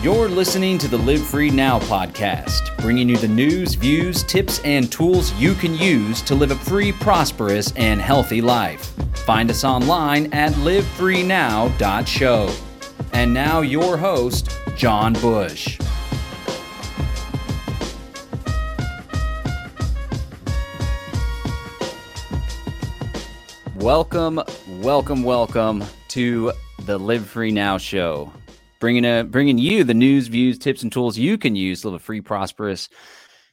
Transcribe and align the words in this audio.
You're 0.00 0.28
listening 0.28 0.78
to 0.78 0.86
the 0.86 0.96
Live 0.96 1.26
Free 1.26 1.50
Now 1.50 1.80
podcast, 1.80 2.80
bringing 2.80 3.08
you 3.08 3.16
the 3.16 3.26
news, 3.26 3.74
views, 3.74 4.22
tips, 4.22 4.60
and 4.60 4.92
tools 4.92 5.32
you 5.32 5.54
can 5.54 5.74
use 5.74 6.22
to 6.22 6.36
live 6.36 6.52
a 6.52 6.54
free, 6.54 6.92
prosperous, 6.92 7.72
and 7.72 8.00
healthy 8.00 8.40
life. 8.40 8.94
Find 9.26 9.50
us 9.50 9.64
online 9.64 10.32
at 10.32 10.52
livefreenow.show. 10.52 12.54
And 13.12 13.34
now, 13.34 13.62
your 13.62 13.96
host, 13.96 14.56
John 14.76 15.14
Bush. 15.14 15.80
Welcome, 23.74 24.40
welcome, 24.80 25.24
welcome 25.24 25.82
to 26.10 26.52
the 26.84 26.96
Live 26.96 27.26
Free 27.26 27.50
Now 27.50 27.78
show 27.78 28.32
bringing 28.80 29.04
a 29.04 29.24
bringing 29.24 29.58
you 29.58 29.84
the 29.84 29.94
news, 29.94 30.28
views, 30.28 30.58
tips, 30.58 30.82
and 30.82 30.92
tools 30.92 31.18
you 31.18 31.38
can 31.38 31.56
use 31.56 31.82
to 31.82 31.88
live 31.88 32.00
a 32.00 32.04
free, 32.04 32.20
prosperous, 32.20 32.88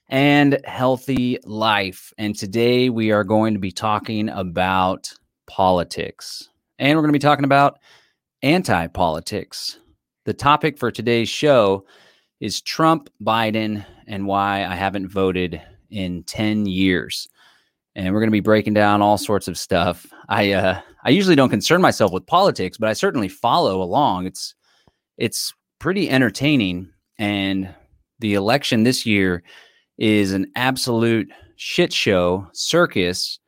and 0.10 0.60
healthy 0.66 1.38
life. 1.44 2.14
And 2.18 2.36
today 2.36 2.90
we 2.90 3.12
are 3.12 3.24
going 3.24 3.54
to 3.54 3.60
be 3.60 3.72
talking 3.72 4.30
about 4.30 5.14
politics, 5.48 6.50
and 6.80 6.96
we're 6.96 7.04
going 7.04 7.14
to 7.14 7.20
be 7.20 7.20
talking 7.20 7.46
about 7.46 7.80
anti-politics. 8.42 9.80
The 10.26 10.34
topic 10.34 10.78
for 10.78 10.92
today's 10.92 11.30
show 11.30 11.86
is 12.40 12.62
Trump, 12.62 13.10
Biden, 13.22 13.86
and 14.08 14.28
why 14.28 14.66
I 14.66 14.76
haven't 14.76 15.08
voted 15.08 15.62
in 15.90 16.24
10 16.24 16.66
years. 16.66 17.28
And 17.96 18.14
we're 18.14 18.20
going 18.20 18.30
to 18.30 18.32
be 18.32 18.42
breaking 18.42 18.74
down 18.74 19.02
all 19.02 19.18
sorts 19.18 19.48
of 19.48 19.58
stuff. 19.58 20.06
I 20.28 20.52
uh, 20.52 20.82
I 21.06 21.10
usually 21.12 21.36
don't 21.36 21.50
concern 21.50 21.82
myself 21.82 22.12
with 22.12 22.26
politics, 22.26 22.78
but 22.78 22.90
I 22.90 22.94
certainly 22.94 23.30
follow 23.30 23.82
along. 23.82 24.26
It's 24.26 24.54
it's 25.18 25.54
pretty 25.80 26.10
entertaining. 26.10 26.90
And 27.18 27.74
the 28.20 28.34
election 28.34 28.84
this 28.84 29.06
year 29.06 29.44
is 29.98 30.34
an 30.34 30.52
absolute 30.56 31.30
shit 31.56 31.94
show, 31.94 32.48
circus, 32.54 33.40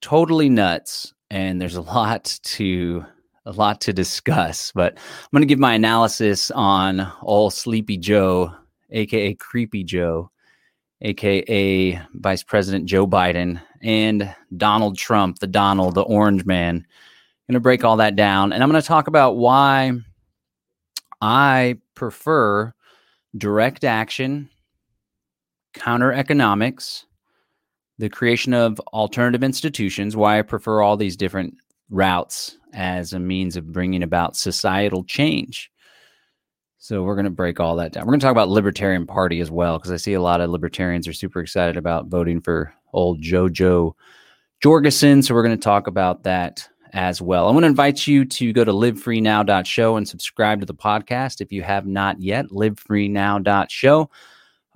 totally 0.00 0.48
nuts. 0.48 1.12
And 1.30 1.60
there's 1.60 1.76
a 1.76 1.82
lot 1.96 2.38
to 2.42 3.04
a 3.46 3.52
lot 3.52 3.80
to 3.82 3.92
discuss. 3.92 4.72
But 4.74 4.94
I'm 4.96 5.28
going 5.32 5.42
to 5.42 5.46
give 5.46 5.58
my 5.58 5.74
analysis 5.74 6.50
on 6.50 7.00
all 7.22 7.50
Sleepy 7.50 7.96
Joe, 7.96 8.54
aka 8.90 9.34
Creepy 9.34 9.84
Joe, 9.84 10.30
aka 11.00 12.00
Vice 12.14 12.42
President 12.42 12.86
Joe 12.86 13.06
Biden, 13.06 13.60
and 13.82 14.34
Donald 14.56 14.98
Trump, 14.98 15.38
the 15.38 15.46
Donald, 15.46 15.94
the 15.94 16.02
Orange 16.02 16.44
Man. 16.44 16.76
I'm 16.76 17.52
going 17.52 17.54
to 17.54 17.60
break 17.60 17.84
all 17.84 17.96
that 17.96 18.16
down, 18.16 18.52
and 18.52 18.62
I'm 18.62 18.70
going 18.70 18.80
to 18.80 18.86
talk 18.86 19.08
about 19.08 19.36
why 19.36 19.92
I 21.20 21.78
prefer 21.94 22.72
direct 23.36 23.84
action, 23.84 24.48
counter 25.74 26.12
economics, 26.12 27.06
the 27.98 28.08
creation 28.08 28.54
of 28.54 28.80
alternative 28.92 29.44
institutions, 29.44 30.16
why 30.16 30.38
I 30.38 30.42
prefer 30.42 30.80
all 30.80 30.96
these 30.96 31.16
different 31.16 31.54
routes 31.90 32.56
as 32.72 33.12
a 33.12 33.18
means 33.18 33.56
of 33.56 33.72
bringing 33.72 34.02
about 34.02 34.36
societal 34.36 35.04
change. 35.04 35.70
So 36.78 37.02
we're 37.02 37.14
going 37.14 37.24
to 37.24 37.30
break 37.30 37.60
all 37.60 37.76
that 37.76 37.92
down. 37.92 38.06
We're 38.06 38.12
going 38.12 38.20
to 38.20 38.24
talk 38.24 38.32
about 38.32 38.48
Libertarian 38.48 39.06
Party 39.06 39.40
as 39.40 39.50
well 39.50 39.76
because 39.76 39.92
I 39.92 39.96
see 39.96 40.14
a 40.14 40.22
lot 40.22 40.40
of 40.40 40.48
libertarians 40.48 41.06
are 41.06 41.12
super 41.12 41.40
excited 41.40 41.76
about 41.76 42.06
voting 42.06 42.40
for 42.40 42.72
old 42.94 43.22
JoJo 43.22 43.92
Jorgensen. 44.62 45.22
So 45.22 45.34
we're 45.34 45.42
going 45.42 45.56
to 45.56 45.62
talk 45.62 45.86
about 45.86 46.22
that 46.22 46.66
as 46.92 47.20
well. 47.22 47.48
I 47.48 47.52
want 47.52 47.64
to 47.64 47.68
invite 47.68 48.06
you 48.06 48.24
to 48.24 48.52
go 48.52 48.64
to 48.64 48.72
livefreenow.show 48.72 49.96
and 49.96 50.08
subscribe 50.08 50.60
to 50.60 50.66
the 50.66 50.74
podcast 50.74 51.40
if 51.40 51.52
you 51.52 51.62
have 51.62 51.86
not 51.86 52.20
yet. 52.20 52.46
Livefreenow.show. 52.48 54.10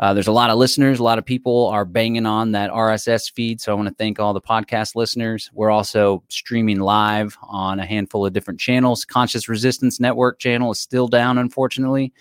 Uh, 0.00 0.12
there's 0.12 0.26
a 0.26 0.32
lot 0.32 0.50
of 0.50 0.58
listeners. 0.58 0.98
A 0.98 1.02
lot 1.04 1.18
of 1.18 1.24
people 1.24 1.68
are 1.68 1.84
banging 1.84 2.26
on 2.26 2.52
that 2.52 2.70
RSS 2.70 3.32
feed. 3.32 3.60
So 3.60 3.72
I 3.72 3.74
want 3.76 3.88
to 3.88 3.94
thank 3.94 4.18
all 4.18 4.32
the 4.32 4.40
podcast 4.40 4.96
listeners. 4.96 5.50
We're 5.52 5.70
also 5.70 6.24
streaming 6.28 6.80
live 6.80 7.38
on 7.42 7.78
a 7.78 7.86
handful 7.86 8.26
of 8.26 8.32
different 8.32 8.58
channels. 8.58 9.04
Conscious 9.04 9.48
Resistance 9.48 10.00
Network 10.00 10.40
channel 10.40 10.72
is 10.72 10.80
still 10.80 11.06
down, 11.06 11.38
unfortunately. 11.38 12.12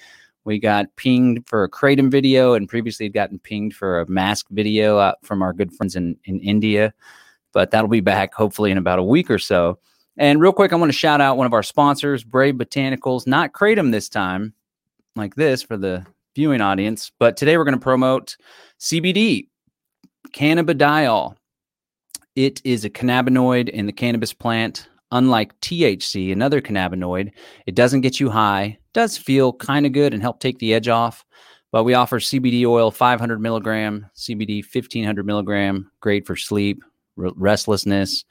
We 0.45 0.59
got 0.59 0.95
pinged 0.97 1.47
for 1.47 1.63
a 1.63 1.69
Kratom 1.69 2.11
video 2.11 2.53
and 2.53 2.69
previously 2.69 3.05
had 3.07 3.13
gotten 3.13 3.39
pinged 3.39 3.73
for 3.73 4.01
a 4.01 4.09
mask 4.09 4.45
video 4.51 4.97
uh, 4.97 5.13
from 5.23 5.41
our 5.41 5.53
good 5.53 5.73
friends 5.73 5.95
in, 5.95 6.17
in 6.25 6.39
India 6.41 6.93
but 7.53 7.71
that'll 7.71 7.87
be 7.87 8.01
back 8.01 8.33
hopefully 8.33 8.71
in 8.71 8.77
about 8.77 8.99
a 8.99 9.03
week 9.03 9.31
or 9.31 9.39
so. 9.39 9.79
And 10.17 10.39
real 10.39 10.53
quick, 10.53 10.71
I 10.71 10.75
want 10.75 10.91
to 10.91 10.97
shout 10.97 11.21
out 11.21 11.37
one 11.37 11.47
of 11.47 11.53
our 11.53 11.63
sponsors, 11.63 12.23
Brave 12.23 12.55
Botanicals, 12.55 13.25
not 13.25 13.53
Kratom 13.53 13.91
this 13.91 14.09
time, 14.09 14.53
like 15.15 15.35
this 15.35 15.63
for 15.63 15.75
the 15.75 16.05
viewing 16.35 16.61
audience, 16.61 17.11
but 17.19 17.37
today 17.37 17.57
we're 17.57 17.63
going 17.63 17.77
to 17.77 17.79
promote 17.79 18.37
CBD, 18.79 19.47
cannabidiol. 20.31 21.35
It 22.35 22.61
is 22.63 22.85
a 22.85 22.89
cannabinoid 22.89 23.69
in 23.69 23.85
the 23.85 23.91
cannabis 23.91 24.33
plant. 24.33 24.87
Unlike 25.11 25.59
THC, 25.61 26.31
another 26.31 26.59
cannabinoid, 26.59 27.31
it 27.67 27.75
doesn't 27.75 28.01
get 28.01 28.19
you 28.19 28.31
high, 28.31 28.79
does 28.93 29.15
feel 29.15 29.53
kind 29.53 29.85
of 29.85 29.91
good 29.91 30.11
and 30.11 30.23
help 30.23 30.39
take 30.39 30.57
the 30.57 30.73
edge 30.73 30.87
off. 30.87 31.23
But 31.71 31.83
we 31.83 31.93
offer 31.93 32.19
CBD 32.19 32.65
oil 32.65 32.89
500 32.89 33.39
milligram, 33.39 34.07
CBD 34.15 34.63
1500 34.63 35.23
milligram, 35.23 35.91
great 36.01 36.25
for 36.25 36.35
sleep, 36.35 36.83
restlessness, 37.15 38.25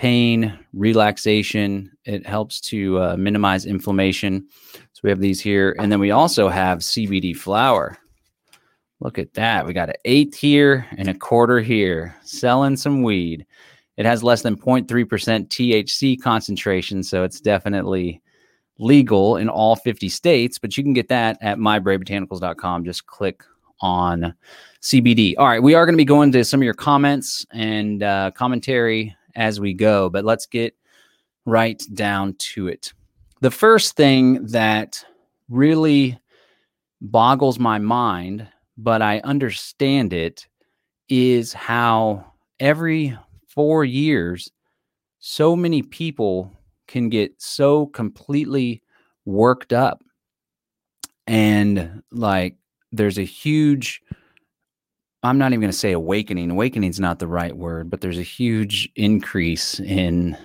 pain, 0.00 0.58
relaxation. 0.72 1.92
It 2.06 2.26
helps 2.26 2.58
to 2.62 2.98
uh, 2.98 3.16
minimize 3.18 3.66
inflammation. 3.66 4.48
So 4.72 5.00
we 5.02 5.10
have 5.10 5.20
these 5.20 5.42
here. 5.42 5.76
And 5.78 5.92
then 5.92 6.00
we 6.00 6.10
also 6.10 6.48
have 6.48 6.78
CBD 6.78 7.36
flower. 7.36 7.98
Look 9.00 9.18
at 9.18 9.34
that. 9.34 9.66
We 9.66 9.74
got 9.74 9.90
an 9.90 9.96
eighth 10.06 10.34
here 10.34 10.86
and 10.96 11.08
a 11.08 11.14
quarter 11.14 11.60
here, 11.60 12.16
selling 12.22 12.78
some 12.78 13.02
weed. 13.02 13.44
It 13.98 14.06
has 14.06 14.22
less 14.22 14.40
than 14.40 14.56
0.3% 14.56 14.86
THC 14.86 16.18
concentration. 16.18 17.02
So 17.02 17.22
it's 17.22 17.38
definitely 17.38 18.22
legal 18.78 19.36
in 19.36 19.50
all 19.50 19.76
50 19.76 20.08
states, 20.08 20.58
but 20.58 20.78
you 20.78 20.82
can 20.82 20.94
get 20.94 21.08
that 21.08 21.36
at 21.42 21.58
mybravebotanicals.com. 21.58 22.86
Just 22.86 23.04
click 23.04 23.44
on 23.82 24.32
CBD. 24.80 25.34
All 25.36 25.46
right, 25.46 25.62
we 25.62 25.74
are 25.74 25.84
going 25.84 25.92
to 25.92 26.00
be 26.00 26.06
going 26.06 26.32
to 26.32 26.42
some 26.42 26.60
of 26.60 26.64
your 26.64 26.72
comments 26.72 27.44
and 27.52 28.02
uh, 28.02 28.30
commentary 28.30 29.14
as 29.34 29.60
we 29.60 29.74
go, 29.74 30.08
but 30.08 30.24
let's 30.24 30.46
get 30.46 30.74
right 31.46 31.82
down 31.94 32.34
to 32.38 32.68
it. 32.68 32.92
The 33.40 33.50
first 33.50 33.96
thing 33.96 34.44
that 34.46 35.04
really 35.48 36.18
boggles 37.00 37.58
my 37.58 37.78
mind, 37.78 38.46
but 38.76 39.02
I 39.02 39.20
understand 39.20 40.12
it, 40.12 40.46
is 41.08 41.52
how 41.52 42.32
every 42.60 43.16
four 43.48 43.84
years, 43.84 44.50
so 45.18 45.56
many 45.56 45.82
people 45.82 46.52
can 46.86 47.08
get 47.08 47.32
so 47.40 47.86
completely 47.86 48.82
worked 49.24 49.72
up 49.72 50.02
and 51.30 52.02
like 52.10 52.56
there's 52.90 53.18
a 53.18 53.24
huge 53.24 54.02
I'm 55.22 55.38
not 55.38 55.52
even 55.52 55.60
going 55.60 55.72
to 55.72 55.76
say 55.76 55.92
awakening. 55.92 56.50
Awakening 56.50 56.88
is 56.88 57.00
not 57.00 57.18
the 57.18 57.26
right 57.26 57.54
word, 57.54 57.90
but 57.90 58.00
there's 58.00 58.18
a 58.18 58.22
huge 58.22 58.88
increase 58.96 59.78
in 59.80 60.36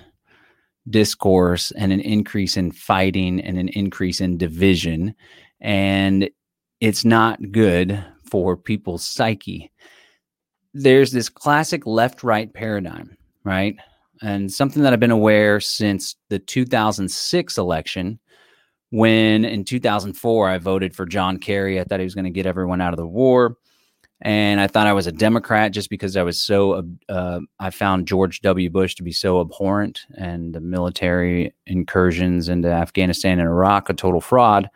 discourse 0.89 1.71
and 1.71 1.93
an 1.93 2.01
increase 2.01 2.57
in 2.57 2.71
fighting 2.71 3.39
and 3.39 3.57
an 3.57 3.69
increase 3.69 4.19
in 4.19 4.37
division. 4.37 5.15
And 5.61 6.29
it's 6.81 7.05
not 7.05 7.51
good 7.51 8.03
for 8.29 8.57
people's 8.57 9.05
psyche. 9.05 9.71
There's 10.73 11.11
this 11.11 11.29
classic 11.29 11.85
left 11.85 12.21
right 12.21 12.53
paradigm, 12.53 13.15
right? 13.45 13.77
And 14.21 14.51
something 14.51 14.83
that 14.83 14.91
I've 14.91 14.99
been 14.99 15.09
aware 15.09 15.61
since 15.61 16.15
the 16.29 16.39
2006 16.39 17.57
election 17.57 18.19
when 18.89 19.45
in 19.45 19.63
2004 19.63 20.49
I 20.49 20.57
voted 20.57 20.95
for 20.95 21.05
John 21.05 21.37
Kerry. 21.37 21.79
I 21.79 21.85
thought 21.85 21.99
he 21.99 22.05
was 22.05 22.15
going 22.15 22.25
to 22.25 22.29
get 22.29 22.45
everyone 22.45 22.81
out 22.81 22.93
of 22.93 22.97
the 22.97 23.07
war 23.07 23.57
and 24.21 24.61
I 24.61 24.67
thought 24.67 24.87
I 24.87 24.93
was 24.93 25.07
a 25.07 25.11
Democrat 25.11 25.71
just 25.71 25.89
because 25.89 26.15
I 26.15 26.23
was 26.23 26.39
so 26.39 26.87
uh, 27.09 27.41
I 27.59 27.69
found 27.69 28.07
George 28.07 28.41
W. 28.41 28.69
Bush 28.69 28.95
to 28.95 29.03
be 29.03 29.11
so 29.11 29.41
abhorrent 29.41 30.01
and 30.17 30.53
the 30.53 30.61
military 30.61 31.53
incursions 31.65 32.47
into 32.47 32.69
Afghanistan 32.69 33.39
and 33.39 33.49
Iraq 33.49 33.89
a 33.89 33.93
total 33.93 34.21
fraud. 34.21 34.69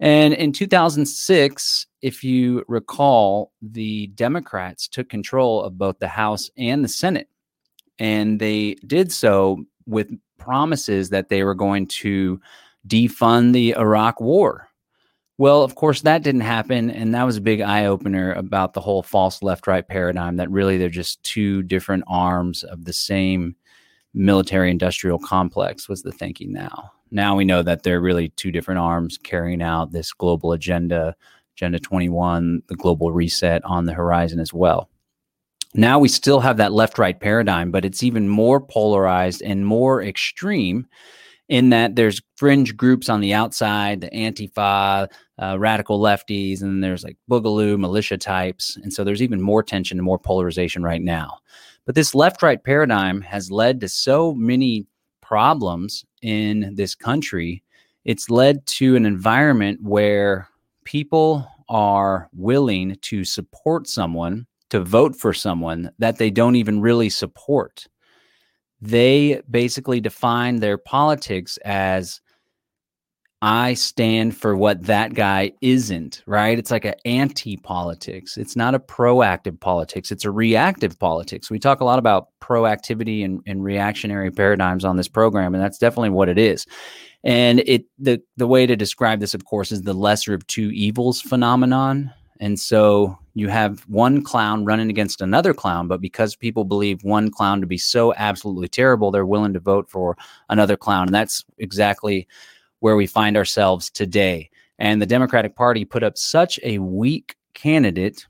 And 0.00 0.34
in 0.34 0.52
2006, 0.52 1.86
if 2.00 2.24
you 2.24 2.64
recall, 2.66 3.52
the 3.60 4.08
Democrats 4.08 4.88
took 4.88 5.08
control 5.08 5.62
of 5.62 5.78
both 5.78 5.98
the 6.00 6.08
House 6.08 6.50
and 6.56 6.82
the 6.82 6.88
Senate, 6.88 7.28
and 7.98 8.40
they 8.40 8.74
did 8.86 9.12
so 9.12 9.64
with 9.86 10.10
promises 10.38 11.10
that 11.10 11.28
they 11.28 11.44
were 11.44 11.54
going 11.54 11.86
to 11.86 12.40
defund 12.88 13.52
the 13.52 13.76
Iraq 13.76 14.20
War 14.20 14.71
well, 15.42 15.64
of 15.64 15.74
course, 15.74 16.02
that 16.02 16.22
didn't 16.22 16.42
happen. 16.42 16.88
And 16.88 17.12
that 17.16 17.24
was 17.24 17.36
a 17.36 17.40
big 17.40 17.62
eye 17.62 17.86
opener 17.86 18.32
about 18.34 18.74
the 18.74 18.80
whole 18.80 19.02
false 19.02 19.42
left 19.42 19.66
right 19.66 19.84
paradigm 19.84 20.36
that 20.36 20.48
really 20.52 20.78
they're 20.78 20.88
just 20.88 21.20
two 21.24 21.64
different 21.64 22.04
arms 22.06 22.62
of 22.62 22.84
the 22.84 22.92
same 22.92 23.56
military 24.14 24.70
industrial 24.70 25.18
complex, 25.18 25.88
was 25.88 26.02
the 26.02 26.12
thinking 26.12 26.52
now. 26.52 26.92
Now 27.10 27.34
we 27.34 27.44
know 27.44 27.60
that 27.64 27.82
they're 27.82 28.00
really 28.00 28.28
two 28.28 28.52
different 28.52 28.78
arms 28.78 29.18
carrying 29.18 29.62
out 29.62 29.90
this 29.90 30.12
global 30.12 30.52
agenda, 30.52 31.16
Agenda 31.56 31.80
21, 31.80 32.62
the 32.68 32.76
global 32.76 33.10
reset 33.10 33.64
on 33.64 33.86
the 33.86 33.94
horizon 33.94 34.38
as 34.38 34.54
well. 34.54 34.90
Now 35.74 35.98
we 35.98 36.08
still 36.08 36.38
have 36.38 36.58
that 36.58 36.72
left 36.72 37.00
right 37.00 37.18
paradigm, 37.18 37.72
but 37.72 37.84
it's 37.84 38.04
even 38.04 38.28
more 38.28 38.60
polarized 38.60 39.42
and 39.42 39.66
more 39.66 40.04
extreme 40.04 40.86
in 41.48 41.70
that 41.70 41.96
there's 41.96 42.22
fringe 42.36 42.76
groups 42.76 43.08
on 43.08 43.20
the 43.20 43.34
outside, 43.34 44.00
the 44.00 44.10
Antifa, 44.10 45.08
uh, 45.38 45.58
radical 45.58 46.00
lefties, 46.00 46.62
and 46.62 46.82
there's 46.82 47.04
like 47.04 47.16
Boogaloo, 47.30 47.78
militia 47.78 48.16
types. 48.16 48.76
And 48.82 48.92
so 48.92 49.04
there's 49.04 49.22
even 49.22 49.40
more 49.40 49.62
tension 49.62 49.98
and 49.98 50.04
more 50.04 50.18
polarization 50.18 50.82
right 50.82 51.02
now. 51.02 51.38
But 51.84 51.94
this 51.94 52.14
left 52.14 52.42
right 52.42 52.62
paradigm 52.62 53.20
has 53.22 53.50
led 53.50 53.80
to 53.80 53.88
so 53.88 54.34
many 54.34 54.86
problems 55.20 56.04
in 56.22 56.74
this 56.74 56.94
country. 56.94 57.62
It's 58.04 58.30
led 58.30 58.64
to 58.66 58.96
an 58.96 59.04
environment 59.04 59.80
where 59.82 60.48
people 60.84 61.46
are 61.68 62.28
willing 62.34 62.96
to 63.02 63.24
support 63.24 63.88
someone, 63.88 64.46
to 64.70 64.80
vote 64.80 65.16
for 65.16 65.32
someone 65.32 65.90
that 65.98 66.18
they 66.18 66.30
don't 66.30 66.56
even 66.56 66.80
really 66.80 67.08
support. 67.08 67.86
They 68.82 69.40
basically 69.48 70.00
define 70.00 70.56
their 70.56 70.76
politics 70.76 71.56
as 71.64 72.20
I 73.40 73.74
stand 73.74 74.36
for 74.36 74.56
what 74.56 74.84
that 74.84 75.14
guy 75.14 75.52
isn't, 75.60 76.22
right? 76.26 76.58
It's 76.58 76.72
like 76.72 76.84
an 76.84 76.94
anti 77.04 77.56
politics. 77.56 78.36
It's 78.36 78.56
not 78.56 78.74
a 78.74 78.80
proactive 78.80 79.58
politics, 79.60 80.10
it's 80.10 80.24
a 80.24 80.32
reactive 80.32 80.98
politics. 80.98 81.48
We 81.48 81.60
talk 81.60 81.80
a 81.80 81.84
lot 81.84 82.00
about 82.00 82.28
proactivity 82.40 83.24
and, 83.24 83.40
and 83.46 83.62
reactionary 83.62 84.32
paradigms 84.32 84.84
on 84.84 84.96
this 84.96 85.08
program, 85.08 85.54
and 85.54 85.62
that's 85.62 85.78
definitely 85.78 86.10
what 86.10 86.28
it 86.28 86.38
is. 86.38 86.66
And 87.22 87.60
it 87.60 87.84
the 88.00 88.20
the 88.36 88.48
way 88.48 88.66
to 88.66 88.74
describe 88.74 89.20
this, 89.20 89.34
of 89.34 89.44
course, 89.44 89.70
is 89.70 89.82
the 89.82 89.94
lesser 89.94 90.34
of 90.34 90.44
two 90.48 90.70
evils 90.70 91.20
phenomenon. 91.20 92.12
And 92.40 92.58
so 92.58 93.16
you 93.34 93.48
have 93.48 93.80
one 93.88 94.22
clown 94.22 94.64
running 94.64 94.90
against 94.90 95.20
another 95.20 95.54
clown, 95.54 95.88
but 95.88 96.00
because 96.00 96.36
people 96.36 96.64
believe 96.64 97.02
one 97.02 97.30
clown 97.30 97.60
to 97.60 97.66
be 97.66 97.78
so 97.78 98.12
absolutely 98.14 98.68
terrible, 98.68 99.10
they're 99.10 99.24
willing 99.26 99.54
to 99.54 99.60
vote 99.60 99.88
for 99.88 100.16
another 100.48 100.76
clown. 100.76 101.08
And 101.08 101.14
that's 101.14 101.44
exactly 101.58 102.28
where 102.80 102.96
we 102.96 103.06
find 103.06 103.36
ourselves 103.36 103.90
today. 103.90 104.50
And 104.78 105.00
the 105.00 105.06
Democratic 105.06 105.56
Party 105.56 105.84
put 105.84 106.02
up 106.02 106.18
such 106.18 106.58
a 106.62 106.78
weak 106.78 107.36
candidate, 107.54 108.26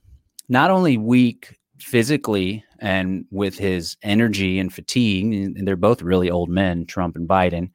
not 0.49 0.70
only 0.70 0.96
weak 0.96 1.58
physically 1.78 2.64
and 2.78 3.25
with 3.31 3.58
his 3.58 3.96
energy 4.02 4.58
and 4.58 4.72
fatigue, 4.72 5.32
and 5.32 5.66
they're 5.66 5.76
both 5.76 6.02
really 6.02 6.31
old 6.31 6.49
men, 6.49 6.87
Trump 6.87 7.16
and 7.16 7.28
Biden. 7.28 7.70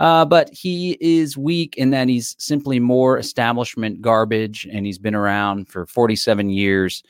Uh, 0.00 0.24
but 0.24 0.50
he 0.52 0.96
is 1.00 1.36
weak 1.36 1.76
in 1.76 1.90
that 1.90 2.08
he's 2.08 2.34
simply 2.38 2.80
more 2.80 3.18
establishment 3.18 4.00
garbage 4.00 4.66
and 4.72 4.84
he's 4.84 4.98
been 4.98 5.14
around 5.14 5.68
for 5.68 5.86
47 5.86 6.50
years 6.50 7.02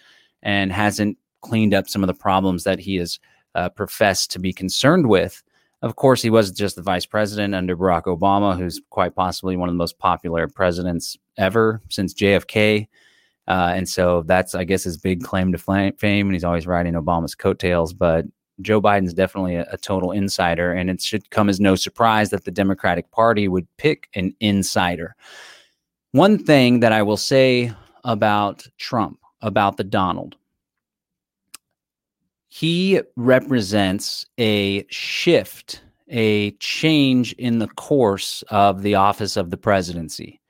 and 0.42 0.70
hasn't 0.70 1.16
cleaned 1.40 1.72
up 1.72 1.88
some 1.88 2.02
of 2.02 2.08
the 2.08 2.14
problems 2.14 2.64
that 2.64 2.78
he 2.78 2.96
has 2.96 3.18
uh, 3.54 3.68
professed 3.70 4.30
to 4.32 4.38
be 4.38 4.52
concerned 4.52 5.08
with. 5.08 5.42
Of 5.82 5.96
course, 5.96 6.22
he 6.22 6.30
was 6.30 6.50
just 6.50 6.76
the 6.76 6.82
vice 6.82 7.06
president 7.06 7.54
under 7.54 7.76
Barack 7.76 8.04
Obama, 8.04 8.56
who's 8.56 8.80
quite 8.90 9.14
possibly 9.14 9.56
one 9.56 9.68
of 9.68 9.74
the 9.74 9.78
most 9.78 9.98
popular 9.98 10.48
presidents 10.48 11.16
ever 11.36 11.82
since 11.90 12.14
JFK. 12.14 12.88
Uh, 13.46 13.72
and 13.74 13.86
so 13.86 14.22
that's, 14.22 14.54
I 14.54 14.64
guess, 14.64 14.84
his 14.84 14.96
big 14.96 15.22
claim 15.22 15.52
to 15.52 15.58
fame. 15.58 15.94
And 16.00 16.32
he's 16.32 16.44
always 16.44 16.66
riding 16.66 16.94
Obama's 16.94 17.34
coattails. 17.34 17.92
But 17.92 18.24
Joe 18.60 18.80
Biden's 18.80 19.14
definitely 19.14 19.56
a, 19.56 19.66
a, 19.72 19.76
total 19.76 20.12
insider. 20.12 20.72
And 20.72 20.88
it 20.90 21.00
should 21.00 21.30
come 21.30 21.48
as 21.48 21.60
no 21.60 21.74
surprise 21.74 22.30
that 22.30 22.44
the 22.44 22.50
Democratic 22.50 23.10
Party 23.10 23.48
would 23.48 23.66
pick 23.76 24.08
an 24.14 24.34
insider. 24.40 25.16
One 26.12 26.38
thing 26.38 26.80
that 26.80 26.92
I 26.92 27.02
will 27.02 27.16
say 27.16 27.72
about 28.04 28.66
Trump, 28.78 29.18
about 29.40 29.76
the 29.76 29.84
Donald, 29.84 30.36
he 32.48 33.00
represents 33.16 34.26
a 34.38 34.86
shift, 34.88 35.82
a 36.08 36.52
change 36.52 37.32
in 37.32 37.58
the 37.58 37.66
course 37.66 38.44
of 38.50 38.82
the 38.82 38.94
office 38.94 39.36
of 39.36 39.50
the 39.50 39.56
presidency. 39.56 40.40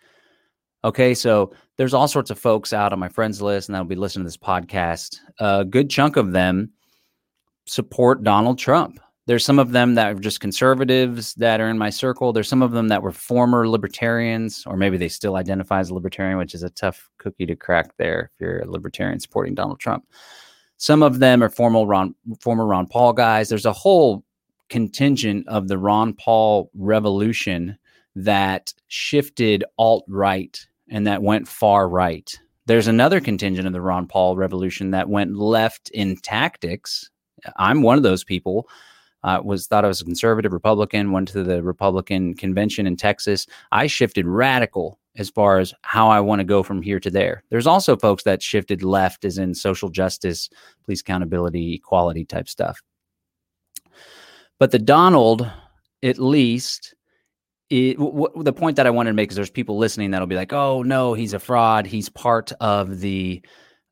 Okay, 0.84 1.14
so 1.14 1.50
there's 1.78 1.94
all 1.94 2.06
sorts 2.06 2.30
of 2.30 2.38
folks 2.38 2.74
out 2.74 2.92
on 2.92 2.98
my 2.98 3.08
friends 3.08 3.40
list 3.40 3.68
and 3.68 3.74
that'll 3.74 3.88
be 3.88 3.94
listening 3.94 4.24
to 4.24 4.28
this 4.28 4.36
podcast. 4.36 5.16
A 5.38 5.64
good 5.64 5.88
chunk 5.88 6.16
of 6.16 6.32
them 6.32 6.70
support 7.66 8.22
Donald 8.22 8.58
Trump. 8.58 9.00
There's 9.26 9.44
some 9.44 9.58
of 9.58 9.72
them 9.72 9.94
that 9.94 10.08
are 10.08 10.20
just 10.20 10.40
conservatives 10.40 11.34
that 11.36 11.60
are 11.60 11.70
in 11.70 11.78
my 11.78 11.88
circle. 11.88 12.32
There's 12.32 12.48
some 12.48 12.62
of 12.62 12.72
them 12.72 12.88
that 12.88 13.02
were 13.02 13.12
former 13.12 13.66
libertarians, 13.68 14.64
or 14.66 14.76
maybe 14.76 14.98
they 14.98 15.08
still 15.08 15.36
identify 15.36 15.80
as 15.80 15.88
a 15.88 15.94
libertarian, 15.94 16.36
which 16.36 16.54
is 16.54 16.62
a 16.62 16.70
tough 16.70 17.08
cookie 17.16 17.46
to 17.46 17.56
crack 17.56 17.96
there 17.96 18.30
if 18.34 18.40
you're 18.40 18.58
a 18.60 18.70
libertarian 18.70 19.18
supporting 19.18 19.54
Donald 19.54 19.80
Trump. 19.80 20.04
Some 20.76 21.02
of 21.02 21.20
them 21.20 21.42
are 21.42 21.48
formal 21.48 21.86
Ron, 21.86 22.14
former 22.40 22.66
Ron 22.66 22.86
Paul 22.86 23.14
guys. 23.14 23.48
There's 23.48 23.64
a 23.64 23.72
whole 23.72 24.24
contingent 24.68 25.48
of 25.48 25.68
the 25.68 25.78
Ron 25.78 26.12
Paul 26.12 26.70
revolution 26.74 27.78
that 28.16 28.74
shifted 28.88 29.64
alt 29.78 30.04
right 30.08 30.66
and 30.90 31.06
that 31.06 31.22
went 31.22 31.48
far 31.48 31.88
right. 31.88 32.38
There's 32.66 32.88
another 32.88 33.20
contingent 33.20 33.66
of 33.66 33.72
the 33.72 33.80
Ron 33.80 34.06
Paul 34.06 34.36
revolution 34.36 34.90
that 34.90 35.08
went 35.08 35.36
left 35.36 35.90
in 35.90 36.16
tactics. 36.16 37.10
I'm 37.56 37.82
one 37.82 37.96
of 37.96 38.02
those 38.02 38.24
people. 38.24 38.68
Uh, 39.22 39.40
was 39.42 39.66
thought 39.66 39.86
I 39.86 39.88
was 39.88 40.02
a 40.02 40.04
conservative 40.04 40.52
Republican. 40.52 41.10
Went 41.10 41.28
to 41.28 41.42
the 41.42 41.62
Republican 41.62 42.34
convention 42.34 42.86
in 42.86 42.96
Texas. 42.96 43.46
I 43.72 43.86
shifted 43.86 44.26
radical 44.26 44.98
as 45.16 45.30
far 45.30 45.58
as 45.58 45.72
how 45.82 46.08
I 46.08 46.20
want 46.20 46.40
to 46.40 46.44
go 46.44 46.62
from 46.62 46.82
here 46.82 47.00
to 47.00 47.10
there. 47.10 47.42
There's 47.48 47.66
also 47.66 47.96
folks 47.96 48.24
that 48.24 48.42
shifted 48.42 48.82
left, 48.82 49.24
as 49.24 49.38
in 49.38 49.54
social 49.54 49.88
justice, 49.88 50.50
police 50.84 51.00
accountability, 51.00 51.74
equality 51.74 52.24
type 52.24 52.48
stuff. 52.48 52.82
But 54.58 54.72
the 54.72 54.78
Donald, 54.78 55.50
at 56.02 56.18
least, 56.18 56.94
it, 57.70 57.96
w- 57.96 58.26
w- 58.26 58.44
the 58.44 58.52
point 58.52 58.76
that 58.76 58.86
I 58.86 58.90
wanted 58.90 59.10
to 59.10 59.14
make 59.14 59.30
is 59.30 59.36
there's 59.36 59.50
people 59.50 59.78
listening 59.78 60.10
that'll 60.10 60.26
be 60.26 60.36
like, 60.36 60.52
oh, 60.52 60.82
no, 60.82 61.14
he's 61.14 61.32
a 61.32 61.38
fraud. 61.38 61.86
He's 61.86 62.08
part 62.08 62.52
of 62.60 63.00
the. 63.00 63.40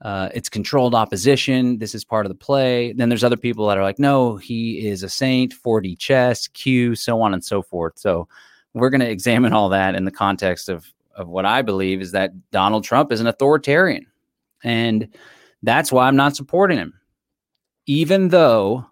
Uh, 0.02 0.28
it's 0.34 0.48
controlled 0.48 0.94
opposition. 0.94 1.78
This 1.78 1.94
is 1.94 2.04
part 2.04 2.26
of 2.26 2.30
the 2.30 2.36
play. 2.36 2.92
Then 2.92 3.08
there's 3.08 3.24
other 3.24 3.36
people 3.36 3.68
that 3.68 3.78
are 3.78 3.84
like, 3.84 4.00
no, 4.00 4.36
he 4.36 4.86
is 4.86 5.02
a 5.02 5.08
saint, 5.08 5.54
4D 5.54 5.96
chess, 5.96 6.48
Q, 6.48 6.96
so 6.96 7.22
on 7.22 7.32
and 7.32 7.44
so 7.44 7.62
forth. 7.62 7.94
So 7.96 8.26
we're 8.74 8.90
going 8.90 9.00
to 9.00 9.10
examine 9.10 9.52
all 9.52 9.68
that 9.68 9.94
in 9.94 10.04
the 10.04 10.10
context 10.10 10.68
of 10.68 10.92
of 11.14 11.28
what 11.28 11.44
I 11.44 11.62
believe 11.62 12.00
is 12.00 12.12
that 12.12 12.32
Donald 12.50 12.84
Trump 12.84 13.12
is 13.12 13.20
an 13.20 13.26
authoritarian. 13.26 14.06
And 14.64 15.08
that's 15.62 15.92
why 15.92 16.06
I'm 16.06 16.16
not 16.16 16.36
supporting 16.36 16.78
him. 16.78 16.94
Even 17.86 18.28
though, 18.28 18.86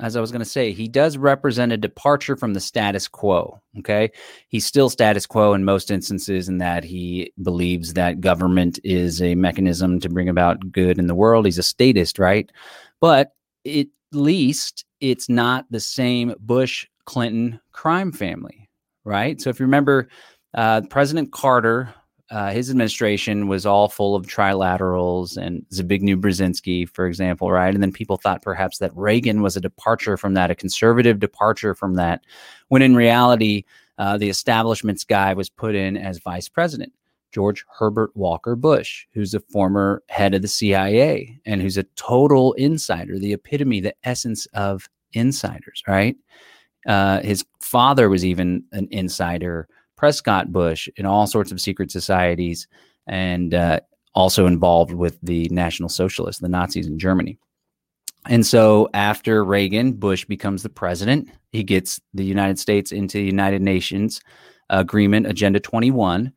as 0.00 0.16
I 0.16 0.20
was 0.20 0.30
going 0.30 0.40
to 0.40 0.44
say, 0.44 0.72
he 0.72 0.88
does 0.88 1.16
represent 1.16 1.72
a 1.72 1.76
departure 1.76 2.36
from 2.36 2.54
the 2.54 2.60
status 2.60 3.06
quo. 3.08 3.60
Okay. 3.78 4.10
He's 4.48 4.66
still 4.66 4.90
status 4.90 5.26
quo 5.26 5.52
in 5.52 5.64
most 5.64 5.90
instances, 5.90 6.48
in 6.48 6.58
that 6.58 6.84
he 6.84 7.32
believes 7.42 7.94
that 7.94 8.20
government 8.20 8.78
is 8.84 9.20
a 9.22 9.34
mechanism 9.34 10.00
to 10.00 10.08
bring 10.08 10.28
about 10.28 10.72
good 10.72 10.98
in 10.98 11.06
the 11.06 11.14
world. 11.14 11.44
He's 11.44 11.58
a 11.58 11.62
statist, 11.62 12.18
right? 12.18 12.50
But 13.00 13.32
at 13.66 13.86
least 14.12 14.84
it's 15.00 15.28
not 15.28 15.66
the 15.70 15.80
same 15.80 16.34
Bush 16.40 16.86
Clinton 17.04 17.60
crime 17.72 18.12
family, 18.12 18.68
right? 19.04 19.40
So 19.40 19.50
if 19.50 19.60
you 19.60 19.66
remember, 19.66 20.08
uh, 20.54 20.82
President 20.90 21.32
Carter, 21.32 21.94
uh, 22.30 22.50
his 22.52 22.70
administration 22.70 23.48
was 23.48 23.66
all 23.66 23.88
full 23.88 24.14
of 24.14 24.26
trilaterals 24.26 25.36
and 25.36 25.66
Zbigniew 25.72 26.16
Brzezinski, 26.16 26.88
for 26.88 27.06
example, 27.06 27.50
right? 27.50 27.74
And 27.74 27.82
then 27.82 27.92
people 27.92 28.16
thought 28.16 28.42
perhaps 28.42 28.78
that 28.78 28.96
Reagan 28.96 29.42
was 29.42 29.56
a 29.56 29.60
departure 29.60 30.16
from 30.16 30.34
that, 30.34 30.50
a 30.50 30.54
conservative 30.54 31.18
departure 31.18 31.74
from 31.74 31.94
that, 31.94 32.24
when 32.68 32.82
in 32.82 32.94
reality, 32.94 33.64
uh, 33.98 34.16
the 34.16 34.28
establishment's 34.28 35.04
guy 35.04 35.34
was 35.34 35.50
put 35.50 35.74
in 35.74 35.96
as 35.96 36.18
vice 36.18 36.48
president. 36.48 36.92
George 37.32 37.64
Herbert 37.78 38.10
Walker 38.16 38.56
Bush, 38.56 39.06
who's 39.12 39.34
a 39.34 39.40
former 39.40 40.02
head 40.08 40.34
of 40.34 40.42
the 40.42 40.48
CIA 40.48 41.40
and 41.44 41.60
who's 41.60 41.76
a 41.76 41.84
total 41.96 42.52
insider, 42.54 43.18
the 43.18 43.32
epitome, 43.32 43.80
the 43.80 43.94
essence 44.04 44.46
of 44.46 44.88
insiders, 45.12 45.82
right? 45.86 46.16
Uh, 46.86 47.20
his 47.20 47.44
father 47.60 48.08
was 48.08 48.24
even 48.24 48.64
an 48.72 48.88
insider 48.90 49.68
Prescott 50.00 50.50
Bush 50.50 50.88
in 50.96 51.04
all 51.04 51.26
sorts 51.26 51.52
of 51.52 51.60
secret 51.60 51.90
societies 51.90 52.66
and 53.06 53.52
uh, 53.52 53.80
also 54.14 54.46
involved 54.46 54.94
with 54.94 55.18
the 55.22 55.46
National 55.50 55.90
Socialists, 55.90 56.40
the 56.40 56.48
Nazis 56.48 56.86
in 56.86 56.98
Germany. 56.98 57.38
And 58.26 58.46
so 58.46 58.88
after 58.94 59.44
Reagan, 59.44 59.92
Bush 59.92 60.24
becomes 60.24 60.62
the 60.62 60.70
president. 60.70 61.28
He 61.52 61.62
gets 61.62 62.00
the 62.14 62.24
United 62.24 62.58
States 62.58 62.92
into 62.92 63.18
the 63.18 63.26
United 63.26 63.60
Nations 63.60 64.22
Agreement, 64.70 65.26
Agenda 65.26 65.60
21. 65.60 66.32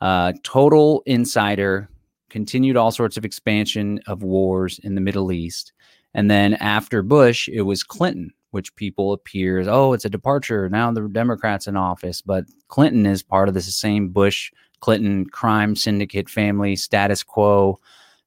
Uh, 0.00 0.32
total 0.42 1.04
insider, 1.06 1.88
continued 2.30 2.76
all 2.76 2.90
sorts 2.90 3.16
of 3.16 3.24
expansion 3.24 4.00
of 4.08 4.24
wars 4.24 4.80
in 4.80 4.96
the 4.96 5.00
Middle 5.00 5.30
East. 5.30 5.72
And 6.14 6.28
then 6.28 6.54
after 6.54 7.00
Bush, 7.00 7.48
it 7.48 7.62
was 7.62 7.84
Clinton 7.84 8.32
which 8.54 8.74
people 8.76 9.12
appears, 9.12 9.66
oh, 9.66 9.92
it's 9.92 10.04
a 10.04 10.08
departure. 10.08 10.68
Now 10.68 10.92
the 10.92 11.08
Democrats 11.08 11.66
in 11.66 11.76
office. 11.76 12.22
But 12.22 12.44
Clinton 12.68 13.04
is 13.04 13.20
part 13.20 13.48
of 13.48 13.54
this 13.54 13.74
same 13.74 14.10
Bush 14.10 14.52
Clinton 14.78 15.26
crime 15.26 15.74
syndicate 15.74 16.30
family, 16.30 16.76
status 16.76 17.24
quo, 17.24 17.80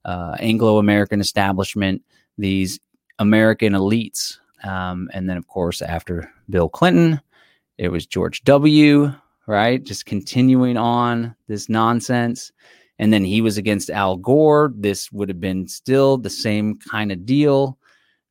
uh, 0.04 0.36
Anglo 0.38 0.76
American 0.76 1.18
establishment, 1.18 2.02
these 2.36 2.78
American 3.18 3.72
elites. 3.72 4.36
Um, 4.64 5.08
and 5.14 5.30
then, 5.30 5.38
of 5.38 5.46
course, 5.46 5.80
after 5.80 6.30
Bill 6.50 6.68
Clinton, 6.68 7.22
it 7.78 7.88
was 7.88 8.06
George 8.06 8.42
W., 8.44 9.14
right? 9.46 9.82
Just 9.82 10.04
continuing 10.04 10.76
on 10.76 11.34
this 11.46 11.70
nonsense. 11.70 12.52
And 12.98 13.14
then 13.14 13.24
he 13.24 13.40
was 13.40 13.56
against 13.56 13.88
Al 13.88 14.16
Gore. 14.16 14.72
This 14.76 15.10
would 15.10 15.30
have 15.30 15.40
been 15.40 15.68
still 15.68 16.18
the 16.18 16.28
same 16.28 16.78
kind 16.78 17.12
of 17.12 17.24
deal. 17.24 17.78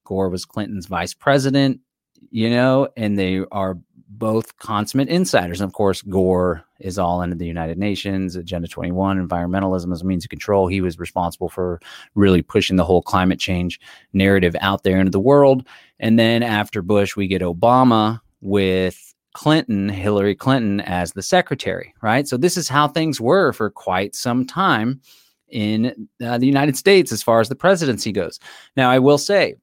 Gore 0.03 0.29
was 0.29 0.45
Clinton's 0.45 0.85
vice 0.85 1.13
president, 1.13 1.79
you 2.29 2.49
know, 2.49 2.89
and 2.97 3.17
they 3.17 3.43
are 3.51 3.77
both 4.09 4.57
consummate 4.57 5.09
insiders. 5.09 5.61
And 5.61 5.67
of 5.67 5.73
course, 5.73 6.01
Gore 6.01 6.63
is 6.79 6.97
all 6.97 7.21
into 7.21 7.35
the 7.35 7.45
United 7.45 7.77
Nations, 7.77 8.35
Agenda 8.35 8.67
21, 8.67 9.27
environmentalism 9.27 9.91
as 9.91 10.01
a 10.01 10.05
means 10.05 10.25
of 10.25 10.29
control. 10.29 10.67
He 10.67 10.81
was 10.81 10.99
responsible 10.99 11.49
for 11.49 11.79
really 12.15 12.41
pushing 12.41 12.77
the 12.77 12.83
whole 12.83 13.01
climate 13.01 13.39
change 13.39 13.79
narrative 14.13 14.55
out 14.61 14.83
there 14.83 14.99
into 14.99 15.11
the 15.11 15.19
world. 15.19 15.67
And 15.99 16.17
then 16.17 16.43
after 16.43 16.81
Bush, 16.81 17.15
we 17.15 17.27
get 17.27 17.41
Obama 17.41 18.21
with 18.41 19.13
Clinton, 19.33 19.89
Hillary 19.89 20.35
Clinton, 20.35 20.81
as 20.81 21.13
the 21.13 21.21
secretary, 21.21 21.93
right? 22.01 22.27
So 22.27 22.37
this 22.37 22.57
is 22.57 22.67
how 22.67 22.87
things 22.87 23.21
were 23.21 23.53
for 23.53 23.69
quite 23.69 24.15
some 24.15 24.45
time 24.45 25.01
in 25.49 26.07
uh, 26.23 26.37
the 26.37 26.47
United 26.47 26.75
States 26.75 27.11
as 27.11 27.23
far 27.23 27.39
as 27.39 27.49
the 27.49 27.55
presidency 27.55 28.11
goes. 28.11 28.39
Now, 28.75 28.89
I 28.89 28.99
will 28.99 29.17
say, 29.17 29.55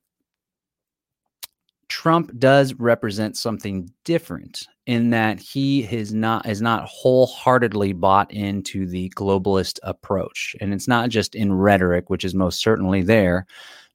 Trump 1.95 2.37
does 2.41 2.75
represent 2.75 3.37
something 3.37 3.89
different 4.03 4.67
in 4.85 5.11
that 5.11 5.39
he 5.39 5.85
is 5.85 6.13
not 6.13 6.45
is 6.45 6.61
not 6.61 6.85
wholeheartedly 6.89 7.93
bought 7.93 8.29
into 8.33 8.85
the 8.85 9.11
globalist 9.11 9.79
approach, 9.85 10.57
and 10.61 10.75
it's 10.75 10.89
not 10.89 11.09
just 11.09 11.37
in 11.37 11.53
rhetoric, 11.53 12.11
which 12.11 12.25
is 12.25 12.35
most 12.35 12.61
certainly 12.61 13.01
there, 13.01 13.47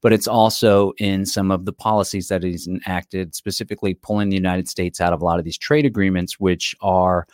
but 0.02 0.14
it's 0.14 0.30
also 0.30 0.94
in 0.98 1.26
some 1.26 1.52
of 1.52 1.66
the 1.66 1.74
policies 1.74 2.30
that 2.30 2.42
he's 2.42 2.70
enacted, 2.70 3.36
specifically 3.36 3.96
pulling 3.96 4.30
the 4.30 4.38
United 4.38 4.70
States 4.70 5.02
out 5.02 5.12
of 5.12 5.22
a 5.22 5.26
lot 5.26 5.38
of 5.38 5.44
these 5.44 5.58
trade 5.58 5.86
agreements, 5.86 6.40
which 6.40 6.74
are 6.80 7.28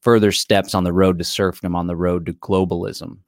further 0.00 0.30
steps 0.30 0.76
on 0.76 0.84
the 0.84 0.92
road 0.92 1.18
to 1.18 1.24
serfdom, 1.24 1.74
on 1.74 1.88
the 1.88 1.96
road 1.96 2.24
to 2.26 2.34
globalism. 2.34 3.18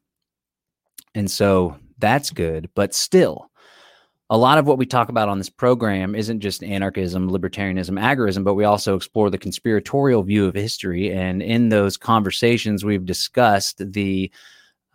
And 1.17 1.29
so 1.29 1.77
that's 1.99 2.31
good, 2.31 2.71
but 2.77 2.95
still, 2.95 3.51
a 4.29 4.37
lot 4.37 4.59
of 4.59 4.67
what 4.67 4.79
we 4.79 4.87
talk 4.87 5.09
about 5.09 5.29
on 5.29 5.39
this 5.39 5.51
program 5.51 6.15
isn't 6.15 6.41
just 6.41 6.65
anarchism, 6.65 7.31
libertarianism, 7.31 8.01
agorism, 8.01 8.43
but 8.43 8.55
we 8.55 8.65
also 8.65 8.97
explore 8.97 9.31
the 9.31 9.39
conspiratorial 9.39 10.25
view 10.25 10.47
of 10.47 10.55
history. 10.55 11.13
And 11.13 11.43
in 11.43 11.69
those 11.69 11.97
conversations, 11.97 12.85
we've 12.85 13.07
discussed 13.07 13.93
the 13.93 14.31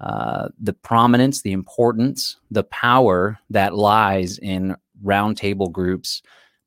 uh, 0.02 0.50
the 0.60 0.74
prominence, 0.74 1.44
the 1.44 1.52
importance, 1.52 2.38
the 2.50 2.64
power 2.64 3.38
that 3.52 3.76
lies 3.76 4.40
in 4.40 4.76
roundtable 5.06 5.72
groups, 5.72 6.24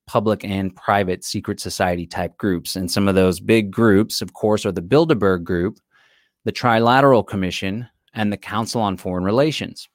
public 0.06 0.44
and 0.44 0.75
private 0.76 1.25
secret 1.25 1.59
society 1.59 2.06
type 2.06 2.37
groups. 2.38 2.76
And 2.76 2.88
some 2.88 3.09
of 3.09 3.16
those 3.16 3.40
big 3.40 3.73
groups, 3.73 4.23
of 4.23 4.35
course, 4.35 4.64
are 4.64 4.71
the 4.71 4.80
Bilderberg 4.80 5.42
Group, 5.42 5.80
the 6.44 6.52
Trilateral 6.52 7.26
Commission, 7.26 7.88
and 8.14 8.33
the 8.33 8.37
Council 8.37 8.80
on 8.80 8.97
Foreign 8.97 9.25
Relations. 9.25 9.88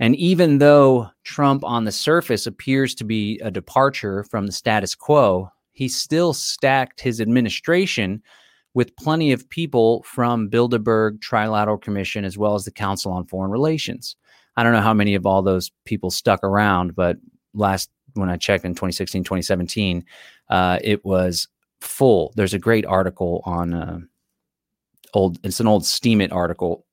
And 0.00 0.16
even 0.16 0.58
though 0.58 1.10
Trump 1.24 1.62
on 1.62 1.84
the 1.84 1.92
surface 1.92 2.46
appears 2.46 2.94
to 2.96 3.04
be 3.04 3.38
a 3.44 3.50
departure 3.50 4.24
from 4.24 4.46
the 4.46 4.52
status 4.52 4.94
quo, 4.94 5.50
he 5.72 5.88
still 5.88 6.32
stacked 6.32 7.00
his 7.00 7.20
administration 7.20 8.22
with 8.72 8.96
plenty 8.96 9.30
of 9.30 9.48
people 9.50 10.02
from 10.04 10.48
Bilderberg, 10.48 11.18
Trilateral 11.18 11.80
Commission, 11.80 12.24
as 12.24 12.38
well 12.38 12.54
as 12.54 12.64
the 12.64 12.70
Council 12.70 13.12
on 13.12 13.26
Foreign 13.26 13.50
Relations. 13.50 14.16
I 14.56 14.62
don't 14.62 14.72
know 14.72 14.80
how 14.80 14.94
many 14.94 15.14
of 15.14 15.26
all 15.26 15.42
those 15.42 15.70
people 15.84 16.10
stuck 16.10 16.42
around, 16.42 16.94
but 16.94 17.18
last 17.52 17.90
when 18.14 18.30
I 18.30 18.36
checked 18.36 18.64
in 18.64 18.72
2016, 18.72 19.22
2017, 19.22 20.04
uh, 20.48 20.78
it 20.82 21.04
was 21.04 21.46
full. 21.80 22.32
There's 22.36 22.54
a 22.54 22.58
great 22.58 22.86
article 22.86 23.42
on 23.44 23.74
uh, 23.74 23.98
old. 25.12 25.38
It's 25.44 25.60
an 25.60 25.66
old 25.66 25.82
Steemit 25.82 26.32
article. 26.32 26.86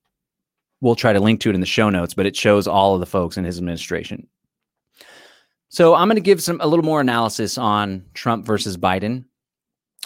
We'll 0.81 0.95
try 0.95 1.13
to 1.13 1.19
link 1.19 1.41
to 1.41 1.49
it 1.49 1.55
in 1.55 1.61
the 1.61 1.65
show 1.65 1.89
notes, 1.89 2.13
but 2.13 2.25
it 2.25 2.35
shows 2.35 2.67
all 2.67 2.93
of 2.93 2.99
the 2.99 3.05
folks 3.05 3.37
in 3.37 3.45
his 3.45 3.57
administration. 3.57 4.27
So 5.69 5.95
I'm 5.95 6.07
going 6.07 6.15
to 6.15 6.21
give 6.21 6.41
some 6.41 6.61
a 6.61 6.67
little 6.67 6.85
more 6.85 7.01
analysis 7.01 7.57
on 7.57 8.05
Trump 8.13 8.45
versus 8.45 8.77
Biden, 8.77 9.25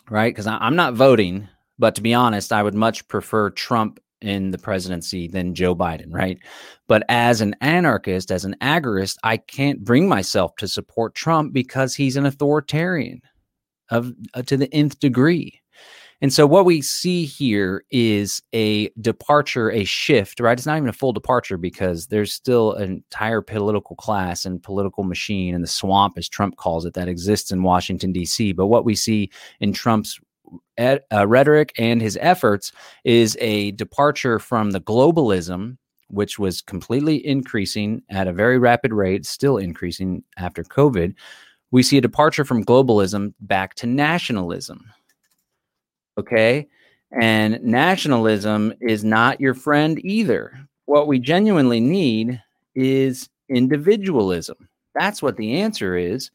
right? 0.09 0.33
Because 0.33 0.47
I'm 0.47 0.75
not 0.75 0.93
voting. 0.93 1.47
But 1.77 1.95
to 1.95 2.01
be 2.01 2.13
honest, 2.13 2.53
I 2.53 2.63
would 2.63 2.75
much 2.75 3.07
prefer 3.07 3.49
Trump 3.49 3.99
in 4.21 4.51
the 4.51 4.57
presidency 4.57 5.27
than 5.27 5.55
Joe 5.55 5.75
Biden, 5.75 6.13
right? 6.13 6.37
But 6.87 7.03
as 7.09 7.41
an 7.41 7.55
anarchist, 7.61 8.31
as 8.31 8.45
an 8.45 8.55
agorist, 8.61 9.17
I 9.23 9.37
can't 9.37 9.83
bring 9.83 10.07
myself 10.07 10.55
to 10.57 10.67
support 10.67 11.15
Trump 11.15 11.53
because 11.53 11.95
he's 11.95 12.17
an 12.17 12.25
authoritarian 12.25 13.21
of 13.89 14.13
uh, 14.33 14.41
to 14.43 14.57
the 14.57 14.73
nth 14.73 14.99
degree. 14.99 15.60
And 16.21 16.31
so 16.31 16.45
what 16.45 16.65
we 16.65 16.83
see 16.83 17.25
here 17.25 17.83
is 17.89 18.43
a 18.53 18.89
departure, 19.01 19.71
a 19.71 19.83
shift, 19.83 20.39
right? 20.39 20.57
It's 20.57 20.67
not 20.67 20.77
even 20.77 20.87
a 20.87 20.93
full 20.93 21.13
departure 21.13 21.57
because 21.57 22.07
there's 22.07 22.31
still 22.31 22.73
an 22.73 22.91
entire 22.91 23.41
political 23.41 23.95
class 23.95 24.45
and 24.45 24.61
political 24.61 25.03
machine 25.03 25.55
and 25.55 25.63
the 25.63 25.67
swamp, 25.67 26.17
as 26.17 26.29
Trump 26.29 26.57
calls 26.57 26.85
it, 26.85 26.93
that 26.93 27.07
exists 27.07 27.51
in 27.51 27.63
Washington, 27.63 28.11
D.C. 28.11 28.51
But 28.51 28.67
what 28.67 28.85
we 28.85 28.93
see 28.93 29.31
in 29.59 29.73
Trump's 29.73 30.19
ed, 30.77 31.01
uh, 31.11 31.25
rhetoric 31.27 31.73
and 31.79 32.01
his 32.01 32.19
efforts 32.21 32.71
is 33.03 33.35
a 33.41 33.71
departure 33.71 34.37
from 34.37 34.71
the 34.71 34.81
globalism, 34.81 35.77
which 36.09 36.37
was 36.37 36.61
completely 36.61 37.25
increasing 37.25 38.03
at 38.11 38.27
a 38.27 38.33
very 38.33 38.59
rapid 38.59 38.93
rate, 38.93 39.25
still 39.25 39.57
increasing 39.57 40.23
after 40.37 40.63
COVID. 40.63 41.15
We 41.71 41.81
see 41.81 41.97
a 41.97 42.01
departure 42.01 42.45
from 42.45 42.63
globalism 42.63 43.33
back 43.39 43.73
to 43.75 43.87
nationalism. 43.87 44.85
Okay. 46.21 46.67
And 47.19 47.61
nationalism 47.63 48.73
is 48.79 49.03
not 49.03 49.41
your 49.41 49.55
friend 49.55 49.99
either. 50.05 50.57
What 50.85 51.07
we 51.07 51.17
genuinely 51.17 51.79
need 51.79 52.41
is 52.75 53.27
individualism. 53.49 54.69
That's 54.93 55.21
what 55.21 55.35
the 55.35 55.61
answer 55.61 55.97
is. 55.97 56.29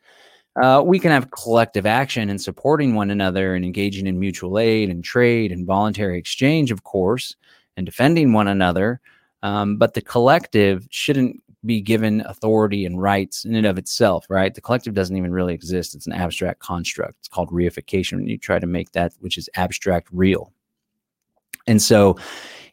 Uh, 0.61 0.83
we 0.85 0.99
can 0.99 1.13
have 1.13 1.31
collective 1.31 1.87
action 1.87 2.29
and 2.31 2.41
supporting 2.41 2.95
one 2.95 3.11
another 3.11 3.55
and 3.55 3.65
engaging 3.65 4.09
in 4.09 4.19
mutual 4.19 4.59
aid 4.59 4.91
and 4.91 5.05
trade 5.05 5.53
and 5.53 5.67
voluntary 5.67 6.19
exchange, 6.19 6.73
of 6.73 6.83
course, 6.83 7.37
and 7.77 7.87
defending 7.87 8.33
one 8.33 8.49
another. 8.49 9.01
Um, 9.43 9.77
but 9.77 9.95
the 9.95 10.01
collective 10.01 10.89
shouldn't 10.91 11.41
be 11.65 11.81
given 11.81 12.21
authority 12.23 12.85
and 12.85 13.01
rights 13.01 13.45
in 13.45 13.55
and 13.55 13.67
of 13.67 13.79
itself, 13.79 14.27
right? 14.29 14.55
The 14.55 14.61
collective 14.61 14.95
doesn't 14.95 15.17
even 15.17 15.33
really 15.33 15.55
exist. 15.55 15.95
It's 15.95 16.07
an 16.07 16.13
abstract 16.13 16.61
construct. 16.61 17.17
It's 17.21 17.29
called 17.29 17.51
reification 17.51 18.15
when 18.15 18.27
you 18.27 18.39
try 18.39 18.59
to 18.59 18.67
make 18.67 18.93
that 18.93 19.13
which 19.21 19.39
is 19.39 19.49
abstract 19.57 20.09
real. 20.13 20.53
And 21.67 21.83
so, 21.83 22.17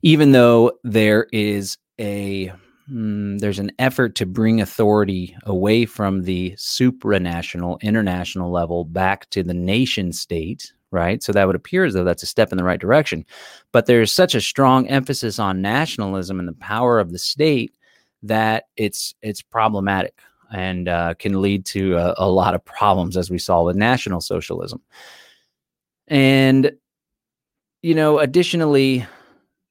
even 0.01 0.31
though 0.33 0.73
there 0.83 1.27
is 1.31 1.77
a 1.99 2.51
mm, 2.91 3.39
there's 3.39 3.59
an 3.59 3.71
effort 3.79 4.15
to 4.15 4.25
bring 4.25 4.61
authority 4.61 5.35
away 5.43 5.85
from 5.85 6.23
the 6.23 6.51
supranational, 6.51 7.81
international 7.81 8.51
level 8.51 8.85
back 8.85 9.29
to 9.31 9.43
the 9.43 9.53
nation 9.53 10.11
state, 10.11 10.73
right? 10.91 11.23
So 11.23 11.31
that 11.31 11.47
would 11.47 11.55
appear 11.55 11.85
as 11.85 11.93
though 11.93 12.03
that's 12.03 12.23
a 12.23 12.27
step 12.27 12.51
in 12.51 12.57
the 12.57 12.63
right 12.63 12.79
direction. 12.79 13.25
But 13.71 13.87
there's 13.87 14.11
such 14.11 14.35
a 14.35 14.41
strong 14.41 14.87
emphasis 14.87 15.39
on 15.39 15.61
nationalism 15.61 16.39
and 16.39 16.47
the 16.47 16.53
power 16.53 16.99
of 16.99 17.11
the 17.11 17.19
state 17.19 17.73
that 18.23 18.65
it's 18.75 19.13
it's 19.21 19.41
problematic 19.41 20.19
and 20.51 20.87
uh, 20.87 21.13
can 21.15 21.41
lead 21.41 21.65
to 21.65 21.95
a, 21.95 22.15
a 22.17 22.29
lot 22.29 22.53
of 22.55 22.63
problems, 22.63 23.17
as 23.17 23.29
we 23.29 23.37
saw 23.37 23.63
with 23.63 23.75
National 23.75 24.21
Socialism. 24.21 24.81
And 26.07 26.71
you 27.81 27.95
know, 27.95 28.19
additionally, 28.19 29.05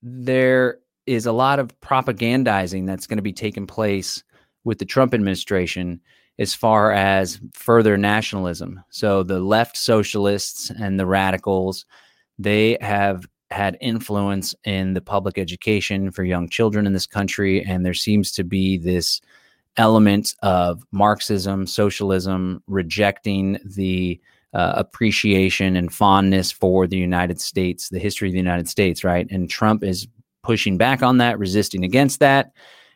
there 0.02 0.78
is 1.06 1.26
a 1.26 1.32
lot 1.32 1.58
of 1.58 1.78
propagandizing 1.80 2.86
that's 2.86 3.06
going 3.06 3.18
to 3.18 3.22
be 3.22 3.32
taking 3.32 3.66
place 3.66 4.22
with 4.64 4.78
the 4.78 4.84
Trump 4.84 5.14
administration 5.14 6.00
as 6.38 6.54
far 6.54 6.92
as 6.92 7.40
further 7.52 7.96
nationalism. 7.96 8.82
So 8.90 9.22
the 9.22 9.40
left 9.40 9.76
socialists 9.76 10.70
and 10.70 10.98
the 10.98 11.06
radicals, 11.06 11.84
they 12.38 12.78
have 12.80 13.26
had 13.52 13.76
influence 13.80 14.54
in 14.64 14.94
the 14.94 15.00
public 15.00 15.38
education 15.38 16.10
for 16.10 16.24
young 16.24 16.48
children 16.48 16.86
in 16.86 16.92
this 16.92 17.06
country 17.06 17.62
and 17.64 17.86
there 17.86 17.94
seems 17.94 18.32
to 18.32 18.44
be 18.44 18.78
this 18.78 19.20
element 19.76 20.34
of 20.42 20.84
marxism 20.92 21.66
socialism 21.66 22.62
rejecting 22.66 23.58
the 23.64 24.20
uh, 24.54 24.72
appreciation 24.76 25.76
and 25.76 25.92
fondness 25.92 26.52
for 26.52 26.86
the 26.86 26.96
United 26.96 27.40
States, 27.40 27.88
the 27.88 27.98
history 27.98 28.28
of 28.28 28.32
the 28.32 28.38
United 28.38 28.68
States, 28.68 29.02
right? 29.02 29.26
And 29.30 29.48
Trump 29.48 29.82
is 29.82 30.06
pushing 30.42 30.76
back 30.76 31.02
on 31.02 31.18
that, 31.18 31.38
resisting 31.38 31.84
against 31.84 32.20
that. 32.20 32.52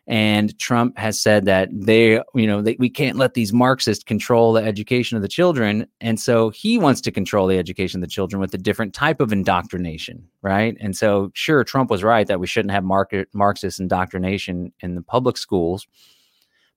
And 0.08 0.56
Trump 0.60 0.96
has 0.98 1.18
said 1.18 1.46
that 1.46 1.68
they, 1.72 2.20
you 2.34 2.46
know, 2.46 2.62
they, 2.62 2.76
we 2.78 2.88
can't 2.88 3.16
let 3.16 3.34
these 3.34 3.52
Marxists 3.52 4.04
control 4.04 4.52
the 4.52 4.62
education 4.62 5.16
of 5.16 5.22
the 5.22 5.28
children. 5.28 5.86
And 6.00 6.20
so 6.20 6.50
he 6.50 6.78
wants 6.78 7.00
to 7.02 7.10
control 7.10 7.48
the 7.48 7.58
education 7.58 8.00
of 8.00 8.08
the 8.08 8.12
children 8.12 8.40
with 8.40 8.54
a 8.54 8.58
different 8.58 8.94
type 8.94 9.20
of 9.20 9.32
indoctrination, 9.32 10.28
right? 10.42 10.76
And 10.80 10.96
so, 10.96 11.30
sure, 11.34 11.64
Trump 11.64 11.90
was 11.90 12.04
right 12.04 12.26
that 12.28 12.38
we 12.38 12.46
shouldn't 12.46 12.70
have 12.70 12.84
market, 12.84 13.28
Marxist 13.32 13.80
indoctrination 13.80 14.72
in 14.80 14.94
the 14.94 15.02
public 15.02 15.36
schools. 15.36 15.88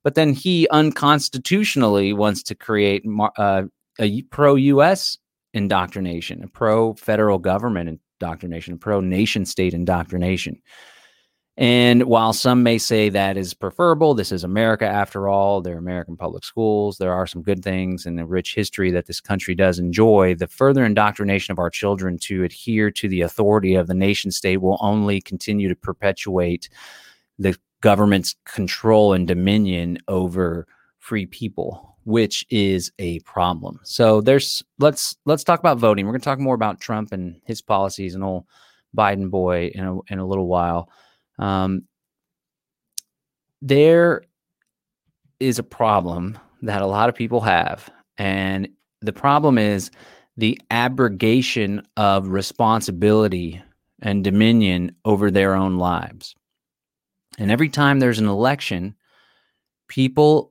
But 0.03 0.15
then 0.15 0.33
he 0.33 0.67
unconstitutionally 0.69 2.13
wants 2.13 2.41
to 2.43 2.55
create 2.55 3.03
uh, 3.37 3.63
a 3.99 4.21
pro 4.23 4.55
US 4.55 5.19
indoctrination, 5.53 6.43
a 6.43 6.47
pro 6.47 6.93
federal 6.95 7.37
government 7.37 7.99
indoctrination, 8.21 8.73
a 8.73 8.77
pro 8.77 9.01
nation 9.01 9.45
state 9.45 9.73
indoctrination. 9.73 10.61
And 11.59 12.03
while 12.03 12.31
some 12.31 12.63
may 12.63 12.77
say 12.77 13.09
that 13.09 13.35
is 13.35 13.53
preferable, 13.53 14.13
this 14.13 14.31
is 14.31 14.45
America 14.45 14.85
after 14.85 15.27
all. 15.27 15.59
They're 15.59 15.77
American 15.77 16.15
public 16.15 16.45
schools. 16.45 16.97
There 16.97 17.11
are 17.11 17.27
some 17.27 17.41
good 17.41 17.61
things 17.61 18.05
and 18.05 18.17
a 18.17 18.25
rich 18.25 18.55
history 18.55 18.91
that 18.91 19.07
this 19.07 19.19
country 19.19 19.55
does 19.55 19.77
enjoy. 19.77 20.35
The 20.35 20.47
further 20.47 20.85
indoctrination 20.85 21.51
of 21.51 21.59
our 21.59 21.69
children 21.69 22.17
to 22.19 22.45
adhere 22.45 22.89
to 22.91 23.09
the 23.09 23.19
authority 23.19 23.75
of 23.75 23.87
the 23.87 23.93
nation 23.93 24.31
state 24.31 24.61
will 24.61 24.77
only 24.79 25.19
continue 25.19 25.67
to 25.67 25.75
perpetuate 25.75 26.69
the 27.37 27.57
government's 27.81 28.37
control 28.45 29.11
and 29.11 29.27
dominion 29.27 29.97
over 30.07 30.65
free 30.99 31.25
people 31.25 31.97
which 32.05 32.45
is 32.49 32.91
a 32.99 33.19
problem 33.19 33.79
so 33.83 34.19
there's 34.21 34.63
let's 34.79 35.15
let's 35.25 35.43
talk 35.43 35.59
about 35.59 35.77
voting 35.77 36.05
we're 36.05 36.11
going 36.11 36.19
to 36.19 36.25
talk 36.25 36.39
more 36.39 36.55
about 36.55 36.79
trump 36.79 37.11
and 37.11 37.39
his 37.45 37.61
policies 37.61 38.15
and 38.15 38.23
old 38.23 38.45
biden 38.97 39.29
boy 39.29 39.69
in 39.73 39.85
a, 39.85 39.97
in 40.11 40.19
a 40.19 40.25
little 40.25 40.47
while 40.47 40.89
um, 41.39 41.83
there 43.61 44.23
is 45.39 45.59
a 45.59 45.63
problem 45.63 46.37
that 46.61 46.81
a 46.81 46.87
lot 46.87 47.09
of 47.09 47.15
people 47.15 47.41
have 47.41 47.89
and 48.17 48.67
the 49.01 49.13
problem 49.13 49.57
is 49.57 49.89
the 50.37 50.59
abrogation 50.71 51.81
of 51.97 52.27
responsibility 52.27 53.61
and 54.01 54.23
dominion 54.23 54.95
over 55.03 55.31
their 55.31 55.55
own 55.55 55.77
lives. 55.77 56.35
And 57.37 57.51
every 57.51 57.69
time 57.69 57.99
there's 57.99 58.19
an 58.19 58.27
election, 58.27 58.95
people 59.87 60.48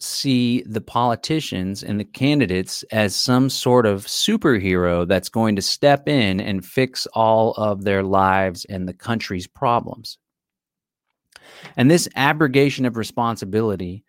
see 0.00 0.62
the 0.62 0.80
politicians 0.80 1.82
and 1.82 2.00
the 2.00 2.04
candidates 2.04 2.82
as 2.90 3.14
some 3.14 3.50
sort 3.50 3.84
of 3.84 4.06
superhero 4.06 5.06
that's 5.06 5.28
going 5.28 5.54
to 5.56 5.62
step 5.62 6.08
in 6.08 6.40
and 6.40 6.64
fix 6.64 7.06
all 7.12 7.52
of 7.52 7.84
their 7.84 8.02
lives 8.02 8.64
and 8.66 8.88
the 8.88 8.94
country's 8.94 9.46
problems. 9.46 10.18
And 11.76 11.90
this 11.90 12.08
abrogation 12.16 12.86
of 12.86 12.96
responsibility, 12.96 14.02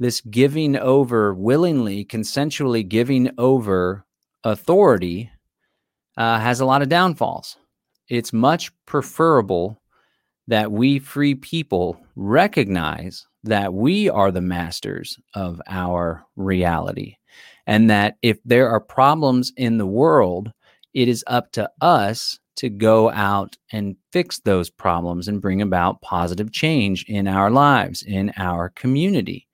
this 0.00 0.20
giving 0.22 0.76
over 0.76 1.32
willingly, 1.32 2.04
consensually 2.04 2.86
giving 2.86 3.30
over 3.38 4.04
authority, 4.42 5.30
uh, 6.16 6.40
has 6.40 6.60
a 6.60 6.66
lot 6.66 6.82
of 6.82 6.88
downfalls. 6.88 7.56
It's 8.08 8.32
much 8.32 8.72
preferable 8.86 9.80
that 10.48 10.72
we 10.72 10.98
free 10.98 11.34
people 11.34 12.00
recognize 12.14 13.26
that 13.46 13.74
we 13.74 14.08
are 14.08 14.30
the 14.30 14.40
masters 14.40 15.18
of 15.34 15.60
our 15.68 16.24
reality. 16.36 17.16
And 17.66 17.90
that 17.90 18.16
if 18.22 18.38
there 18.44 18.68
are 18.70 18.80
problems 18.80 19.52
in 19.56 19.78
the 19.78 19.86
world, 19.86 20.52
it 20.94 21.08
is 21.08 21.24
up 21.26 21.52
to 21.52 21.68
us 21.80 22.38
to 22.56 22.68
go 22.68 23.10
out 23.10 23.56
and 23.72 23.96
fix 24.12 24.40
those 24.40 24.70
problems 24.70 25.28
and 25.28 25.42
bring 25.42 25.60
about 25.60 26.00
positive 26.00 26.52
change 26.52 27.04
in 27.04 27.28
our 27.28 27.50
lives, 27.50 28.02
in 28.02 28.32
our 28.36 28.70
community. 28.70 29.46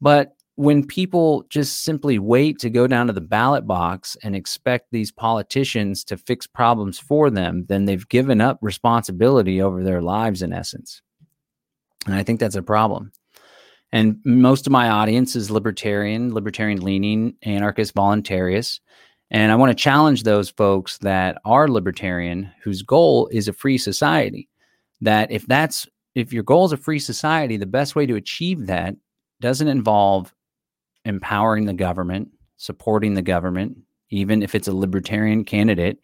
But 0.00 0.34
when 0.56 0.84
people 0.84 1.44
just 1.50 1.84
simply 1.84 2.18
wait 2.18 2.58
to 2.58 2.70
go 2.70 2.88
down 2.88 3.06
to 3.06 3.12
the 3.12 3.20
ballot 3.20 3.64
box 3.66 4.16
and 4.24 4.34
expect 4.34 4.88
these 4.90 5.12
politicians 5.12 6.02
to 6.02 6.16
fix 6.16 6.48
problems 6.48 6.98
for 6.98 7.30
them, 7.30 7.64
then 7.68 7.84
they've 7.84 8.08
given 8.08 8.40
up 8.40 8.58
responsibility 8.60 9.62
over 9.62 9.84
their 9.84 10.02
lives 10.02 10.42
in 10.42 10.52
essence. 10.52 11.00
And 12.08 12.16
I 12.16 12.22
think 12.22 12.40
that's 12.40 12.56
a 12.56 12.62
problem. 12.62 13.12
And 13.92 14.18
most 14.24 14.66
of 14.66 14.72
my 14.72 14.88
audience 14.88 15.36
is 15.36 15.50
libertarian, 15.50 16.32
libertarian 16.32 16.80
leaning, 16.80 17.34
anarchist, 17.42 17.94
voluntarists. 17.94 18.80
And 19.30 19.52
I 19.52 19.56
want 19.56 19.70
to 19.70 19.82
challenge 19.82 20.22
those 20.22 20.48
folks 20.48 20.98
that 20.98 21.38
are 21.44 21.68
libertarian 21.68 22.50
whose 22.62 22.82
goal 22.82 23.28
is 23.28 23.46
a 23.46 23.52
free 23.52 23.76
society. 23.76 24.48
That 25.02 25.30
if 25.30 25.46
that's 25.46 25.86
if 26.14 26.32
your 26.32 26.42
goal 26.42 26.64
is 26.64 26.72
a 26.72 26.78
free 26.78 26.98
society, 26.98 27.56
the 27.56 27.66
best 27.66 27.94
way 27.94 28.06
to 28.06 28.16
achieve 28.16 28.66
that 28.66 28.96
doesn't 29.40 29.68
involve 29.68 30.34
empowering 31.04 31.66
the 31.66 31.74
government, 31.74 32.28
supporting 32.56 33.14
the 33.14 33.22
government, 33.22 33.76
even 34.10 34.42
if 34.42 34.54
it's 34.54 34.68
a 34.68 34.74
libertarian 34.74 35.44
candidate. 35.44 36.00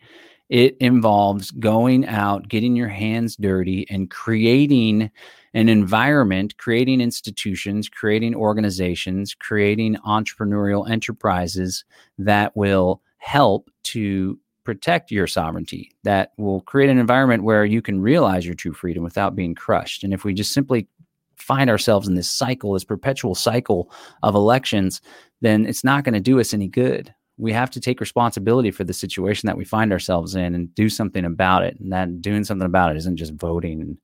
It 0.50 0.76
involves 0.78 1.50
going 1.52 2.06
out, 2.06 2.48
getting 2.48 2.76
your 2.76 2.88
hands 2.88 3.34
dirty, 3.36 3.86
and 3.88 4.10
creating 4.10 5.10
an 5.54 5.68
environment, 5.68 6.56
creating 6.58 7.00
institutions, 7.00 7.88
creating 7.88 8.34
organizations, 8.34 9.34
creating 9.34 9.96
entrepreneurial 10.06 10.88
enterprises 10.90 11.84
that 12.18 12.56
will 12.56 13.00
help 13.18 13.70
to 13.84 14.38
protect 14.64 15.10
your 15.10 15.26
sovereignty, 15.26 15.92
that 16.02 16.32
will 16.38 16.62
create 16.62 16.90
an 16.90 16.98
environment 16.98 17.44
where 17.44 17.64
you 17.64 17.80
can 17.80 18.00
realize 18.00 18.44
your 18.44 18.54
true 18.54 18.72
freedom 18.72 19.04
without 19.04 19.36
being 19.36 19.54
crushed. 19.54 20.02
And 20.02 20.12
if 20.12 20.24
we 20.24 20.34
just 20.34 20.52
simply 20.52 20.88
find 21.36 21.68
ourselves 21.68 22.08
in 22.08 22.14
this 22.14 22.30
cycle, 22.30 22.72
this 22.72 22.84
perpetual 22.84 23.34
cycle 23.34 23.92
of 24.22 24.34
elections, 24.34 25.00
then 25.40 25.66
it's 25.66 25.84
not 25.84 26.02
going 26.02 26.14
to 26.14 26.20
do 26.20 26.40
us 26.40 26.54
any 26.54 26.68
good. 26.68 27.14
We 27.36 27.52
have 27.52 27.70
to 27.72 27.80
take 27.80 28.00
responsibility 28.00 28.70
for 28.70 28.84
the 28.84 28.92
situation 28.92 29.46
that 29.48 29.56
we 29.56 29.64
find 29.64 29.92
ourselves 29.92 30.34
in 30.34 30.54
and 30.54 30.74
do 30.74 30.88
something 30.88 31.24
about 31.24 31.64
it. 31.64 31.78
And 31.78 31.92
that 31.92 32.22
doing 32.22 32.44
something 32.44 32.66
about 32.66 32.92
it 32.92 32.96
isn't 32.96 33.16
just 33.16 33.34
voting. 33.34 33.98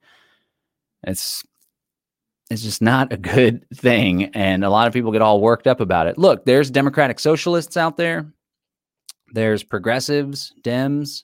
It's 1.02 1.42
it's 2.50 2.62
just 2.62 2.82
not 2.82 3.12
a 3.12 3.16
good 3.16 3.64
thing. 3.74 4.24
And 4.34 4.64
a 4.64 4.70
lot 4.70 4.88
of 4.88 4.92
people 4.92 5.12
get 5.12 5.22
all 5.22 5.40
worked 5.40 5.66
up 5.66 5.80
about 5.80 6.06
it. 6.06 6.18
Look, 6.18 6.44
there's 6.44 6.70
democratic 6.70 7.20
socialists 7.20 7.76
out 7.76 7.96
there. 7.96 8.32
There's 9.32 9.62
progressives, 9.62 10.52
Dems. 10.62 11.22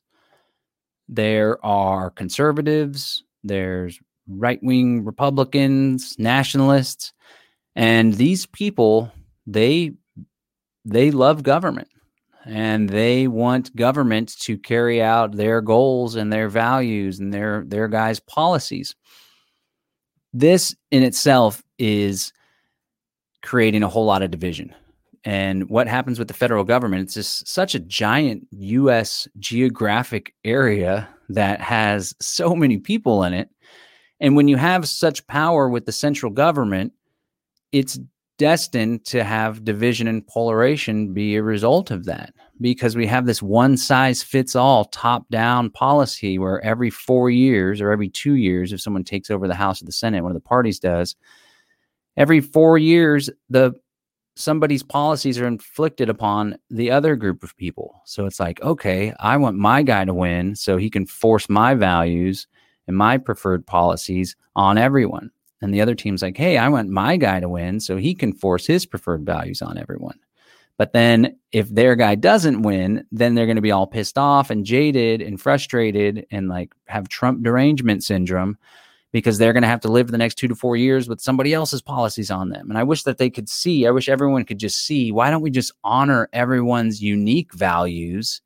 There 1.09 1.65
are 1.65 2.11
conservatives. 2.11 3.25
There's 3.43 3.99
right 4.29 4.61
wing 4.63 5.05
Republicans, 5.05 6.17
nationalists, 6.19 7.13
and 7.75 8.15
these 8.15 8.47
people 8.47 9.13
they 9.47 9.93
they 10.85 11.11
love 11.11 11.43
government 11.43 11.89
and 12.45 12.89
they 12.89 13.27
want 13.27 13.75
government 13.75 14.37
to 14.39 14.57
carry 14.57 15.03
out 15.03 15.33
their 15.33 15.61
goals 15.61 16.15
and 16.15 16.33
their 16.33 16.49
values 16.49 17.19
and 17.21 17.33
their 17.33 17.65
their 17.67 17.89
guys 17.89 18.21
policies 18.21 18.95
this 20.39 20.75
in 20.91 21.03
itself 21.03 21.63
is 21.79 22.33
creating 23.43 23.83
a 23.83 23.89
whole 23.89 24.05
lot 24.05 24.23
of 24.23 24.31
division. 24.31 24.75
And 25.25 25.69
what 25.69 25.89
happens 25.89 26.19
with 26.19 26.29
the 26.29 26.35
federal 26.35 26.63
government 26.63 27.03
it's 27.03 27.15
just 27.15 27.49
such 27.49 27.75
a 27.75 27.81
giant 27.81 28.47
us 28.53 29.27
geographic 29.39 30.35
area 30.45 31.09
that 31.29 31.61
has 31.61 32.15
so 32.21 32.55
many 32.55 32.79
people 32.79 33.25
in 33.25 33.33
it. 33.33 33.49
And 34.21 34.37
when 34.37 34.49
you 34.49 34.57
have 34.57 34.89
such 34.89 35.27
power 35.27 35.69
with 35.69 35.85
the 35.85 35.93
central 35.93 36.31
government, 36.31 36.93
it's 37.73 37.99
destined 38.39 39.05
to 39.07 39.25
have 39.25 39.65
division 39.65 40.07
and 40.07 40.27
polarization 40.27 41.13
be 41.13 41.37
a 41.37 41.43
result 41.43 41.91
of 41.91 42.05
that 42.05 42.35
because 42.61 42.97
we 42.97 43.07
have 43.07 43.27
this 43.27 43.43
one 43.43 43.77
size 43.77 44.23
fits 44.23 44.57
all 44.57 44.87
top 44.87 45.29
down 45.31 45.71
policy 45.71 46.39
where 46.39 46.65
every 46.65 46.91
four 46.91 47.31
years 47.31 47.81
or 47.81 47.91
every 47.91 48.09
two 48.09 48.35
years, 48.35 48.73
if 48.73 48.81
someone 48.81 49.05
takes 49.05 49.31
over 49.31 49.47
the 49.47 49.55
House 49.55 49.83
or 49.83 49.85
the 49.85 49.93
Senate, 49.93 50.23
one 50.23 50.33
of 50.33 50.37
the 50.37 50.49
parties 50.49 50.79
does, 50.79 51.17
every 52.17 52.41
four 52.41 52.79
years, 52.79 53.31
the 53.51 53.75
somebody's 54.37 54.83
policies 54.83 55.39
are 55.39 55.47
inflicted 55.47 56.09
upon 56.09 56.59
the 56.71 56.91
other 56.91 57.17
group 57.17 57.43
of 57.43 57.57
people. 57.57 58.03
So 58.05 58.27
it's 58.27 58.39
like, 58.39 58.61
okay, 58.63 59.13
I 59.19 59.37
want 59.39 59.57
my 59.57 59.83
guy 59.83 60.05
to 60.05 60.15
win 60.15 60.55
so 60.55 60.77
he 60.77 60.91
can 60.91 61.07
force 61.07 61.49
my 61.49 61.75
values 61.75 62.47
and 62.87 62.97
my 62.97 63.19
preferred 63.19 63.67
policies 63.67 64.37
on 64.55 64.79
everyone. 64.79 65.31
And 65.63 65.73
the 65.73 65.81
other 65.81 65.95
team's 65.95 66.23
like, 66.23 66.37
hey, 66.37 66.59
I 66.59 66.69
want 66.69 66.91
my 66.91 67.17
guy 67.17 67.41
to 67.41 67.49
win 67.49 67.81
so 67.81 67.97
he 67.97 68.15
can 68.15 68.35
force 68.35 68.67
his 68.67 68.85
preferred 68.85 69.25
values 69.25 69.63
on 69.63 69.79
everyone. 69.79 70.19
But 70.79 70.93
then 70.93 71.39
if 71.53 71.69
their 71.69 71.97
guy 71.97 72.15
doesn't 72.17 72.63
win, 72.63 73.07
then 73.11 73.35
they're 73.35 73.47
going 73.47 73.57
to 73.57 73.63
be 73.63 73.73
all 73.73 73.87
pissed 73.87 74.19
off 74.19 74.51
and 74.51 74.65
jaded 74.65 75.23
and 75.23 75.41
frustrated 75.41 76.27
and 76.31 76.49
like 76.49 76.75
have 76.87 77.09
Trump 77.09 77.43
derangement 77.43 78.05
syndrome 78.05 78.59
because 79.13 79.39
they're 79.39 79.55
going 79.55 79.63
to 79.63 79.69
have 79.69 79.81
to 79.81 79.91
live 79.91 80.09
the 80.09 80.19
next 80.19 80.35
two 80.35 80.49
to 80.49 80.55
four 80.55 80.77
years 80.77 81.09
with 81.09 81.21
somebody 81.21 81.55
else's 81.55 81.81
policies 81.81 82.31
on 82.31 82.51
them. 82.51 82.69
And 82.69 82.79
I 82.79 82.83
wish 82.83 83.05
that 83.05 83.17
they 83.17 83.31
could 83.31 83.49
see, 83.49 83.87
I 83.87 83.91
wish 83.91 84.09
everyone 84.09 84.45
could 84.45 84.59
just 84.59 84.85
see 84.85 85.11
why 85.13 85.31
don't 85.31 85.41
we 85.41 85.51
just 85.51 85.73
honor 85.83 86.29
everyone's 86.35 87.03
unique 87.03 87.55
values 87.55 88.43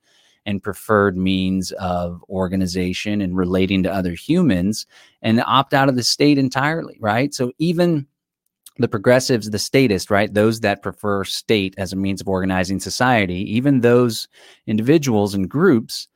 and 0.46 0.62
preferred 0.62 1.16
means 1.16 1.72
of 1.72 2.24
organization 2.28 3.20
and 3.20 3.36
relating 3.36 3.82
to 3.82 3.92
other 3.92 4.12
humans 4.12 4.86
and 5.22 5.42
opt 5.46 5.74
out 5.74 5.88
of 5.88 5.96
the 5.96 6.02
state 6.02 6.38
entirely, 6.38 6.96
right? 7.00 7.34
So 7.34 7.52
even 7.58 8.06
the 8.80 8.88
progressives, 8.88 9.50
the 9.50 9.58
statists, 9.58 10.10
right? 10.10 10.32
Those 10.32 10.60
that 10.60 10.82
prefer 10.82 11.24
state 11.24 11.74
as 11.78 11.92
a 11.92 11.96
means 11.96 12.20
of 12.20 12.28
organizing 12.28 12.80
society, 12.80 13.42
even 13.54 13.80
those 13.80 14.26
individuals 14.66 15.34
and 15.34 15.48
groups, 15.48 16.08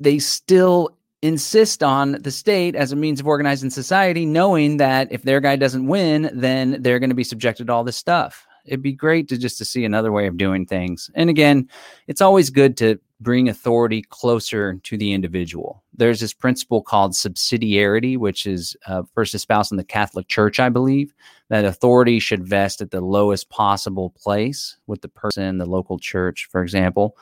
they 0.00 0.18
still 0.18 0.96
insist 1.22 1.82
on 1.82 2.12
the 2.12 2.30
state 2.30 2.74
as 2.76 2.92
a 2.92 2.96
means 2.96 3.18
of 3.18 3.26
organizing 3.26 3.70
society, 3.70 4.26
knowing 4.26 4.76
that 4.76 5.10
if 5.10 5.22
their 5.22 5.40
guy 5.40 5.56
doesn't 5.56 5.86
win, 5.86 6.30
then 6.34 6.82
they're 6.82 6.98
going 6.98 7.10
to 7.10 7.16
be 7.16 7.24
subjected 7.24 7.66
to 7.66 7.72
all 7.72 7.84
this 7.84 7.96
stuff. 7.96 8.46
It'd 8.64 8.82
be 8.82 8.92
great 8.92 9.28
to 9.28 9.38
just 9.38 9.58
to 9.58 9.64
see 9.64 9.84
another 9.84 10.12
way 10.12 10.26
of 10.26 10.36
doing 10.36 10.66
things. 10.66 11.10
And 11.14 11.28
again, 11.28 11.68
it's 12.06 12.20
always 12.20 12.50
good 12.50 12.76
to 12.78 12.98
bring 13.20 13.48
authority 13.48 14.02
closer 14.02 14.74
to 14.74 14.98
the 14.98 15.12
individual. 15.12 15.82
There's 15.94 16.20
this 16.20 16.34
principle 16.34 16.82
called 16.82 17.12
subsidiarity, 17.12 18.16
which 18.18 18.46
is 18.46 18.76
uh, 18.86 19.02
first 19.14 19.34
espoused 19.34 19.72
in 19.72 19.78
the 19.78 19.84
Catholic 19.84 20.28
Church, 20.28 20.60
I 20.60 20.68
believe, 20.68 21.14
that 21.48 21.64
authority 21.64 22.18
should 22.18 22.46
vest 22.46 22.80
at 22.80 22.90
the 22.90 23.00
lowest 23.00 23.48
possible 23.50 24.10
place 24.10 24.76
with 24.86 25.00
the 25.02 25.08
person, 25.08 25.58
the 25.58 25.66
local 25.66 25.98
church, 25.98 26.48
for 26.50 26.62
example. 26.62 27.16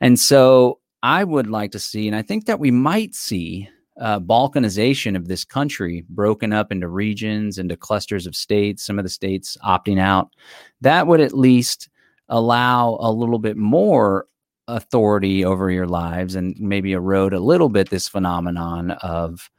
And 0.00 0.18
so 0.18 0.80
I 1.02 1.24
would 1.24 1.48
like 1.48 1.72
to 1.72 1.78
see, 1.78 2.06
and 2.06 2.16
I 2.16 2.22
think 2.22 2.46
that 2.46 2.60
we 2.60 2.70
might 2.70 3.14
see 3.14 3.68
uh, 4.00 4.18
balkanization 4.20 5.16
of 5.16 5.28
this 5.28 5.44
country 5.44 6.04
broken 6.08 6.52
up 6.52 6.72
into 6.72 6.88
regions, 6.88 7.58
into 7.58 7.76
clusters 7.76 8.26
of 8.26 8.34
states, 8.34 8.82
some 8.82 8.98
of 8.98 9.04
the 9.04 9.08
states 9.10 9.56
opting 9.64 10.00
out. 10.00 10.34
That 10.80 11.06
would 11.06 11.20
at 11.20 11.32
least 11.32 11.88
allow 12.28 12.96
a 13.00 13.12
little 13.12 13.38
bit 13.38 13.56
more 13.56 14.26
authority 14.66 15.44
over 15.44 15.70
your 15.70 15.86
lives 15.86 16.34
and 16.34 16.58
maybe 16.58 16.92
erode 16.92 17.34
a 17.34 17.40
little 17.40 17.68
bit 17.68 17.90
this 17.90 18.08
phenomenon 18.08 18.92
of 18.92 19.50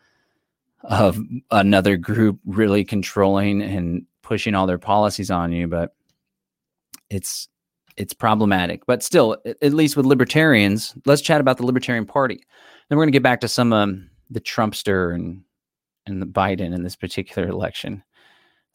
of 0.84 1.20
another 1.52 1.98
group 1.98 2.40
really 2.46 2.84
controlling 2.84 3.62
and 3.62 4.06
pushing 4.24 4.56
all 4.56 4.66
their 4.66 4.80
policies 4.80 5.30
on 5.30 5.52
you 5.52 5.68
but 5.68 5.94
it's 7.12 7.48
it's 7.98 8.14
problematic 8.14 8.84
but 8.88 9.04
still 9.04 9.38
at 9.62 9.74
least 9.74 9.96
with 9.96 10.08
libertarians 10.08 10.96
let's 11.06 11.22
chat 11.22 11.40
about 11.40 11.58
the 11.58 11.66
libertarian 11.66 12.06
party 12.06 12.40
then 12.90 12.98
we're 12.98 13.04
going 13.04 13.12
to 13.12 13.16
get 13.16 13.24
back 13.24 13.42
to 13.42 13.48
some 13.48 13.74
um, 13.74 14.10
the 14.36 14.42
trumpster 14.42 15.16
and 15.16 15.42
and 16.06 16.22
the 16.22 16.28
biden 16.28 16.74
in 16.76 16.84
this 16.84 16.96
particular 16.96 17.48
election 17.48 18.04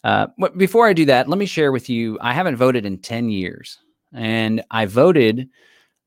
uh, 0.03 0.27
before 0.57 0.89
i 0.89 0.93
do 0.93 1.05
that 1.05 1.29
let 1.29 1.39
me 1.39 1.47
share 1.47 1.71
with 1.71 1.89
you 1.89 2.19
i 2.21 2.33
haven't 2.33 2.57
voted 2.57 2.85
in 2.85 2.99
10 2.99 3.29
years 3.29 3.79
and 4.13 4.63
i 4.71 4.87
voted 4.87 5.49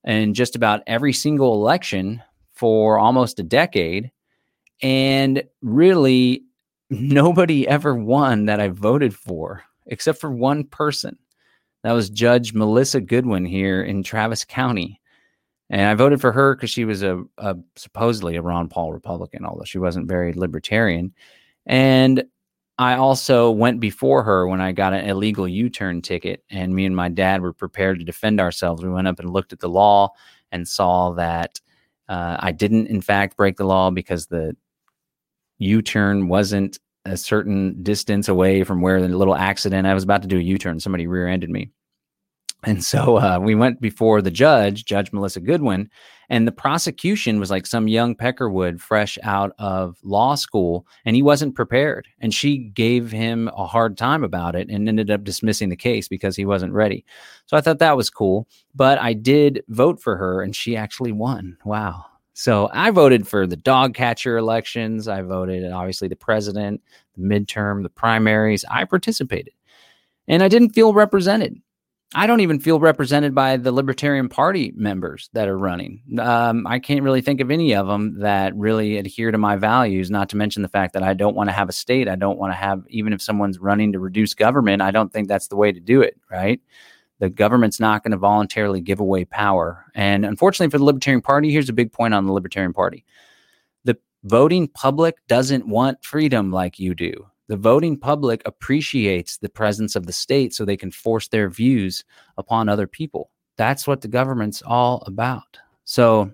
in 0.04 0.34
just 0.34 0.56
about 0.56 0.84
every 0.88 1.13
single 1.13 1.54
election 1.54 2.22
for 2.54 3.00
almost 3.00 3.39
a 3.39 3.44
decade. 3.44 4.12
And 4.82 5.44
really, 5.62 6.44
nobody 6.89 7.68
ever 7.68 7.96
won 7.96 8.46
that 8.46 8.60
I 8.60 8.68
voted 8.70 9.16
for 9.16 9.63
except 9.86 10.20
for 10.20 10.32
one 10.32 10.63
person. 10.63 11.18
That 11.84 11.92
was 11.92 12.10
Judge 12.10 12.54
Melissa 12.54 13.02
Goodwin 13.02 13.46
here 13.46 13.84
in 13.84 14.04
Travis 14.04 14.46
County. 14.46 15.02
And 15.74 15.88
I 15.88 15.96
voted 15.96 16.22
for 16.22 16.32
her 16.32 16.56
because 16.56 16.70
she 16.70 16.86
was 16.86 17.02
a, 17.02 17.24
a, 17.40 17.58
supposedly 17.78 18.36
a 18.36 18.44
Ron 18.44 18.70
Paul 18.70 18.94
Republican, 18.94 19.44
although 19.44 19.64
she 19.64 19.80
wasn't 19.80 20.08
very 20.08 20.32
libertarian. 20.32 21.12
And 21.66 22.24
I 22.78 22.94
also 22.94 23.50
went 23.50 23.80
before 23.80 24.22
her 24.22 24.48
when 24.48 24.62
I 24.62 24.72
got 24.72 24.94
an 24.94 25.10
illegal 25.10 25.48
U 25.48 25.72
turn 25.72 26.04
ticket, 26.04 26.44
and 26.52 26.76
me 26.76 26.86
and 26.86 26.96
my 26.96 27.10
dad 27.10 27.42
were 27.42 27.54
prepared 27.54 27.98
to 27.98 28.06
defend 28.06 28.40
ourselves. 28.40 28.84
We 28.84 28.90
went 28.92 29.08
up 29.08 29.18
and 29.18 29.32
looked 29.32 29.52
at 29.52 29.62
the 29.62 29.68
law 29.68 30.12
and 30.52 30.68
saw 30.68 31.10
that 31.14 31.60
uh, 32.08 32.38
I 32.40 32.52
didn't, 32.52 32.86
in 32.86 33.02
fact, 33.02 33.36
break 33.36 33.58
the 33.58 33.66
law 33.66 33.90
because 33.90 34.28
the 34.28 34.56
U 35.58 35.82
turn 35.82 36.28
wasn't 36.28 36.78
a 37.06 37.18
certain 37.18 37.82
distance 37.82 38.28
away 38.28 38.64
from 38.64 38.82
where 38.82 39.02
the 39.02 39.08
little 39.08 39.36
accident 39.36 39.88
I 39.88 39.96
was 39.96 40.04
about 40.04 40.22
to 40.22 40.28
do 40.28 40.38
a 40.38 40.44
U 40.44 40.60
turn. 40.60 40.80
Somebody 40.80 41.08
rear 41.08 41.28
ended 41.28 41.50
me. 41.50 41.72
And 42.65 42.84
so 42.84 43.17
uh, 43.17 43.39
we 43.41 43.56
went 43.56 43.82
before 43.82 44.21
the 44.21 44.32
judge, 44.32 44.86
Judge 44.86 45.12
Melissa 45.12 45.41
Goodwin, 45.41 45.89
and 46.30 46.47
the 46.47 46.52
prosecution 46.52 47.39
was 47.39 47.52
like 47.52 47.65
some 47.65 47.88
young 47.88 48.15
Peckerwood 48.15 48.80
fresh 48.80 49.17
out 49.23 49.52
of 49.60 49.97
law 50.04 50.36
school, 50.36 50.88
and 51.06 51.15
he 51.15 51.21
wasn't 51.21 51.56
prepared. 51.56 52.08
And 52.19 52.34
she 52.34 52.58
gave 52.58 53.12
him 53.12 53.49
a 53.49 53.67
hard 53.67 53.97
time 53.97 54.23
about 54.23 54.56
it 54.56 54.69
and 54.69 54.88
ended 54.88 55.12
up 55.12 55.23
dismissing 55.23 55.69
the 55.69 55.76
case 55.76 56.08
because 56.08 56.36
he 56.36 56.45
wasn't 56.45 56.73
ready. 56.73 57.06
So 57.45 57.58
I 57.58 57.62
thought 57.62 57.80
that 57.80 57.97
was 57.97 58.10
cool. 58.10 58.47
But 58.73 58.97
I 58.99 59.13
did 59.13 59.63
vote 59.67 60.02
for 60.02 60.15
her, 60.15 60.41
and 60.41 60.56
she 60.56 60.78
actually 60.78 61.12
won. 61.12 61.58
Wow. 61.65 62.06
So 62.34 62.69
I 62.73 62.89
voted 62.89 63.28
for 63.28 63.45
the 63.45 63.58
dog 63.58 63.93
catcher 63.93 64.38
elections. 64.38 65.08
I 65.08 65.21
voted, 65.21 65.69
obviously, 65.71 66.08
the 66.08 66.15
president, 66.15 66.82
the 67.15 67.23
midterm, 67.23 67.84
the 67.84 67.89
primaries. 67.89 68.65
I 68.71 68.86
participated. 68.86 69.54
And 70.28 70.41
I 70.41 70.47
didn't 70.47 70.71
feel 70.71 70.93
represented. 70.93 71.62
I 72.15 72.28
don't 72.28 72.41
even 72.41 72.60
feel 72.60 72.80
represented 72.80 73.34
by 73.34 73.58
the 73.58 73.71
Libertarian 73.71 74.30
Party 74.30 74.71
members 74.76 75.30
that 75.34 75.47
are 75.47 75.58
running. 75.58 76.02
Um, 76.19 76.67
I 76.67 76.78
can't 76.78 77.02
really 77.02 77.21
think 77.21 77.41
of 77.41 77.49
any 77.49 77.73
of 77.73 77.88
them 77.88 78.19
that 78.19 78.56
really 78.56 78.97
adhere 78.97 79.32
to 79.32 79.38
my 79.38 79.56
values, 79.56 80.12
not 80.12 80.30
to 80.30 80.38
mention 80.38 80.62
the 80.62 80.69
fact 80.69 80.93
that 80.93 81.02
I 81.02 81.15
don't 81.15 81.36
want 81.36 81.49
to 81.49 81.54
have 81.54 81.69
a 81.69 81.73
state. 81.73 82.08
I 82.08 82.15
don't 82.15 82.38
want 82.38 82.54
to 82.54 82.58
have, 82.58 82.84
even 82.89 83.13
if 83.13 83.21
someone's 83.21 83.58
running 83.58 83.93
to 83.93 83.99
reduce 83.99 84.36
government, 84.36 84.82
I 84.82 84.91
don't 84.91 85.12
think 85.12 85.28
that's 85.28 85.47
the 85.47 85.56
way 85.56 85.71
to 85.71 85.80
do 85.80 86.02
it, 86.02 86.19
right? 86.30 86.62
The 87.17 87.30
government's 87.30 87.80
not 87.80 88.04
going 88.04 88.12
to 88.12 88.17
voluntarily 88.17 88.82
give 88.82 88.99
away 88.99 89.26
power. 89.26 89.86
And 89.95 90.26
unfortunately 90.26 90.69
for 90.69 90.78
the 90.78 90.84
Libertarian 90.84 91.21
Party, 91.21 91.52
here's 91.52 91.69
a 91.69 91.73
big 91.73 91.91
point 91.91 92.13
on 92.13 92.26
the 92.26 92.34
Libertarian 92.34 92.73
Party 92.73 93.06
the 93.86 93.97
voting 94.23 94.67
public 94.67 95.15
doesn't 95.28 95.67
want 95.67 96.04
freedom 96.04 96.52
like 96.52 96.80
you 96.80 96.93
do 96.93 97.28
the 97.54 97.58
voting 97.58 97.96
public 97.96 98.42
appreciates 98.48 99.38
the 99.38 99.48
presence 99.48 99.96
of 99.96 100.08
the 100.08 100.12
state 100.12 100.56
so 100.56 100.66
they 100.66 100.76
can 100.76 100.89
force 100.89 101.28
their 101.28 101.52
views 101.52 102.04
upon 102.39 102.68
other 102.68 102.88
people. 102.88 103.30
That's 103.58 103.86
what 103.86 104.02
the 104.02 104.08
government's 104.08 104.63
all 104.63 105.04
about. 105.06 105.60
So 105.86 106.32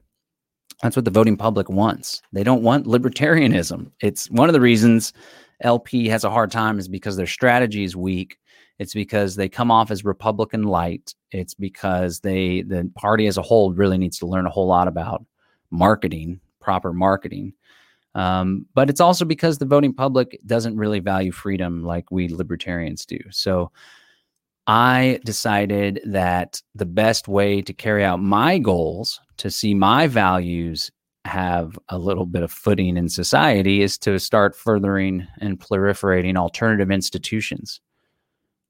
that's 0.81 0.95
what 0.95 1.03
the 1.03 1.11
voting 1.11 1.35
public 1.35 1.67
wants. 1.67 2.21
They 2.31 2.45
don't 2.45 2.63
want 2.63 2.85
libertarianism. 2.85 3.91
It's 3.99 4.31
one 4.31 4.47
of 4.47 4.53
the 4.53 4.61
reasons 4.61 5.11
LP 5.59 6.07
has 6.07 6.23
a 6.23 6.29
hard 6.29 6.51
time 6.51 6.79
is 6.79 6.87
because 6.87 7.17
their 7.17 7.27
strategy 7.27 7.83
is 7.83 7.97
weak. 7.97 8.37
It's 8.77 8.93
because 8.93 9.35
they 9.35 9.49
come 9.49 9.71
off 9.71 9.91
as 9.91 10.05
Republican 10.05 10.63
light. 10.63 11.13
It's 11.31 11.53
because 11.53 12.21
they 12.21 12.61
the 12.61 12.89
party 12.95 13.27
as 13.27 13.35
a 13.35 13.41
whole 13.41 13.73
really 13.73 13.97
needs 13.97 14.19
to 14.19 14.25
learn 14.25 14.45
a 14.45 14.51
whole 14.51 14.67
lot 14.67 14.87
about 14.87 15.25
marketing, 15.69 16.39
proper 16.61 16.93
marketing. 16.93 17.51
Um, 18.19 18.65
but 18.73 18.89
it's 18.89 18.99
also 18.99 19.23
because 19.23 19.59
the 19.59 19.65
voting 19.65 19.93
public 19.93 20.37
doesn't 20.45 20.75
really 20.75 20.99
value 20.99 21.31
freedom 21.31 21.83
like 21.85 22.11
we 22.11 22.27
libertarians 22.27 23.05
do. 23.05 23.17
So 23.29 23.71
I 24.67 25.21
decided 25.23 26.01
that 26.05 26.61
the 26.75 26.85
best 26.85 27.29
way 27.29 27.61
to 27.61 27.71
carry 27.71 28.03
out 28.03 28.19
my 28.21 28.57
goals, 28.57 29.21
to 29.37 29.49
see 29.49 29.73
my 29.73 30.07
values 30.07 30.91
have 31.23 31.79
a 31.87 31.97
little 31.97 32.25
bit 32.25 32.43
of 32.43 32.51
footing 32.51 32.97
in 32.97 33.07
society, 33.07 33.81
is 33.81 33.97
to 33.99 34.19
start 34.19 34.53
furthering 34.53 35.25
and 35.39 35.57
proliferating 35.57 36.35
alternative 36.35 36.91
institutions. 36.91 37.79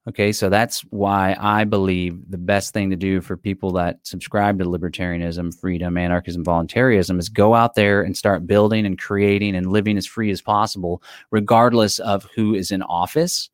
Okay, 0.10 0.32
so 0.32 0.50
that's 0.50 0.82
why 0.90 1.38
I 1.40 1.66
believe 1.66 2.32
the 2.32 2.40
best 2.40 2.74
thing 2.74 2.90
to 2.90 2.96
do 2.96 3.22
for 3.22 3.38
people 3.38 3.72
that 3.74 4.00
subscribe 4.02 4.58
to 4.58 4.66
libertarianism, 4.66 5.54
freedom, 5.60 6.00
anarchism, 6.00 6.44
voluntarism 6.44 7.20
is 7.20 7.30
go 7.30 7.54
out 7.54 7.76
there 7.76 8.02
and 8.02 8.18
start 8.18 8.48
building 8.48 8.88
and 8.88 8.98
creating 8.98 9.56
and 9.56 9.72
living 9.72 10.00
as 10.00 10.08
free 10.08 10.32
as 10.32 10.42
possible, 10.42 11.04
regardless 11.30 12.00
of 12.00 12.28
who 12.36 12.56
is 12.56 12.72
in 12.72 12.82
office, 12.82 13.52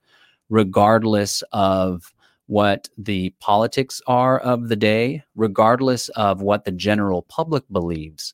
regardless 0.48 1.44
of 1.52 2.14
what 2.48 2.88
the 2.98 3.32
politics 3.42 4.02
are 4.08 4.40
of 4.40 4.70
the 4.70 4.78
day, 4.78 5.22
regardless 5.36 6.08
of 6.10 6.42
what 6.42 6.64
the 6.64 6.72
general 6.72 7.24
public 7.24 7.66
believes. 7.70 8.34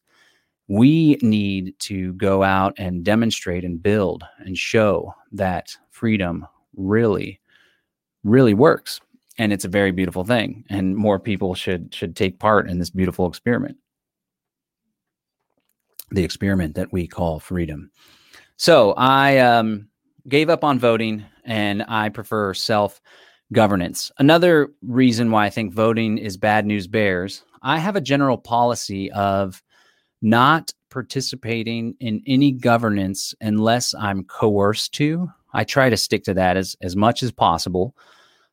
We 0.68 1.18
need 1.24 1.74
to 1.80 2.14
go 2.14 2.44
out 2.44 2.76
and 2.78 3.04
demonstrate 3.04 3.66
and 3.66 3.82
build 3.82 4.24
and 4.38 4.56
show 4.56 5.16
that 5.32 5.76
freedom 5.90 6.46
really 6.76 7.41
really 8.24 8.54
works 8.54 9.02
and 9.38 9.52
it's 9.52 9.66
a 9.66 9.70
very 9.70 9.92
beautiful 9.92 10.24
thing 10.24 10.64
and 10.70 10.96
more 10.96 11.20
people 11.20 11.56
should 11.56 11.94
should 11.94 12.16
take 12.16 12.40
part 12.40 12.70
in 12.70 12.80
this 12.80 12.90
beautiful 12.90 13.28
experiment. 13.28 13.78
The 16.12 16.24
experiment 16.24 16.76
that 16.76 16.92
we 16.92 17.08
call 17.08 17.40
freedom. 17.40 17.92
So 18.58 18.94
i 18.94 19.38
um, 19.40 19.88
gave 20.28 20.50
up 20.50 20.64
on 20.64 20.80
voting 20.80 21.26
and 21.46 21.84
i 21.88 22.10
prefer 22.10 22.54
self 22.54 23.02
governance 23.52 24.12
another 24.20 24.70
reason 24.82 25.32
why 25.32 25.46
i 25.46 25.50
think 25.50 25.74
voting 25.74 26.18
is 26.18 26.38
bad 26.38 26.66
news 26.66 26.88
bears 26.88 27.44
i 27.64 27.78
have 27.78 27.96
a 27.96 28.02
general 28.02 28.38
policy 28.38 29.12
of 29.12 29.62
not 30.22 30.74
participating 30.90 31.96
in 32.00 32.22
any 32.28 32.52
governance 32.52 33.34
unless 33.42 33.94
i'm 33.96 34.24
coerced 34.24 34.94
to 34.94 35.30
I 35.54 35.64
try 35.64 35.90
to 35.90 35.98
stick 35.98 36.24
to 36.26 36.34
that 36.36 36.58
as, 36.58 36.76
as 36.82 36.96
much 36.96 37.24
as 37.24 37.32
possible. 37.32 37.96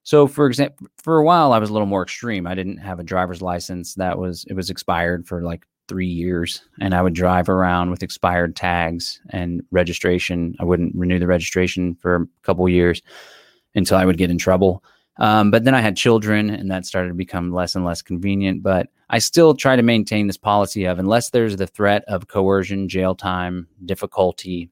So, 0.02 0.26
for 0.26 0.46
example, 0.46 0.86
for 1.02 1.18
a 1.18 1.24
while, 1.24 1.52
I 1.52 1.58
was 1.58 1.70
a 1.70 1.72
little 1.72 1.86
more 1.86 2.02
extreme. 2.02 2.46
I 2.46 2.54
didn't 2.54 2.78
have 2.78 2.98
a 2.98 3.04
driver's 3.04 3.42
license 3.42 3.94
that 3.96 4.18
was 4.18 4.44
it 4.48 4.54
was 4.54 4.70
expired 4.70 5.26
for 5.26 5.42
like 5.42 5.66
three 5.86 6.06
years, 6.06 6.62
and 6.80 6.94
I 6.94 7.02
would 7.02 7.14
drive 7.14 7.48
around 7.48 7.90
with 7.90 8.02
expired 8.02 8.56
tags 8.56 9.20
and 9.30 9.62
registration. 9.70 10.54
I 10.60 10.64
wouldn't 10.64 10.94
renew 10.94 11.18
the 11.18 11.26
registration 11.26 11.94
for 11.96 12.16
a 12.16 12.26
couple 12.42 12.68
years 12.68 13.02
until 13.74 13.98
I 13.98 14.04
would 14.04 14.18
get 14.18 14.30
in 14.30 14.38
trouble. 14.38 14.82
Um, 15.18 15.50
but 15.50 15.64
then 15.64 15.74
I 15.74 15.80
had 15.80 15.96
children, 15.96 16.48
and 16.48 16.70
that 16.70 16.86
started 16.86 17.08
to 17.08 17.14
become 17.14 17.52
less 17.52 17.74
and 17.74 17.84
less 17.84 18.02
convenient. 18.02 18.62
But 18.62 18.88
I 19.10 19.18
still 19.18 19.54
try 19.54 19.76
to 19.76 19.82
maintain 19.82 20.26
this 20.26 20.36
policy 20.36 20.84
of 20.84 20.98
unless 20.98 21.30
there's 21.30 21.56
the 21.56 21.66
threat 21.66 22.04
of 22.06 22.28
coercion, 22.28 22.88
jail 22.88 23.14
time, 23.14 23.66
difficulty, 23.84 24.70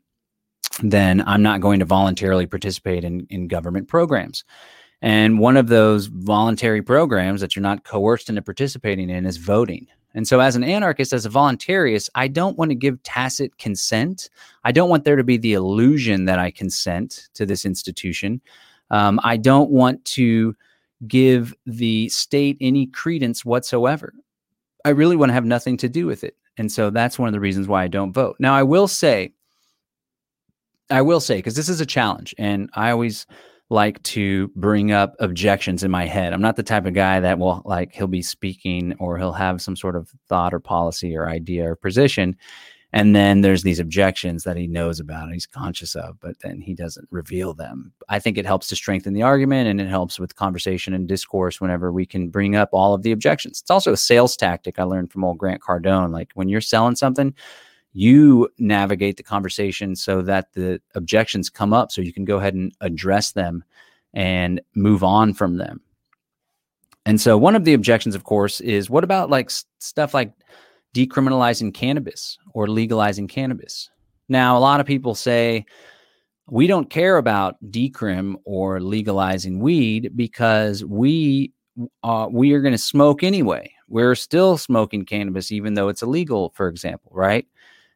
then 0.83 1.23
I'm 1.27 1.43
not 1.43 1.61
going 1.61 1.81
to 1.81 1.85
voluntarily 1.85 2.47
participate 2.47 3.05
in, 3.05 3.27
in 3.31 3.49
government 3.49 3.89
programs. 3.89 4.45
And 5.03 5.39
one 5.39 5.57
of 5.57 5.69
those 5.69 6.07
voluntary 6.07 6.83
programs 6.83 7.41
that 7.41 7.55
you're 7.55 7.63
not 7.63 7.85
coerced 7.85 8.29
into 8.29 8.43
participating 8.43 9.11
in 9.11 9.27
is 9.27 9.37
voting. 9.37 9.87
And 10.15 10.27
so, 10.27 10.41
as 10.41 10.57
an 10.57 10.65
anarchist, 10.65 11.13
as 11.13 11.27
a 11.27 11.31
voluntarist, 11.31 12.09
I 12.15 12.29
don't 12.29 12.57
want 12.57 12.71
to 12.71 12.75
give 12.75 13.03
tacit 13.03 13.59
consent. 13.59 14.31
I 14.65 14.73
don't 14.73 14.89
want 14.89 15.05
there 15.05 15.17
to 15.17 15.25
be 15.25 15.37
the 15.37 15.53
illusion 15.53 16.25
that 16.25 16.39
I 16.39 16.51
consent 16.51 17.29
to 17.35 17.45
this 17.45 17.67
institution. 17.67 18.41
Um, 18.91 19.21
I 19.23 19.37
don't 19.37 19.71
want 19.71 20.03
to 20.07 20.57
give 21.07 21.55
the 21.67 22.09
state 22.09 22.57
any 22.63 22.87
credence 22.87 23.45
whatsoever. 23.45 24.15
I 24.87 24.91
really 24.91 25.17
want 25.17 25.29
to 25.31 25.35
have 25.35 25.45
nothing 25.45 25.77
to 25.79 25.89
do 25.89 26.07
with 26.07 26.25
it. 26.25 26.37
And 26.57 26.73
so 26.73 26.89
that's 26.89 27.19
one 27.19 27.29
of 27.29 27.35
the 27.35 27.41
reasons 27.41 27.69
why 27.69 27.85
I 27.85 27.89
don't 27.89 28.13
vote. 28.13 28.37
Now, 28.39 28.55
I 28.55 28.63
will 28.63 28.89
say, 28.89 29.35
I 30.91 31.03
will 31.03 31.21
say, 31.21 31.37
because 31.37 31.57
this 31.57 31.69
is 31.69 31.81
a 31.81 31.87
challenge, 31.87 32.35
and 32.39 32.71
I 32.75 32.91
always 32.91 33.27
like 33.69 34.01
to 34.05 34.49
bring 34.55 34.93
up 34.93 35.17
objections 35.19 35.83
in 35.83 35.91
my 35.91 36.07
head. 36.07 36.33
I'm 36.33 36.41
not 36.41 36.57
the 36.57 36.63
type 36.63 36.87
of 36.87 36.95
guy 36.95 37.19
that 37.19 37.39
will 37.39 37.63
like 37.65 37.93
he'll 37.93 38.07
be 38.07 38.23
speaking 38.23 38.95
or 39.01 39.19
he'll 39.19 39.33
have 39.33 39.61
some 39.61 39.75
sort 39.75 39.97
of 39.97 40.13
thought 40.29 40.55
or 40.55 40.61
policy 40.61 41.17
or 41.17 41.29
idea 41.29 41.71
or 41.71 41.75
position. 41.75 42.37
And 42.93 43.15
then 43.15 43.41
there's 43.41 43.65
these 43.65 43.81
objections 43.81 44.45
that 44.45 44.57
he 44.57 44.69
knows 44.69 45.01
about 45.01 45.25
and 45.25 45.35
he's 45.35 45.47
conscious 45.47 45.97
of, 45.97 46.19
but 46.21 46.39
then 46.41 46.61
he 46.61 46.75
doesn't 46.75 47.09
reveal 47.11 47.53
them. 47.53 47.93
I 48.09 48.21
think 48.21 48.39
it 48.39 48.47
helps 48.47 48.69
to 48.69 48.77
strengthen 48.77 49.13
the 49.13 49.23
argument 49.23 49.69
and 49.69 49.81
it 49.81 49.89
helps 49.89 50.21
with 50.21 50.37
conversation 50.37 50.95
and 50.95 51.09
discourse 51.09 51.61
whenever 51.61 51.93
we 51.93 52.07
can 52.07 52.29
bring 52.29 52.55
up 52.55 52.69
all 52.73 52.95
of 52.95 53.03
the 53.03 53.13
objections. 53.13 53.61
It's 53.61 53.71
also 53.71 53.93
a 53.93 53.97
sales 53.97 54.37
tactic 54.37 54.79
I 54.79 54.85
learned 54.85 55.11
from 55.11 55.25
old 55.25 55.39
Grant 55.39 55.61
Cardone. 55.61 56.13
Like 56.13 56.31
when 56.35 56.49
you're 56.49 56.61
selling 56.61 56.95
something, 56.95 57.35
you 57.97 58.47
navigate 58.59 59.17
the 59.17 59.23
conversation 59.23 59.97
so 59.97 60.21
that 60.21 60.53
the 60.53 60.79
objections 60.95 61.49
come 61.49 61.73
up 61.73 61.91
so 61.91 62.03
you 62.03 62.13
can 62.13 62.27
go 62.27 62.37
ahead 62.37 62.53
and 62.53 62.71
address 62.83 63.33
them 63.33 63.65
and 64.13 64.61
move 64.75 65.03
on 65.03 65.33
from 65.33 65.57
them. 65.57 65.81
And 67.07 67.19
so 67.19 67.39
one 67.39 67.57
of 67.57 67.65
the 67.65 67.73
objections 67.73 68.15
of 68.15 68.25
course 68.25 68.61
is 68.61 68.91
what 68.91 69.03
about 69.03 69.31
like 69.31 69.51
stuff 69.79 70.13
like 70.13 70.31
decriminalizing 70.95 71.73
cannabis 71.73 72.37
or 72.53 72.69
legalizing 72.69 73.29
cannabis? 73.29 73.89
Now 74.29 74.59
a 74.59 74.61
lot 74.61 74.81
of 74.81 74.87
people 74.87 75.15
say 75.15 75.65
we 76.51 76.67
don't 76.67 76.91
care 76.91 77.17
about 77.17 77.57
decrim 77.71 78.35
or 78.45 78.79
legalizing 78.79 79.59
weed 79.59 80.13
because 80.15 80.85
we 80.85 81.55
uh, 82.03 82.29
we 82.31 82.53
are 82.53 82.61
going 82.61 82.73
to 82.73 82.79
smoke 82.79 83.23
anyway. 83.23 83.73
We're 83.89 84.17
still 84.17 84.59
smoking 84.59 85.07
cannabis 85.07 85.51
even 85.51 85.73
though 85.73 85.89
it's 85.89 86.03
illegal, 86.03 86.53
for 86.55 86.69
example, 86.69 87.11
right? 87.15 87.47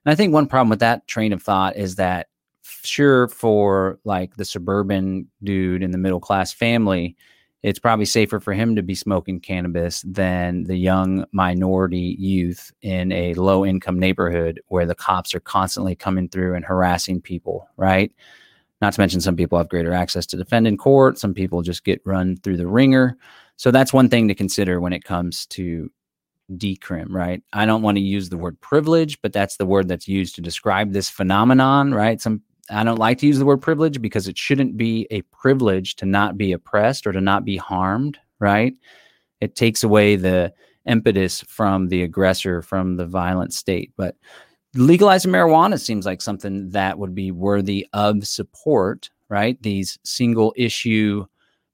And 0.04 0.12
I 0.12 0.14
think 0.14 0.32
one 0.32 0.46
problem 0.46 0.70
with 0.70 0.80
that 0.80 1.06
train 1.06 1.32
of 1.32 1.42
thought 1.42 1.76
is 1.76 1.96
that 1.96 2.28
sure 2.62 3.28
for 3.28 3.98
like 4.04 4.36
the 4.36 4.44
suburban 4.44 5.28
dude 5.42 5.82
in 5.82 5.90
the 5.90 5.98
middle 5.98 6.20
class 6.20 6.52
family, 6.52 7.16
it's 7.62 7.78
probably 7.78 8.06
safer 8.06 8.40
for 8.40 8.54
him 8.54 8.74
to 8.76 8.82
be 8.82 8.94
smoking 8.94 9.38
cannabis 9.38 10.02
than 10.06 10.64
the 10.64 10.76
young 10.76 11.26
minority 11.32 12.16
youth 12.18 12.72
in 12.80 13.12
a 13.12 13.34
low 13.34 13.66
income 13.66 13.98
neighborhood 13.98 14.60
where 14.68 14.86
the 14.86 14.94
cops 14.94 15.34
are 15.34 15.40
constantly 15.40 15.94
coming 15.94 16.28
through 16.28 16.54
and 16.54 16.64
harassing 16.64 17.20
people, 17.20 17.68
right? 17.76 18.12
Not 18.80 18.94
to 18.94 19.00
mention 19.00 19.20
some 19.20 19.36
people 19.36 19.58
have 19.58 19.68
greater 19.68 19.92
access 19.92 20.24
to 20.26 20.38
defend 20.38 20.66
in 20.66 20.78
court, 20.78 21.18
some 21.18 21.34
people 21.34 21.60
just 21.60 21.84
get 21.84 22.00
run 22.06 22.38
through 22.38 22.56
the 22.56 22.66
ringer. 22.66 23.18
So 23.56 23.70
that's 23.70 23.92
one 23.92 24.08
thing 24.08 24.26
to 24.28 24.34
consider 24.34 24.80
when 24.80 24.94
it 24.94 25.04
comes 25.04 25.44
to 25.48 25.90
decrim, 26.56 27.06
right? 27.10 27.42
I 27.52 27.66
don't 27.66 27.82
want 27.82 27.96
to 27.96 28.02
use 28.02 28.28
the 28.28 28.38
word 28.38 28.60
privilege, 28.60 29.20
but 29.22 29.32
that's 29.32 29.56
the 29.56 29.66
word 29.66 29.88
that's 29.88 30.08
used 30.08 30.34
to 30.36 30.40
describe 30.40 30.92
this 30.92 31.08
phenomenon, 31.08 31.94
right? 31.94 32.20
Some 32.20 32.42
I 32.70 32.84
don't 32.84 32.98
like 32.98 33.18
to 33.18 33.26
use 33.26 33.38
the 33.38 33.46
word 33.46 33.62
privilege 33.62 34.00
because 34.00 34.28
it 34.28 34.38
shouldn't 34.38 34.76
be 34.76 35.06
a 35.10 35.22
privilege 35.22 35.96
to 35.96 36.06
not 36.06 36.38
be 36.38 36.52
oppressed 36.52 37.06
or 37.06 37.12
to 37.12 37.20
not 37.20 37.44
be 37.44 37.56
harmed, 37.56 38.18
right? 38.38 38.74
It 39.40 39.56
takes 39.56 39.82
away 39.82 40.16
the 40.16 40.52
impetus 40.86 41.42
from 41.42 41.88
the 41.88 42.02
aggressor, 42.02 42.62
from 42.62 42.96
the 42.96 43.06
violent 43.06 43.52
state. 43.52 43.92
But 43.96 44.16
legalizing 44.74 45.32
marijuana 45.32 45.80
seems 45.80 46.06
like 46.06 46.22
something 46.22 46.70
that 46.70 46.98
would 46.98 47.14
be 47.14 47.32
worthy 47.32 47.86
of 47.92 48.26
support, 48.26 49.10
right? 49.28 49.60
These 49.62 49.98
single 50.04 50.54
issue 50.56 51.26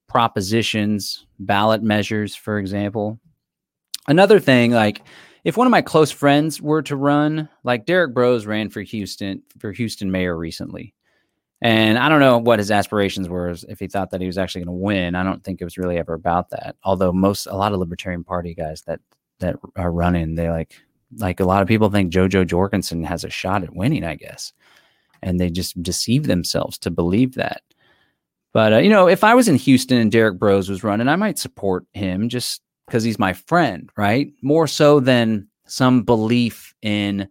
propositions, 0.07 1.25
ballot 1.39 1.83
measures, 1.83 2.35
for 2.35 2.57
example, 2.57 3.19
another 4.07 4.39
thing, 4.39 4.71
like 4.71 5.01
if 5.43 5.55
one 5.57 5.67
of 5.67 5.71
my 5.71 5.81
close 5.81 6.11
friends 6.11 6.61
were 6.61 6.81
to 6.83 6.95
run, 6.95 7.47
like 7.63 7.85
Derrick 7.85 8.13
Broze 8.13 8.45
ran 8.45 8.69
for 8.69 8.81
Houston 8.81 9.43
for 9.59 9.71
Houston 9.71 10.11
mayor 10.11 10.37
recently. 10.37 10.93
And 11.61 11.97
I 11.97 12.07
don't 12.07 12.19
know 12.19 12.37
what 12.37 12.59
his 12.59 12.69
aspirations 12.69 13.27
were 13.27 13.55
if 13.67 13.79
he 13.79 13.87
thought 13.87 14.11
that 14.11 14.21
he 14.21 14.27
was 14.27 14.37
actually 14.37 14.65
going 14.65 14.77
to 14.77 14.83
win. 14.83 15.15
I 15.15 15.23
don't 15.23 15.43
think 15.43 15.59
it 15.59 15.63
was 15.63 15.77
really 15.77 15.97
ever 15.97 16.13
about 16.13 16.51
that. 16.51 16.75
Although 16.83 17.11
most 17.11 17.47
a 17.47 17.55
lot 17.55 17.73
of 17.73 17.79
Libertarian 17.79 18.23
Party 18.23 18.53
guys 18.53 18.83
that 18.83 18.99
that 19.39 19.55
are 19.75 19.91
running, 19.91 20.35
they 20.35 20.49
like 20.49 20.75
like 21.17 21.39
a 21.39 21.45
lot 21.45 21.61
of 21.61 21.67
people 21.67 21.89
think 21.89 22.11
Jo 22.11 22.27
Jo 22.27 22.43
Jorgensen 22.43 23.03
has 23.03 23.23
a 23.23 23.29
shot 23.29 23.63
at 23.63 23.75
winning, 23.75 24.03
I 24.03 24.15
guess. 24.15 24.53
And 25.23 25.39
they 25.39 25.49
just 25.49 25.81
deceive 25.81 26.27
themselves 26.27 26.77
to 26.79 26.91
believe 26.91 27.35
that. 27.35 27.63
But 28.53 28.73
uh, 28.73 28.77
you 28.77 28.89
know, 28.89 29.07
if 29.07 29.23
I 29.23 29.33
was 29.33 29.47
in 29.47 29.55
Houston 29.55 29.97
and 29.97 30.11
Derrick 30.11 30.37
Broze 30.37 30.69
was 30.69 30.83
running, 30.83 31.07
I 31.07 31.15
might 31.15 31.39
support 31.39 31.85
him 31.93 32.29
just 32.29 32.61
because 32.87 33.03
he's 33.03 33.19
my 33.19 33.33
friend, 33.33 33.89
right? 33.97 34.31
More 34.41 34.65
so 34.65 34.99
than 34.99 35.47
some 35.67 36.03
belief 36.03 36.73
in 36.81 37.27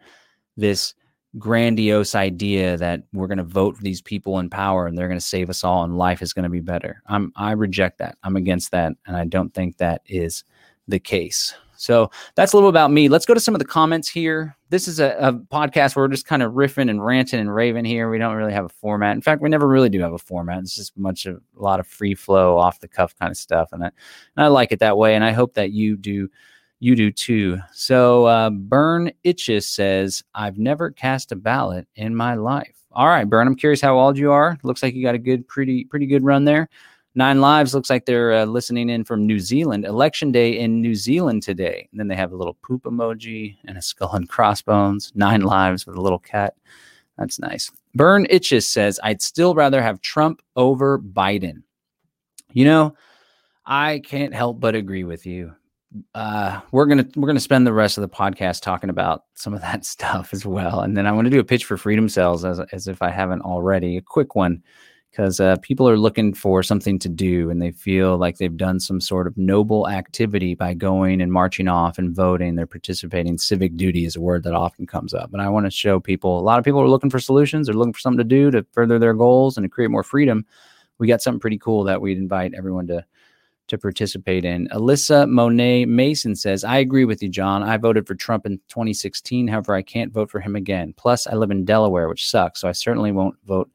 this 0.56 0.94
grandiose 1.38 2.14
idea 2.14 2.76
that 2.76 3.02
we're 3.12 3.26
going 3.26 3.38
to 3.38 3.44
vote 3.44 3.76
for 3.76 3.82
these 3.82 4.00
people 4.00 4.38
in 4.38 4.48
power 4.48 4.86
and 4.86 4.96
they're 4.96 5.08
going 5.08 5.20
to 5.20 5.24
save 5.24 5.50
us 5.50 5.64
all 5.64 5.84
and 5.84 5.98
life 5.98 6.22
is 6.22 6.32
going 6.32 6.44
to 6.44 6.50
be 6.50 6.60
better. 6.60 7.02
I'm 7.06 7.32
I 7.36 7.52
reject 7.52 7.98
that. 7.98 8.16
I'm 8.22 8.36
against 8.36 8.70
that 8.70 8.94
and 9.06 9.16
I 9.16 9.24
don't 9.24 9.52
think 9.52 9.76
that 9.78 10.02
is 10.06 10.44
the 10.88 10.98
case. 10.98 11.54
So 11.78 12.10
that's 12.34 12.52
a 12.52 12.56
little 12.56 12.68
about 12.68 12.90
me. 12.90 13.08
Let's 13.08 13.26
go 13.26 13.34
to 13.34 13.40
some 13.40 13.54
of 13.54 13.58
the 13.58 13.64
comments 13.64 14.08
here. 14.08 14.56
This 14.68 14.88
is 14.88 15.00
a, 15.00 15.16
a, 15.18 15.32
podcast 15.32 15.94
where 15.94 16.04
we're 16.04 16.10
just 16.10 16.26
kind 16.26 16.42
of 16.42 16.52
riffing 16.52 16.90
and 16.90 17.04
ranting 17.04 17.40
and 17.40 17.54
raving 17.54 17.84
here. 17.84 18.10
We 18.10 18.18
don't 18.18 18.34
really 18.34 18.52
have 18.52 18.64
a 18.64 18.70
format. 18.70 19.14
In 19.14 19.22
fact, 19.22 19.42
we 19.42 19.48
never 19.48 19.68
really 19.68 19.88
do 19.88 20.00
have 20.00 20.12
a 20.12 20.18
format. 20.18 20.58
It's 20.58 20.74
just 20.74 20.96
a 20.96 21.00
bunch 21.00 21.26
of 21.26 21.40
a 21.58 21.62
lot 21.62 21.80
of 21.80 21.86
free 21.86 22.14
flow, 22.14 22.58
off 22.58 22.80
the 22.80 22.88
cuff 22.88 23.14
kind 23.18 23.30
of 23.30 23.36
stuff, 23.36 23.68
and 23.72 23.84
I, 23.84 23.86
and 24.36 24.44
I 24.44 24.48
like 24.48 24.72
it 24.72 24.80
that 24.80 24.98
way. 24.98 25.14
And 25.14 25.24
I 25.24 25.32
hope 25.32 25.54
that 25.54 25.72
you 25.72 25.96
do 25.96 26.28
you 26.78 26.94
do 26.94 27.10
too. 27.10 27.58
So 27.72 28.26
uh, 28.26 28.50
Burn 28.50 29.12
Itches 29.24 29.68
says, 29.68 30.22
"I've 30.34 30.58
never 30.58 30.90
cast 30.90 31.32
a 31.32 31.36
ballot 31.36 31.86
in 31.94 32.14
my 32.14 32.34
life." 32.34 32.76
All 32.92 33.08
right, 33.08 33.28
Burn. 33.28 33.46
I'm 33.46 33.56
curious 33.56 33.80
how 33.80 33.98
old 33.98 34.16
you 34.16 34.32
are. 34.32 34.56
Looks 34.62 34.82
like 34.82 34.94
you 34.94 35.02
got 35.02 35.14
a 35.14 35.18
good, 35.18 35.46
pretty, 35.46 35.84
pretty 35.84 36.06
good 36.06 36.24
run 36.24 36.44
there. 36.44 36.68
Nine 37.16 37.40
Lives 37.40 37.74
looks 37.74 37.88
like 37.88 38.04
they're 38.04 38.34
uh, 38.34 38.44
listening 38.44 38.90
in 38.90 39.02
from 39.02 39.26
New 39.26 39.40
Zealand. 39.40 39.86
Election 39.86 40.30
day 40.30 40.58
in 40.58 40.82
New 40.82 40.94
Zealand 40.94 41.42
today. 41.42 41.88
And 41.90 41.98
then 41.98 42.08
they 42.08 42.14
have 42.14 42.30
a 42.30 42.36
little 42.36 42.58
poop 42.62 42.82
emoji 42.84 43.56
and 43.64 43.78
a 43.78 43.82
skull 43.82 44.12
and 44.12 44.28
crossbones. 44.28 45.12
Nine 45.14 45.40
Lives 45.40 45.86
with 45.86 45.96
a 45.96 46.00
little 46.00 46.18
cat. 46.18 46.54
That's 47.16 47.38
nice. 47.38 47.72
Burn 47.94 48.26
Itches 48.28 48.68
says, 48.68 49.00
I'd 49.02 49.22
still 49.22 49.54
rather 49.54 49.80
have 49.80 50.02
Trump 50.02 50.42
over 50.56 50.98
Biden. 50.98 51.62
You 52.52 52.66
know, 52.66 52.94
I 53.64 54.02
can't 54.04 54.34
help 54.34 54.60
but 54.60 54.74
agree 54.74 55.04
with 55.04 55.24
you. 55.24 55.54
Uh, 56.14 56.60
we're 56.72 56.84
gonna 56.84 57.06
we're 57.16 57.28
gonna 57.28 57.40
spend 57.40 57.66
the 57.66 57.72
rest 57.72 57.96
of 57.96 58.02
the 58.02 58.08
podcast 58.08 58.60
talking 58.60 58.90
about 58.90 59.22
some 59.34 59.54
of 59.54 59.62
that 59.62 59.84
stuff 59.86 60.34
as 60.34 60.44
well, 60.44 60.80
and 60.80 60.94
then 60.94 61.06
I 61.06 61.12
want 61.12 61.24
to 61.24 61.30
do 61.30 61.40
a 61.40 61.44
pitch 61.44 61.64
for 61.64 61.78
Freedom 61.78 62.10
Cells 62.10 62.44
as 62.44 62.60
as 62.72 62.86
if 62.88 63.00
I 63.00 63.10
haven't 63.10 63.42
already. 63.42 63.96
A 63.96 64.02
quick 64.02 64.34
one 64.34 64.62
because 65.16 65.40
uh, 65.40 65.56
people 65.62 65.88
are 65.88 65.96
looking 65.96 66.34
for 66.34 66.62
something 66.62 66.98
to 66.98 67.08
do 67.08 67.48
and 67.48 67.62
they 67.62 67.70
feel 67.70 68.18
like 68.18 68.36
they've 68.36 68.58
done 68.58 68.78
some 68.78 69.00
sort 69.00 69.26
of 69.26 69.34
noble 69.38 69.88
activity 69.88 70.54
by 70.54 70.74
going 70.74 71.22
and 71.22 71.32
marching 71.32 71.68
off 71.68 71.96
and 71.96 72.14
voting. 72.14 72.54
They're 72.54 72.66
participating. 72.66 73.38
Civic 73.38 73.78
duty 73.78 74.04
is 74.04 74.16
a 74.16 74.20
word 74.20 74.42
that 74.42 74.52
often 74.52 74.86
comes 74.86 75.14
up. 75.14 75.32
And 75.32 75.40
I 75.40 75.48
want 75.48 75.64
to 75.64 75.70
show 75.70 75.98
people 75.98 76.38
a 76.38 76.42
lot 76.42 76.58
of 76.58 76.66
people 76.66 76.82
are 76.82 76.88
looking 76.88 77.08
for 77.08 77.18
solutions. 77.18 77.66
They're 77.66 77.74
looking 77.74 77.94
for 77.94 78.00
something 78.00 78.18
to 78.18 78.24
do 78.24 78.50
to 78.50 78.66
further 78.72 78.98
their 78.98 79.14
goals 79.14 79.56
and 79.56 79.64
to 79.64 79.70
create 79.70 79.90
more 79.90 80.02
freedom. 80.02 80.44
We 80.98 81.08
got 81.08 81.22
something 81.22 81.40
pretty 81.40 81.58
cool 81.58 81.84
that 81.84 82.02
we'd 82.02 82.18
invite 82.18 82.52
everyone 82.54 82.86
to 82.88 83.02
to 83.68 83.78
participate 83.78 84.44
in. 84.44 84.68
Alyssa 84.68 85.28
Monet 85.28 85.86
Mason 85.86 86.36
says, 86.36 86.62
I 86.62 86.76
agree 86.76 87.04
with 87.04 87.20
you, 87.20 87.28
John. 87.28 87.64
I 87.64 87.78
voted 87.78 88.06
for 88.06 88.14
Trump 88.14 88.46
in 88.46 88.58
2016. 88.68 89.48
However, 89.48 89.74
I 89.74 89.82
can't 89.82 90.12
vote 90.12 90.30
for 90.30 90.38
him 90.38 90.54
again. 90.54 90.94
Plus, 90.96 91.26
I 91.26 91.34
live 91.34 91.50
in 91.50 91.64
Delaware, 91.64 92.08
which 92.08 92.30
sucks. 92.30 92.60
So 92.60 92.68
I 92.68 92.72
certainly 92.72 93.10
won't 93.10 93.34
vote 93.44 93.68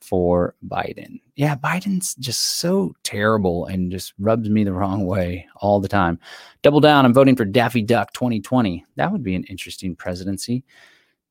for 0.00 0.54
Biden. 0.66 1.20
Yeah, 1.36 1.56
Biden's 1.56 2.14
just 2.16 2.58
so 2.58 2.94
terrible 3.02 3.66
and 3.66 3.90
just 3.90 4.12
rubs 4.18 4.48
me 4.48 4.64
the 4.64 4.72
wrong 4.72 5.06
way 5.06 5.46
all 5.56 5.80
the 5.80 5.88
time. 5.88 6.18
Double 6.62 6.80
down, 6.80 7.04
I'm 7.04 7.14
voting 7.14 7.36
for 7.36 7.44
Daffy 7.44 7.82
Duck 7.82 8.12
2020. 8.12 8.84
That 8.96 9.12
would 9.12 9.22
be 9.22 9.34
an 9.34 9.44
interesting 9.44 9.94
presidency. 9.94 10.64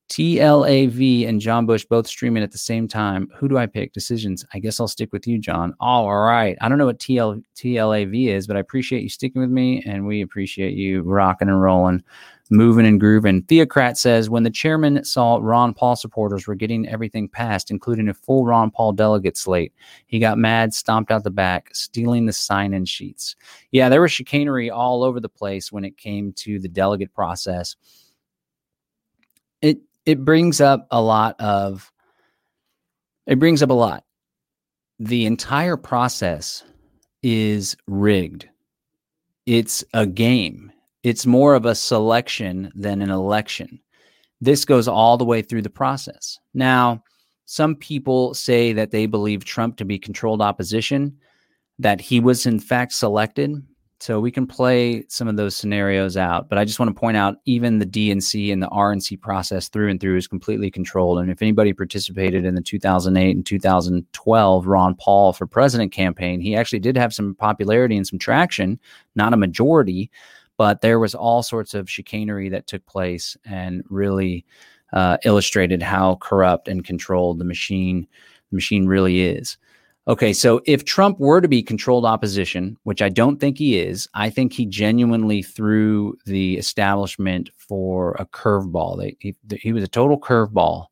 TLAV 0.10 1.28
and 1.28 1.40
John 1.40 1.68
Bush 1.68 1.86
both 1.86 2.08
streaming 2.08 2.42
at 2.42 2.52
the 2.52 2.58
same 2.58 2.88
time. 2.88 3.30
Who 3.36 3.48
do 3.48 3.58
I 3.58 3.68
pick? 3.68 3.94
Decisions. 3.94 4.44
I 4.54 4.60
guess 4.60 4.80
I'll 4.80 4.88
stick 4.88 5.14
with 5.14 5.28
you, 5.28 5.38
John. 5.38 5.76
All 5.80 6.18
right. 6.18 6.58
I 6.62 6.68
don't 6.68 6.80
know 6.80 6.88
what 6.88 7.00
TL, 7.00 7.44
TLAV 7.56 8.30
is, 8.30 8.48
but 8.48 8.58
I 8.58 8.60
appreciate 8.60 9.04
you 9.04 9.10
sticking 9.10 9.40
with 9.40 9.52
me 9.52 9.84
and 9.86 10.08
we 10.08 10.22
appreciate 10.22 10.74
you 10.74 11.04
rocking 11.04 11.48
and 11.48 11.62
rolling, 11.62 12.04
moving 12.50 12.86
and 12.86 13.00
grooving. 13.00 13.44
Theocrat 13.44 13.98
says 13.98 14.30
when 14.30 14.44
the 14.44 14.50
chairman 14.50 15.04
saw 15.04 15.40
Ron 15.42 15.74
Paul 15.74 15.96
supporters 15.96 16.48
were 16.48 16.56
getting 16.56 16.88
everything 16.88 17.28
passed, 17.28 17.70
including 17.70 18.10
a 18.10 18.14
full 18.14 18.46
Ron 18.46 18.72
Paul 18.72 18.94
delegate 18.94 19.38
slate, 19.38 19.74
he 20.08 20.20
got 20.20 20.38
mad, 20.38 20.74
stomped 20.74 21.12
out 21.12 21.24
the 21.24 21.30
back, 21.30 21.70
stealing 21.74 22.26
the 22.26 22.34
sign 22.34 22.74
in 22.74 22.86
sheets. 22.86 23.36
Yeah, 23.72 23.90
there 23.90 24.02
was 24.02 24.12
chicanery 24.12 24.70
all 24.70 25.04
over 25.04 25.20
the 25.20 25.30
place 25.30 25.72
when 25.72 25.86
it 25.86 25.98
came 25.98 26.34
to 26.34 26.60
the 26.60 26.70
delegate 26.70 27.14
process. 27.14 27.76
It 29.62 29.80
it 30.06 30.26
brings 30.26 30.62
up 30.62 30.88
a 30.92 31.02
lot 31.02 31.40
of 31.40 31.92
it 33.28 33.38
brings 33.38 33.62
up 33.62 33.70
a 33.70 33.74
lot. 33.74 34.04
The 34.98 35.26
entire 35.26 35.78
process 35.78 36.64
is 37.22 37.78
rigged. 37.88 38.50
It's 39.46 39.84
a 39.94 40.06
game. 40.06 40.72
It's 41.04 41.26
more 41.26 41.56
of 41.56 41.66
a 41.66 41.76
selection 41.76 42.72
than 42.76 43.02
an 43.02 43.10
election. 43.10 43.80
This 44.42 44.66
goes 44.66 44.88
all 44.88 45.18
the 45.18 45.26
way 45.26 45.42
through 45.42 45.62
the 45.62 45.70
process. 45.70 46.38
Now, 46.54 47.04
some 47.46 47.76
people 47.76 48.34
say 48.34 48.74
that 48.74 48.92
they 48.92 49.06
believe 49.06 49.44
Trump 49.44 49.78
to 49.78 49.86
be 49.86 49.98
controlled 49.98 50.42
opposition, 50.42 51.18
that 51.80 52.00
he 52.02 52.20
was 52.20 52.46
in 52.46 52.60
fact 52.60 52.94
selected. 52.94 53.56
So 54.02 54.22
we 54.22 54.32
can 54.32 54.48
play 54.48 55.04
some 55.10 55.28
of 55.28 55.36
those 55.36 55.58
scenarios 55.58 56.16
out. 56.16 56.48
But 56.48 56.58
I 56.58 56.64
just 56.64 56.80
want 56.80 56.96
to 56.96 57.00
point 57.00 57.18
out 57.18 57.38
even 57.44 57.80
the 57.80 57.86
DNC 57.86 58.54
and 58.54 58.64
the 58.64 58.70
RNC 58.70 59.20
process 59.20 59.68
through 59.68 59.90
and 59.90 60.00
through 60.00 60.16
is 60.16 60.28
completely 60.28 60.72
controlled. 60.72 61.20
And 61.20 61.30
if 61.30 61.42
anybody 61.42 61.74
participated 61.74 62.46
in 62.46 62.56
the 62.56 62.62
2008 62.62 63.36
and 63.36 63.46
2012 63.46 64.68
Ron 64.68 64.96
Paul 64.96 65.34
for 65.34 65.46
president 65.46 65.92
campaign, 65.92 66.40
he 66.40 66.56
actually 66.56 66.80
did 66.80 66.96
have 66.96 67.14
some 67.14 67.36
popularity 67.36 67.98
and 67.98 68.08
some 68.08 68.20
traction, 68.20 68.80
not 69.16 69.34
a 69.34 69.38
majority, 69.38 70.10
but 70.60 70.82
there 70.82 71.00
was 71.00 71.16
all 71.16 71.42
sorts 71.42 71.74
of 71.74 71.90
chicanery 71.90 72.50
that 72.50 72.68
took 72.68 72.86
place 72.86 73.38
and 73.46 73.82
really 73.90 74.46
uh, 74.92 75.16
illustrated 75.24 75.82
how 75.82 76.16
corrupt 76.16 76.68
and 76.68 76.84
controlled 76.84 77.40
the 77.40 77.46
machine 77.46 78.06
the 78.52 78.56
machine 78.56 78.86
really 78.86 79.22
is. 79.22 79.58
Okay, 80.10 80.34
so 80.34 80.60
if 80.66 80.84
Trump 80.84 81.18
were 81.18 81.40
to 81.40 81.48
be 81.48 81.64
controlled 81.64 82.04
opposition, 82.04 82.76
which 82.84 83.02
I 83.02 83.08
don't 83.08 83.40
think 83.40 83.58
he 83.58 83.80
is, 83.80 84.10
I 84.16 84.30
think 84.30 84.52
he 84.52 84.66
genuinely 84.66 85.44
threw 85.44 86.18
the 86.26 86.58
establishment 86.58 87.52
for 87.56 88.16
a 88.20 88.26
curveball. 88.26 89.16
He, 89.20 89.36
he 89.62 89.72
was 89.72 89.84
a 89.84 89.88
total 89.88 90.20
curveball. 90.20 90.88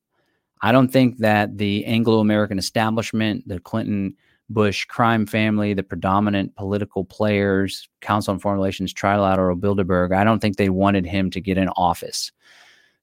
I 0.61 0.71
don't 0.71 0.89
think 0.89 1.17
that 1.17 1.57
the 1.57 1.83
Anglo 1.85 2.19
American 2.19 2.57
establishment, 2.57 3.45
the 3.47 3.59
Clinton 3.59 4.15
Bush 4.49 4.85
crime 4.85 5.25
family, 5.25 5.73
the 5.73 5.83
predominant 5.83 6.55
political 6.55 7.03
players, 7.03 7.89
Council 8.01 8.33
on 8.33 8.39
Foreign 8.39 8.57
Relations, 8.57 8.93
Trilateral, 8.93 9.59
Bilderberg, 9.59 10.15
I 10.15 10.23
don't 10.23 10.39
think 10.39 10.55
they 10.55 10.69
wanted 10.69 11.05
him 11.05 11.29
to 11.31 11.41
get 11.41 11.57
in 11.57 11.69
office. 11.69 12.31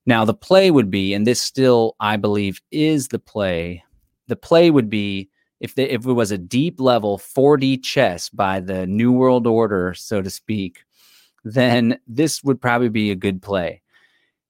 Now, 0.07 0.25
the 0.25 0.33
play 0.33 0.71
would 0.71 0.89
be, 0.89 1.13
and 1.13 1.25
this 1.25 1.41
still, 1.41 1.95
I 1.99 2.17
believe, 2.17 2.61
is 2.71 3.09
the 3.09 3.19
play, 3.19 3.83
the 4.27 4.35
play 4.35 4.71
would 4.71 4.89
be 4.89 5.29
if 5.59 5.77
if 5.77 6.05
it 6.05 6.11
was 6.11 6.31
a 6.31 6.37
deep 6.37 6.79
level 6.79 7.17
4D 7.17 7.83
chess 7.83 8.29
by 8.29 8.59
the 8.59 8.85
New 8.87 9.11
World 9.11 9.47
Order, 9.47 9.93
so 9.93 10.21
to 10.21 10.29
speak, 10.29 10.83
then 11.43 11.99
this 12.07 12.43
would 12.43 12.59
probably 12.59 12.89
be 12.89 13.11
a 13.11 13.15
good 13.15 13.41
play. 13.41 13.81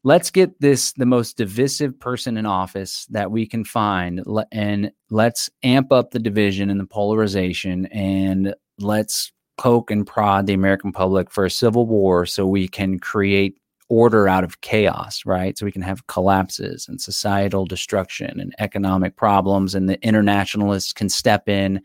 Let's 0.05 0.29
get 0.29 0.61
this 0.61 0.93
the 0.93 1.07
most 1.07 1.35
divisive 1.35 1.99
person 1.99 2.37
in 2.37 2.45
office 2.45 3.07
that 3.09 3.31
we 3.31 3.47
can 3.47 3.65
find, 3.65 4.21
and 4.51 4.91
let's 5.09 5.49
amp 5.63 5.91
up 5.91 6.11
the 6.11 6.19
division 6.19 6.69
and 6.69 6.79
the 6.79 6.85
polarization, 6.85 7.87
and 7.87 8.53
let's 8.77 9.31
poke 9.57 9.89
and 9.89 10.05
prod 10.05 10.45
the 10.45 10.53
American 10.53 10.91
public 10.91 11.31
for 11.31 11.43
a 11.43 11.49
civil 11.49 11.87
war 11.87 12.27
so 12.27 12.45
we 12.45 12.67
can 12.67 12.99
create 12.99 13.57
order 13.89 14.27
out 14.27 14.43
of 14.43 14.61
chaos, 14.61 15.23
right? 15.25 15.57
So 15.57 15.65
we 15.65 15.71
can 15.71 15.81
have 15.81 16.05
collapses 16.05 16.87
and 16.87 17.01
societal 17.01 17.65
destruction 17.65 18.39
and 18.39 18.53
economic 18.59 19.15
problems, 19.15 19.73
and 19.73 19.89
the 19.89 19.99
internationalists 20.05 20.93
can 20.93 21.09
step 21.09 21.49
in 21.49 21.81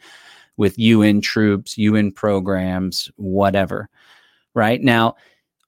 with 0.58 0.78
UN 0.78 1.22
troops, 1.22 1.78
UN 1.78 2.12
programs, 2.12 3.10
whatever, 3.16 3.88
right? 4.52 4.82
Now, 4.82 5.14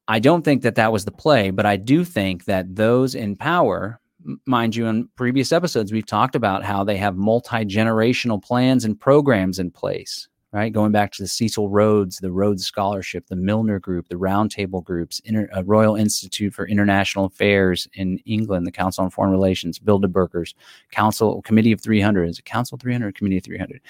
I 0.09 0.19
don't 0.19 0.43
think 0.43 0.63
that 0.63 0.75
that 0.75 0.93
was 0.93 1.05
the 1.05 1.13
play, 1.13 1.51
but 1.51 1.67
I 1.67 1.77
do 1.77 2.05
think 2.05 2.45
that 2.47 2.75
those 2.75 3.15
in 3.15 3.37
power, 3.37 4.01
mind 4.47 4.75
you, 4.75 4.87
in 4.87 5.09
previous 5.17 5.53
episodes, 5.53 5.93
we've 5.93 6.07
talked 6.07 6.35
about 6.35 6.65
how 6.65 6.83
they 6.83 6.97
have 6.97 7.17
multi 7.17 7.65
generational 7.65 8.43
plans 8.43 8.85
and 8.85 8.99
programs 8.99 9.61
in 9.61 9.71
place, 9.71 10.29
right? 10.53 10.73
Going 10.73 10.91
back 10.91 11.13
to 11.13 11.23
the 11.23 11.29
Cecil 11.29 11.69
Rhodes, 11.69 12.19
the 12.19 12.33
Rhodes 12.33 12.67
Scholarship, 12.67 13.29
the 13.29 13.37
Milner 13.37 13.79
Group, 13.79 14.09
the 14.09 14.17
Roundtable 14.17 14.83
Groups, 14.83 15.21
Inter- 15.25 15.49
uh, 15.57 15.63
Royal 15.63 15.95
Institute 15.95 16.53
for 16.53 16.67
International 16.67 17.27
Affairs 17.27 17.87
in 17.95 18.19
England, 18.27 18.67
the 18.67 18.73
Council 18.73 19.05
on 19.05 19.11
Foreign 19.11 19.33
Relations, 19.33 19.79
Bilderbergers, 19.79 20.55
Council 20.91 21.43
Committee 21.43 21.73
of 21.73 21.81
300, 21.81 22.29
is 22.29 22.41
it 22.41 22.45
Council 22.45 22.77
300 22.77 23.15
Committee 23.15 23.39
of 23.39 23.45
300? 23.45 23.81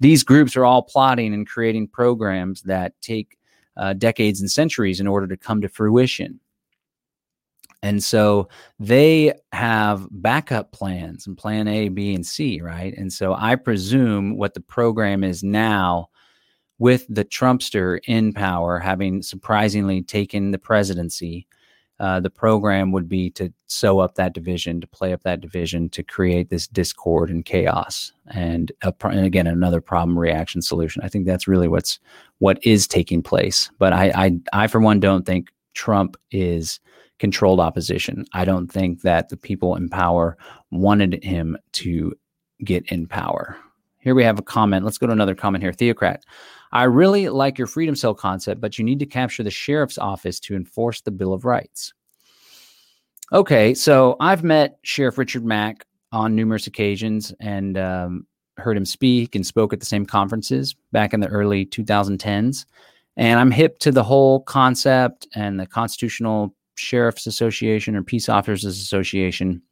These 0.00 0.24
groups 0.24 0.56
are 0.56 0.64
all 0.64 0.82
plotting 0.82 1.32
and 1.32 1.46
creating 1.46 1.86
programs 1.86 2.62
that 2.62 3.00
take 3.00 3.38
uh, 3.76 3.92
decades 3.94 4.40
and 4.40 4.50
centuries 4.50 5.00
in 5.00 5.06
order 5.06 5.26
to 5.26 5.36
come 5.36 5.60
to 5.60 5.68
fruition. 5.68 6.40
And 7.82 8.02
so 8.02 8.48
they 8.78 9.32
have 9.52 10.06
backup 10.10 10.70
plans 10.70 11.26
and 11.26 11.36
plan 11.36 11.66
A, 11.66 11.88
B, 11.88 12.14
and 12.14 12.24
C, 12.24 12.60
right? 12.60 12.96
And 12.96 13.12
so 13.12 13.34
I 13.34 13.56
presume 13.56 14.36
what 14.36 14.54
the 14.54 14.60
program 14.60 15.24
is 15.24 15.42
now 15.42 16.08
with 16.78 17.06
the 17.08 17.24
Trumpster 17.24 17.98
in 18.06 18.32
power, 18.32 18.78
having 18.78 19.22
surprisingly 19.22 20.02
taken 20.02 20.52
the 20.52 20.58
presidency, 20.58 21.46
uh, 22.02 22.18
the 22.18 22.28
program 22.28 22.90
would 22.90 23.08
be 23.08 23.30
to 23.30 23.52
sew 23.68 24.00
up 24.00 24.16
that 24.16 24.34
division, 24.34 24.80
to 24.80 24.88
play 24.88 25.12
up 25.12 25.22
that 25.22 25.40
division, 25.40 25.88
to 25.88 26.02
create 26.02 26.50
this 26.50 26.66
discord 26.66 27.30
and 27.30 27.44
chaos, 27.44 28.12
and, 28.26 28.72
a, 28.82 28.92
and 29.04 29.24
again 29.24 29.46
another 29.46 29.80
problem 29.80 30.18
reaction 30.18 30.60
solution. 30.60 31.00
I 31.04 31.08
think 31.08 31.26
that's 31.26 31.46
really 31.46 31.68
what's 31.68 32.00
what 32.38 32.58
is 32.64 32.88
taking 32.88 33.22
place. 33.22 33.70
But 33.78 33.92
I, 33.92 34.10
I, 34.16 34.38
I 34.52 34.66
for 34.66 34.80
one, 34.80 34.98
don't 34.98 35.24
think 35.24 35.50
Trump 35.74 36.16
is 36.32 36.80
controlled 37.20 37.60
opposition. 37.60 38.26
I 38.32 38.44
don't 38.44 38.66
think 38.66 39.02
that 39.02 39.28
the 39.28 39.36
people 39.36 39.76
in 39.76 39.88
power 39.88 40.36
wanted 40.72 41.22
him 41.22 41.56
to 41.74 42.14
get 42.64 42.84
in 42.90 43.06
power. 43.06 43.56
Here 44.00 44.16
we 44.16 44.24
have 44.24 44.40
a 44.40 44.42
comment. 44.42 44.84
Let's 44.84 44.98
go 44.98 45.06
to 45.06 45.12
another 45.12 45.36
comment 45.36 45.62
here. 45.62 45.72
Theocrat. 45.72 46.24
I 46.72 46.84
really 46.84 47.28
like 47.28 47.58
your 47.58 47.66
freedom 47.66 47.94
cell 47.94 48.14
concept, 48.14 48.60
but 48.60 48.78
you 48.78 48.84
need 48.84 48.98
to 49.00 49.06
capture 49.06 49.42
the 49.42 49.50
sheriff's 49.50 49.98
office 49.98 50.40
to 50.40 50.56
enforce 50.56 51.02
the 51.02 51.10
Bill 51.10 51.32
of 51.32 51.44
Rights. 51.44 51.92
Okay, 53.32 53.74
so 53.74 54.16
I've 54.20 54.44
met 54.44 54.78
Sheriff 54.82 55.18
Richard 55.18 55.44
Mack 55.44 55.86
on 56.12 56.34
numerous 56.34 56.66
occasions 56.66 57.32
and 57.40 57.78
um, 57.78 58.26
heard 58.58 58.76
him 58.76 58.84
speak 58.84 59.34
and 59.34 59.46
spoke 59.46 59.72
at 59.72 59.80
the 59.80 59.86
same 59.86 60.06
conferences 60.06 60.74
back 60.92 61.14
in 61.14 61.20
the 61.20 61.28
early 61.28 61.66
2010s. 61.66 62.66
And 63.16 63.38
I'm 63.38 63.50
hip 63.50 63.78
to 63.80 63.92
the 63.92 64.04
whole 64.04 64.40
concept 64.40 65.28
and 65.34 65.60
the 65.60 65.66
constitutional 65.66 66.54
Sheriff's 66.76 67.26
Association 67.26 67.96
or 67.96 68.02
Peace 68.02 68.28
Officers 68.28 68.64
Association. 68.64 69.62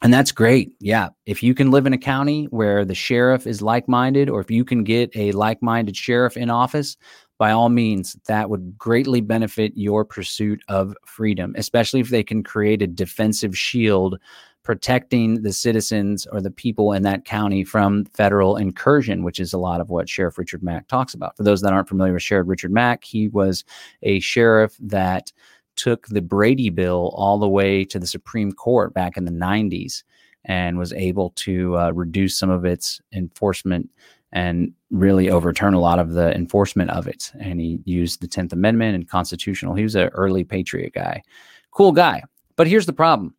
And 0.00 0.14
that's 0.14 0.30
great. 0.30 0.74
Yeah. 0.80 1.08
If 1.26 1.42
you 1.42 1.54
can 1.54 1.70
live 1.70 1.86
in 1.86 1.92
a 1.92 1.98
county 1.98 2.44
where 2.50 2.84
the 2.84 2.94
sheriff 2.94 3.46
is 3.46 3.62
like 3.62 3.88
minded, 3.88 4.30
or 4.30 4.40
if 4.40 4.50
you 4.50 4.64
can 4.64 4.84
get 4.84 5.10
a 5.16 5.32
like 5.32 5.60
minded 5.60 5.96
sheriff 5.96 6.36
in 6.36 6.50
office, 6.50 6.96
by 7.38 7.52
all 7.52 7.68
means, 7.68 8.16
that 8.26 8.50
would 8.50 8.76
greatly 8.76 9.20
benefit 9.20 9.72
your 9.76 10.04
pursuit 10.04 10.60
of 10.68 10.94
freedom, 11.04 11.54
especially 11.56 12.00
if 12.00 12.10
they 12.10 12.22
can 12.22 12.42
create 12.42 12.82
a 12.82 12.86
defensive 12.86 13.56
shield 13.56 14.18
protecting 14.64 15.42
the 15.42 15.52
citizens 15.52 16.26
or 16.26 16.42
the 16.42 16.50
people 16.50 16.92
in 16.92 17.02
that 17.02 17.24
county 17.24 17.64
from 17.64 18.04
federal 18.06 18.56
incursion, 18.56 19.22
which 19.22 19.40
is 19.40 19.52
a 19.52 19.58
lot 19.58 19.80
of 19.80 19.88
what 19.88 20.08
Sheriff 20.08 20.36
Richard 20.36 20.62
Mack 20.62 20.86
talks 20.88 21.14
about. 21.14 21.36
For 21.36 21.42
those 21.42 21.62
that 21.62 21.72
aren't 21.72 21.88
familiar 21.88 22.12
with 22.12 22.22
Sheriff 22.22 22.48
Richard 22.48 22.72
Mack, 22.72 23.02
he 23.02 23.28
was 23.28 23.64
a 24.02 24.20
sheriff 24.20 24.76
that 24.80 25.32
took 25.78 26.06
the 26.08 26.20
Brady 26.20 26.68
bill 26.68 27.12
all 27.14 27.38
the 27.38 27.48
way 27.48 27.84
to 27.86 27.98
the 27.98 28.06
Supreme 28.06 28.52
Court 28.52 28.92
back 28.92 29.16
in 29.16 29.24
the 29.24 29.30
90s 29.30 30.02
and 30.44 30.76
was 30.78 30.92
able 30.92 31.30
to 31.36 31.78
uh, 31.78 31.90
reduce 31.92 32.38
some 32.38 32.50
of 32.50 32.64
its 32.64 33.00
enforcement 33.12 33.88
and 34.32 34.72
really 34.90 35.30
overturn 35.30 35.74
a 35.74 35.80
lot 35.80 35.98
of 35.98 36.10
the 36.10 36.34
enforcement 36.34 36.90
of 36.90 37.06
it. 37.06 37.32
And 37.40 37.60
he 37.60 37.80
used 37.84 38.20
the 38.20 38.28
10th 38.28 38.52
Amendment 38.52 38.94
and 38.94 39.08
constitutional. 39.08 39.74
He 39.74 39.82
was 39.82 39.94
an 39.94 40.08
early 40.08 40.44
patriot 40.44 40.92
guy. 40.92 41.22
Cool 41.70 41.92
guy. 41.92 42.22
But 42.56 42.66
here's 42.66 42.86
the 42.86 42.92
problem 42.92 43.34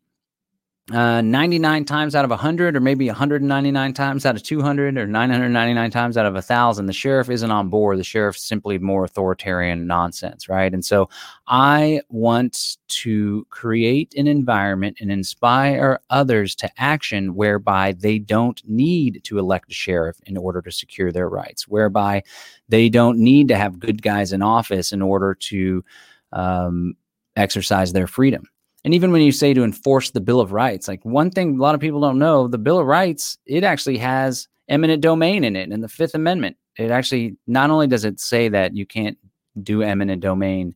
uh, 0.92 1.20
99 1.20 1.84
times 1.84 2.16
out 2.16 2.24
of 2.24 2.30
100 2.30 2.74
or 2.74 2.80
maybe 2.80 3.06
199 3.06 3.92
times 3.94 4.26
out 4.26 4.34
of 4.34 4.42
200 4.42 4.98
or 4.98 5.06
999 5.06 5.90
times 5.92 6.16
out 6.16 6.26
of 6.26 6.34
1000 6.34 6.86
the 6.86 6.92
sheriff 6.92 7.30
isn't 7.30 7.50
on 7.50 7.68
board. 7.68 7.98
The 7.98 8.04
sheriff's 8.04 8.42
simply 8.42 8.76
more 8.78 9.04
authoritarian 9.04 9.86
nonsense 9.86 10.48
right? 10.48 10.72
And 10.72 10.84
so 10.84 11.08
i 11.46 12.00
want 12.08 12.78
to 12.88 13.46
create 13.50 14.14
an 14.16 14.26
environment 14.26 14.96
and 15.00 15.12
inspire 15.12 16.00
others 16.10 16.56
to 16.56 16.70
action 16.76 17.36
whereby 17.36 17.92
they 17.92 18.18
don't 18.18 18.60
need 18.68 19.22
to 19.24 19.38
elect 19.38 19.70
a 19.70 19.74
sheriff 19.74 20.16
in 20.26 20.36
order 20.36 20.60
to 20.60 20.72
secure 20.72 21.12
their 21.12 21.28
rights 21.28 21.68
whereby 21.68 22.20
they 22.68 22.88
don't 22.88 23.18
need 23.18 23.46
to 23.46 23.56
have 23.56 23.78
good 23.78 24.02
guys 24.02 24.32
in 24.32 24.42
office 24.42 24.92
in 24.92 25.02
order 25.02 25.34
to 25.34 25.84
um, 26.32 26.94
exercise 27.36 27.92
their 27.92 28.08
freedom 28.08 28.48
and 28.84 28.94
even 28.94 29.12
when 29.12 29.22
you 29.22 29.32
say 29.32 29.52
to 29.52 29.64
enforce 29.64 30.10
the 30.10 30.20
Bill 30.20 30.40
of 30.40 30.52
Rights, 30.52 30.88
like 30.88 31.04
one 31.04 31.30
thing 31.30 31.58
a 31.58 31.62
lot 31.62 31.74
of 31.74 31.80
people 31.80 32.00
don't 32.00 32.18
know, 32.18 32.48
the 32.48 32.58
Bill 32.58 32.78
of 32.78 32.86
Rights, 32.86 33.38
it 33.46 33.64
actually 33.64 33.98
has 33.98 34.48
eminent 34.68 35.02
domain 35.02 35.44
in 35.44 35.56
it 35.56 35.70
in 35.70 35.80
the 35.80 35.88
Fifth 35.88 36.14
Amendment. 36.14 36.56
It 36.78 36.90
actually 36.90 37.36
not 37.46 37.70
only 37.70 37.86
does 37.86 38.04
it 38.04 38.20
say 38.20 38.48
that 38.48 38.74
you 38.74 38.86
can't 38.86 39.18
do 39.62 39.82
eminent 39.82 40.22
domain 40.22 40.74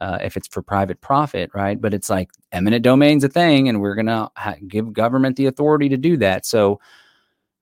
uh, 0.00 0.18
if 0.22 0.36
it's 0.36 0.48
for 0.48 0.62
private 0.62 1.00
profit, 1.00 1.50
right? 1.54 1.80
But 1.80 1.94
it's 1.94 2.10
like 2.10 2.30
eminent 2.52 2.82
domain's 2.82 3.24
a 3.24 3.28
thing, 3.28 3.68
and 3.68 3.80
we're 3.80 3.94
gonna 3.94 4.30
ha- 4.36 4.56
give 4.66 4.92
government 4.92 5.36
the 5.36 5.46
authority 5.46 5.88
to 5.88 5.96
do 5.96 6.16
that. 6.18 6.44
So 6.44 6.80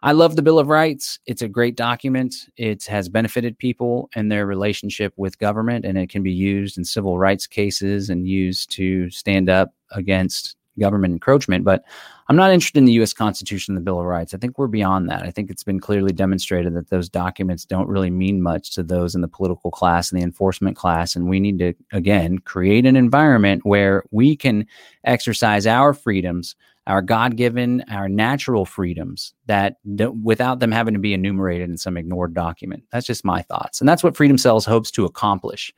I 0.00 0.12
love 0.12 0.36
the 0.36 0.42
Bill 0.42 0.60
of 0.60 0.68
Rights. 0.68 1.18
It's 1.26 1.42
a 1.42 1.48
great 1.48 1.74
document. 1.74 2.34
It 2.56 2.84
has 2.84 3.08
benefited 3.08 3.58
people 3.58 4.08
in 4.14 4.28
their 4.28 4.46
relationship 4.46 5.12
with 5.16 5.38
government, 5.38 5.84
and 5.84 5.98
it 5.98 6.08
can 6.08 6.22
be 6.22 6.32
used 6.32 6.78
in 6.78 6.84
civil 6.84 7.18
rights 7.18 7.48
cases 7.48 8.08
and 8.08 8.28
used 8.28 8.70
to 8.72 9.10
stand 9.10 9.50
up 9.50 9.74
against 9.90 10.56
government 10.78 11.12
encroachment. 11.12 11.64
But 11.64 11.84
I'm 12.28 12.36
not 12.36 12.52
interested 12.52 12.78
in 12.78 12.84
the 12.84 12.92
U.S. 12.92 13.12
Constitution 13.12 13.72
and 13.72 13.76
the 13.76 13.84
Bill 13.84 13.98
of 13.98 14.06
Rights. 14.06 14.32
I 14.32 14.36
think 14.38 14.56
we're 14.56 14.68
beyond 14.68 15.10
that. 15.10 15.24
I 15.24 15.32
think 15.32 15.50
it's 15.50 15.64
been 15.64 15.80
clearly 15.80 16.12
demonstrated 16.12 16.74
that 16.74 16.90
those 16.90 17.08
documents 17.08 17.64
don't 17.64 17.88
really 17.88 18.10
mean 18.10 18.40
much 18.40 18.70
to 18.74 18.84
those 18.84 19.16
in 19.16 19.20
the 19.20 19.26
political 19.26 19.72
class 19.72 20.12
and 20.12 20.20
the 20.20 20.24
enforcement 20.24 20.76
class. 20.76 21.16
And 21.16 21.28
we 21.28 21.40
need 21.40 21.58
to, 21.58 21.74
again, 21.92 22.38
create 22.38 22.86
an 22.86 22.94
environment 22.94 23.66
where 23.66 24.04
we 24.12 24.36
can 24.36 24.64
exercise 25.02 25.66
our 25.66 25.92
freedoms 25.92 26.54
our 26.88 27.02
God 27.02 27.36
given, 27.36 27.84
our 27.90 28.08
natural 28.08 28.64
freedoms 28.64 29.34
that 29.46 29.76
without 30.24 30.58
them 30.58 30.72
having 30.72 30.94
to 30.94 31.00
be 31.00 31.14
enumerated 31.14 31.68
in 31.68 31.76
some 31.76 31.96
ignored 31.96 32.34
document. 32.34 32.82
That's 32.90 33.06
just 33.06 33.24
my 33.24 33.42
thoughts. 33.42 33.80
And 33.80 33.88
that's 33.88 34.02
what 34.02 34.16
Freedom 34.16 34.38
Cells 34.38 34.64
hopes 34.64 34.90
to 34.92 35.04
accomplish. 35.04 35.72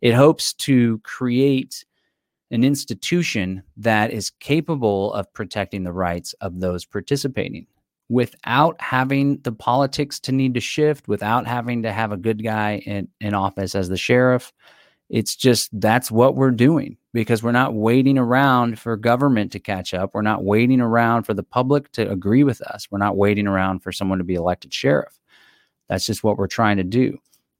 It 0.00 0.14
hopes 0.14 0.54
to 0.54 0.98
create 0.98 1.84
an 2.50 2.62
institution 2.62 3.64
that 3.76 4.12
is 4.12 4.30
capable 4.30 5.12
of 5.12 5.32
protecting 5.34 5.82
the 5.82 5.92
rights 5.92 6.34
of 6.34 6.60
those 6.60 6.84
participating 6.84 7.66
without 8.08 8.80
having 8.80 9.38
the 9.38 9.52
politics 9.52 10.20
to 10.20 10.30
need 10.30 10.54
to 10.54 10.60
shift, 10.60 11.08
without 11.08 11.46
having 11.46 11.82
to 11.82 11.90
have 11.90 12.12
a 12.12 12.16
good 12.16 12.44
guy 12.44 12.82
in, 12.86 13.08
in 13.20 13.34
office 13.34 13.74
as 13.74 13.88
the 13.88 13.96
sheriff. 13.96 14.52
It's 15.10 15.36
just 15.36 15.68
that's 15.80 16.10
what 16.10 16.34
we're 16.34 16.50
doing 16.50 16.96
because 17.12 17.42
we're 17.42 17.52
not 17.52 17.74
waiting 17.74 18.18
around 18.18 18.78
for 18.78 18.96
government 18.96 19.52
to 19.52 19.60
catch 19.60 19.94
up. 19.94 20.10
We're 20.14 20.22
not 20.22 20.44
waiting 20.44 20.80
around 20.80 21.24
for 21.24 21.34
the 21.34 21.42
public 21.42 21.92
to 21.92 22.10
agree 22.10 22.42
with 22.42 22.60
us. 22.62 22.88
We're 22.90 22.98
not 22.98 23.16
waiting 23.16 23.46
around 23.46 23.80
for 23.80 23.92
someone 23.92 24.18
to 24.18 24.24
be 24.24 24.34
elected 24.34 24.72
sheriff. 24.72 25.18
That's 25.88 26.06
just 26.06 26.24
what 26.24 26.38
we're 26.38 26.46
trying 26.46 26.78
to 26.78 26.84
do. 26.84 27.18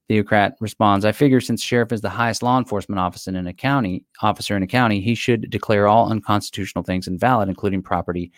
Theocrat 0.09 0.57
responds, 0.61 1.05
I 1.05 1.12
figure 1.12 1.40
since 1.40 1.62
sheriff 1.62 1.92
is 1.92 2.03
the 2.03 2.11
highest 2.11 2.42
law 2.42 2.59
enforcement 2.59 2.99
officer 2.99 3.30
in 3.30 3.47
a 3.47 3.55
county, 3.55 4.05
officer 4.20 4.57
in 4.57 4.62
a 4.62 4.66
county, 4.66 5.01
he 5.01 5.14
should 5.14 5.49
declare 5.49 5.86
all 5.86 6.11
unconstitutional 6.11 6.84
things 6.84 7.07
invalid, 7.07 7.49
including 7.49 7.82
property 7.82 8.30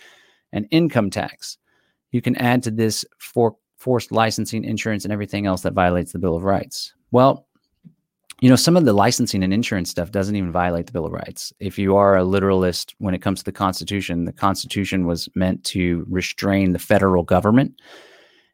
and 0.53 0.69
income 0.71 1.11
tax. 1.11 1.59
You 2.13 2.23
can 2.23 2.37
add 2.37 2.63
to 2.65 2.71
this 2.71 3.05
for 3.19 3.57
forced 3.79 4.13
licensing, 4.13 4.65
insurance, 4.65 5.05
and 5.05 5.13
everything 5.13 5.47
else 5.47 5.63
that 5.63 5.73
violates 5.73 6.13
the 6.13 6.19
Bill 6.19 6.37
of 6.37 6.45
Rights. 6.45 6.95
Well, 7.11 7.46
you 8.41 8.51
know, 8.51 8.57
some 8.57 8.77
of 8.77 8.85
the 8.85 8.93
licensing 8.93 9.43
and 9.43 9.53
insurance 9.53 9.91
stuff 9.91 10.11
doesn't 10.11 10.37
even 10.37 10.53
violate 10.53 10.87
the 10.87 10.93
Bill 10.93 11.07
of 11.07 11.13
Rights. 11.13 11.53
If 11.59 11.79
you 11.79 11.97
are 11.97 12.17
a 12.17 12.25
literalist 12.25 12.95
when 12.99 13.15
it 13.15 13.23
comes 13.23 13.39
to 13.39 13.45
the 13.45 13.53
Constitution, 13.53 14.25
the 14.25 14.33
Constitution 14.33 15.07
was 15.07 15.29
meant 15.35 15.65
to 15.65 16.05
restrain 16.09 16.73
the 16.73 16.79
federal 16.79 17.23
government. 17.23 17.81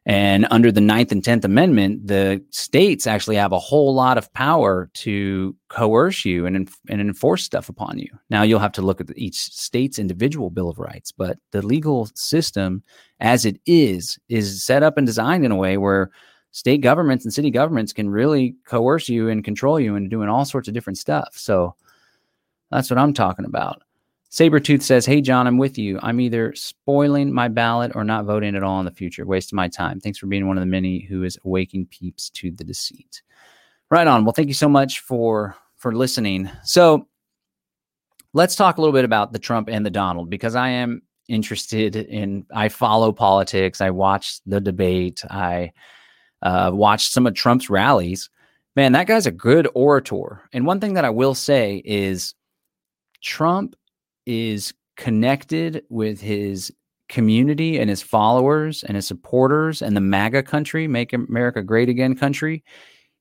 And 0.05 0.47
under 0.51 0.69
the 0.69 0.81
Ninth 0.81 1.13
and 1.13 1.23
Tenth 1.23 1.45
Amendment, 1.45 2.07
the 2.07 2.43
states 2.49 3.07
actually 3.07 3.37
have 3.37 3.53
a 3.53 3.59
whole 3.59 3.93
lot 3.95 4.17
of 4.17 4.31
power 4.33 4.89
to 4.95 5.55
coerce 5.69 6.25
you 6.25 6.45
and, 6.45 6.69
and 6.89 7.01
enforce 7.01 7.43
stuff 7.43 7.69
upon 7.69 7.99
you. 7.99 8.09
Now, 8.29 8.43
you'll 8.43 8.59
have 8.59 8.73
to 8.73 8.81
look 8.81 8.99
at 8.99 9.17
each 9.17 9.37
state's 9.37 9.99
individual 9.99 10.49
Bill 10.49 10.67
of 10.67 10.77
Rights, 10.77 11.13
but 11.13 11.37
the 11.51 11.65
legal 11.65 12.09
system 12.15 12.83
as 13.23 13.45
it 13.45 13.59
is, 13.65 14.19
is 14.27 14.63
set 14.63 14.83
up 14.83 14.97
and 14.97 15.07
designed 15.07 15.45
in 15.45 15.51
a 15.51 15.55
way 15.55 15.77
where 15.77 16.11
state 16.53 16.81
governments 16.81 17.25
and 17.25 17.33
city 17.33 17.49
governments 17.49 17.91
can 17.91 18.09
really 18.09 18.55
coerce 18.65 19.09
you 19.09 19.27
and 19.27 19.43
control 19.43 19.79
you 19.79 19.95
and 19.95 20.09
doing 20.09 20.29
all 20.29 20.45
sorts 20.45 20.67
of 20.67 20.73
different 20.73 20.99
stuff. 20.99 21.29
So 21.33 21.75
that's 22.71 22.91
what 22.91 22.99
I'm 22.99 23.13
talking 23.13 23.45
about. 23.45 23.81
Sabretooth 24.29 24.83
says, 24.83 25.05
Hey, 25.05 25.19
John, 25.19 25.47
I'm 25.47 25.57
with 25.57 25.79
you. 25.79 25.99
I'm 26.03 26.19
either 26.19 26.53
spoiling 26.53 27.33
my 27.33 27.47
ballot 27.47 27.91
or 27.95 28.03
not 28.03 28.25
voting 28.25 28.55
at 28.55 28.63
all 28.63 28.79
in 28.79 28.85
the 28.85 28.91
future, 28.91 29.25
wasting 29.25 29.57
my 29.57 29.67
time. 29.67 29.99
Thanks 29.99 30.19
for 30.19 30.27
being 30.27 30.47
one 30.47 30.57
of 30.57 30.61
the 30.61 30.67
many 30.67 30.99
who 31.01 31.23
is 31.23 31.39
awaking 31.43 31.87
peeps 31.87 32.29
to 32.31 32.51
the 32.51 32.63
deceit. 32.63 33.23
Right 33.89 34.07
on. 34.07 34.23
Well, 34.23 34.33
thank 34.33 34.47
you 34.47 34.53
so 34.53 34.69
much 34.69 34.99
for 34.99 35.55
for 35.75 35.95
listening. 35.95 36.49
So 36.63 37.07
let's 38.33 38.55
talk 38.55 38.77
a 38.77 38.81
little 38.81 38.93
bit 38.93 39.05
about 39.05 39.33
the 39.33 39.39
Trump 39.39 39.69
and 39.69 39.83
the 39.83 39.91
Donald 39.91 40.29
because 40.29 40.55
I 40.55 40.69
am 40.69 41.01
interested 41.27 41.95
in 41.95 42.45
I 42.53 42.69
follow 42.69 43.11
politics. 43.11 43.81
I 43.81 43.89
watch 43.89 44.39
the 44.45 44.61
debate. 44.61 45.23
I 45.31 45.73
uh, 46.43 46.69
watched 46.73 47.11
some 47.11 47.25
of 47.25 47.33
Trump's 47.33 47.69
rallies. 47.69 48.29
Man, 48.75 48.91
that 48.91 49.07
guy's 49.07 49.25
a 49.25 49.31
good 49.31 49.67
orator. 49.73 50.41
And 50.53 50.65
one 50.65 50.79
thing 50.79 50.93
that 50.93 51.05
I 51.05 51.09
will 51.09 51.33
say 51.33 51.81
is 51.85 52.35
Trump 53.21 53.75
is 54.25 54.73
connected 54.97 55.83
with 55.89 56.21
his 56.21 56.71
community 57.09 57.79
and 57.79 57.89
his 57.89 58.01
followers 58.01 58.83
and 58.83 58.95
his 58.95 59.07
supporters 59.07 59.81
and 59.81 59.95
the 59.95 60.01
MAGA 60.01 60.43
country, 60.43 60.87
Make 60.87 61.13
America 61.13 61.61
Great 61.61 61.89
Again 61.89 62.15
country. 62.15 62.63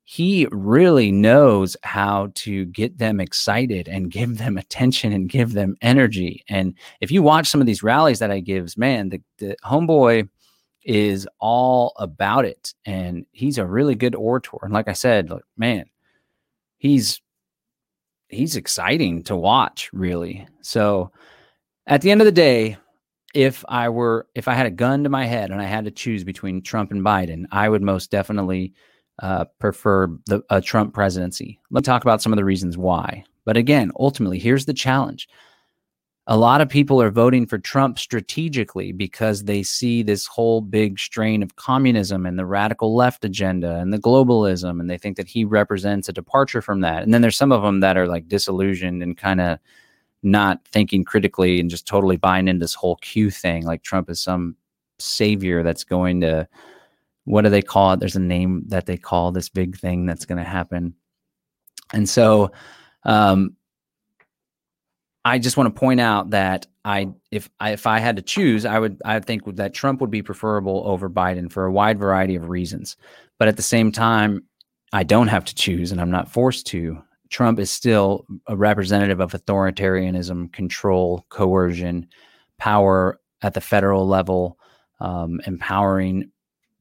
He 0.04 0.48
really 0.50 1.12
knows 1.12 1.76
how 1.84 2.32
to 2.34 2.64
get 2.66 2.98
them 2.98 3.20
excited 3.20 3.88
and 3.88 4.10
give 4.10 4.38
them 4.38 4.58
attention 4.58 5.12
and 5.12 5.28
give 5.28 5.52
them 5.52 5.76
energy. 5.80 6.42
And 6.48 6.74
if 7.00 7.10
you 7.10 7.22
watch 7.22 7.46
some 7.46 7.60
of 7.60 7.66
these 7.66 7.82
rallies 7.82 8.18
that 8.18 8.30
I 8.30 8.40
gives, 8.40 8.76
man, 8.76 9.10
the, 9.10 9.22
the 9.38 9.56
homeboy– 9.64 10.28
is 10.84 11.28
all 11.38 11.92
about 11.98 12.44
it. 12.44 12.74
And 12.84 13.26
he's 13.32 13.58
a 13.58 13.66
really 13.66 13.94
good 13.94 14.14
orator. 14.14 14.58
And 14.62 14.72
like 14.72 14.88
I 14.88 14.92
said, 14.92 15.30
like, 15.30 15.44
man, 15.56 15.86
he's 16.78 17.20
he's 18.28 18.56
exciting 18.56 19.22
to 19.24 19.36
watch, 19.36 19.90
really. 19.92 20.46
So 20.62 21.12
at 21.86 22.00
the 22.00 22.10
end 22.10 22.20
of 22.20 22.24
the 22.24 22.32
day, 22.32 22.76
if 23.34 23.64
I 23.68 23.88
were 23.88 24.26
if 24.34 24.48
I 24.48 24.54
had 24.54 24.66
a 24.66 24.70
gun 24.70 25.04
to 25.04 25.10
my 25.10 25.26
head 25.26 25.50
and 25.50 25.60
I 25.60 25.66
had 25.66 25.84
to 25.84 25.90
choose 25.90 26.24
between 26.24 26.62
Trump 26.62 26.90
and 26.90 27.04
Biden, 27.04 27.44
I 27.50 27.68
would 27.68 27.82
most 27.82 28.10
definitely 28.10 28.74
uh, 29.20 29.44
prefer 29.58 30.08
the 30.26 30.42
a 30.50 30.60
Trump 30.60 30.94
presidency. 30.94 31.58
Let 31.70 31.82
me 31.82 31.84
talk 31.84 32.02
about 32.02 32.22
some 32.22 32.32
of 32.32 32.36
the 32.36 32.44
reasons 32.44 32.76
why. 32.76 33.24
But 33.44 33.56
again, 33.56 33.90
ultimately, 33.98 34.38
here's 34.38 34.66
the 34.66 34.74
challenge 34.74 35.28
a 36.28 36.36
lot 36.36 36.60
of 36.60 36.68
people 36.68 37.02
are 37.02 37.10
voting 37.10 37.46
for 37.46 37.58
Trump 37.58 37.98
strategically 37.98 38.92
because 38.92 39.44
they 39.44 39.62
see 39.62 40.02
this 40.02 40.26
whole 40.26 40.60
big 40.60 40.98
strain 40.98 41.42
of 41.42 41.56
communism 41.56 42.26
and 42.26 42.38
the 42.38 42.46
radical 42.46 42.94
left 42.94 43.24
agenda 43.24 43.76
and 43.78 43.92
the 43.92 43.98
globalism, 43.98 44.78
and 44.78 44.88
they 44.88 44.98
think 44.98 45.16
that 45.16 45.26
he 45.26 45.44
represents 45.44 46.08
a 46.08 46.12
departure 46.12 46.62
from 46.62 46.80
that. 46.80 47.02
And 47.02 47.12
then 47.12 47.22
there's 47.22 47.36
some 47.36 47.50
of 47.50 47.62
them 47.62 47.80
that 47.80 47.96
are 47.96 48.06
like 48.06 48.28
disillusioned 48.28 49.02
and 49.02 49.16
kind 49.16 49.40
of 49.40 49.58
not 50.22 50.64
thinking 50.68 51.04
critically 51.04 51.58
and 51.58 51.68
just 51.68 51.88
totally 51.88 52.16
buying 52.16 52.46
into 52.46 52.62
this 52.62 52.74
whole 52.74 52.96
Q 52.96 53.28
thing, 53.28 53.64
like 53.64 53.82
Trump 53.82 54.08
is 54.08 54.20
some 54.20 54.54
savior 55.00 55.64
that's 55.64 55.82
going 55.82 56.20
to 56.20 56.46
what 57.24 57.42
do 57.42 57.50
they 57.50 57.62
call 57.62 57.92
it? 57.92 58.00
There's 58.00 58.16
a 58.16 58.20
name 58.20 58.64
that 58.68 58.86
they 58.86 58.96
call 58.96 59.30
this 59.30 59.48
big 59.48 59.76
thing 59.76 60.06
that's 60.06 60.24
going 60.24 60.38
to 60.38 60.48
happen. 60.48 60.94
And 61.92 62.08
so, 62.08 62.50
um, 63.04 63.56
I 65.24 65.38
just 65.38 65.56
want 65.56 65.74
to 65.74 65.78
point 65.78 66.00
out 66.00 66.30
that 66.30 66.66
I, 66.84 67.08
if 67.30 67.48
I, 67.60 67.70
if 67.70 67.86
I 67.86 68.00
had 68.00 68.16
to 68.16 68.22
choose, 68.22 68.64
I 68.64 68.78
would, 68.78 69.00
I 69.04 69.20
think 69.20 69.56
that 69.56 69.74
Trump 69.74 70.00
would 70.00 70.10
be 70.10 70.22
preferable 70.22 70.82
over 70.84 71.08
Biden 71.08 71.50
for 71.50 71.64
a 71.64 71.72
wide 71.72 71.98
variety 71.98 72.34
of 72.34 72.48
reasons. 72.48 72.96
But 73.38 73.48
at 73.48 73.56
the 73.56 73.62
same 73.62 73.92
time, 73.92 74.44
I 74.92 75.04
don't 75.04 75.28
have 75.28 75.44
to 75.46 75.54
choose, 75.54 75.92
and 75.92 76.00
I'm 76.00 76.10
not 76.10 76.30
forced 76.30 76.66
to. 76.68 77.02
Trump 77.30 77.58
is 77.58 77.70
still 77.70 78.26
a 78.46 78.56
representative 78.56 79.20
of 79.20 79.32
authoritarianism, 79.32 80.52
control, 80.52 81.24
coercion, 81.30 82.06
power 82.58 83.18
at 83.42 83.54
the 83.54 83.60
federal 83.60 84.06
level, 84.06 84.58
um, 85.00 85.40
empowering 85.46 86.30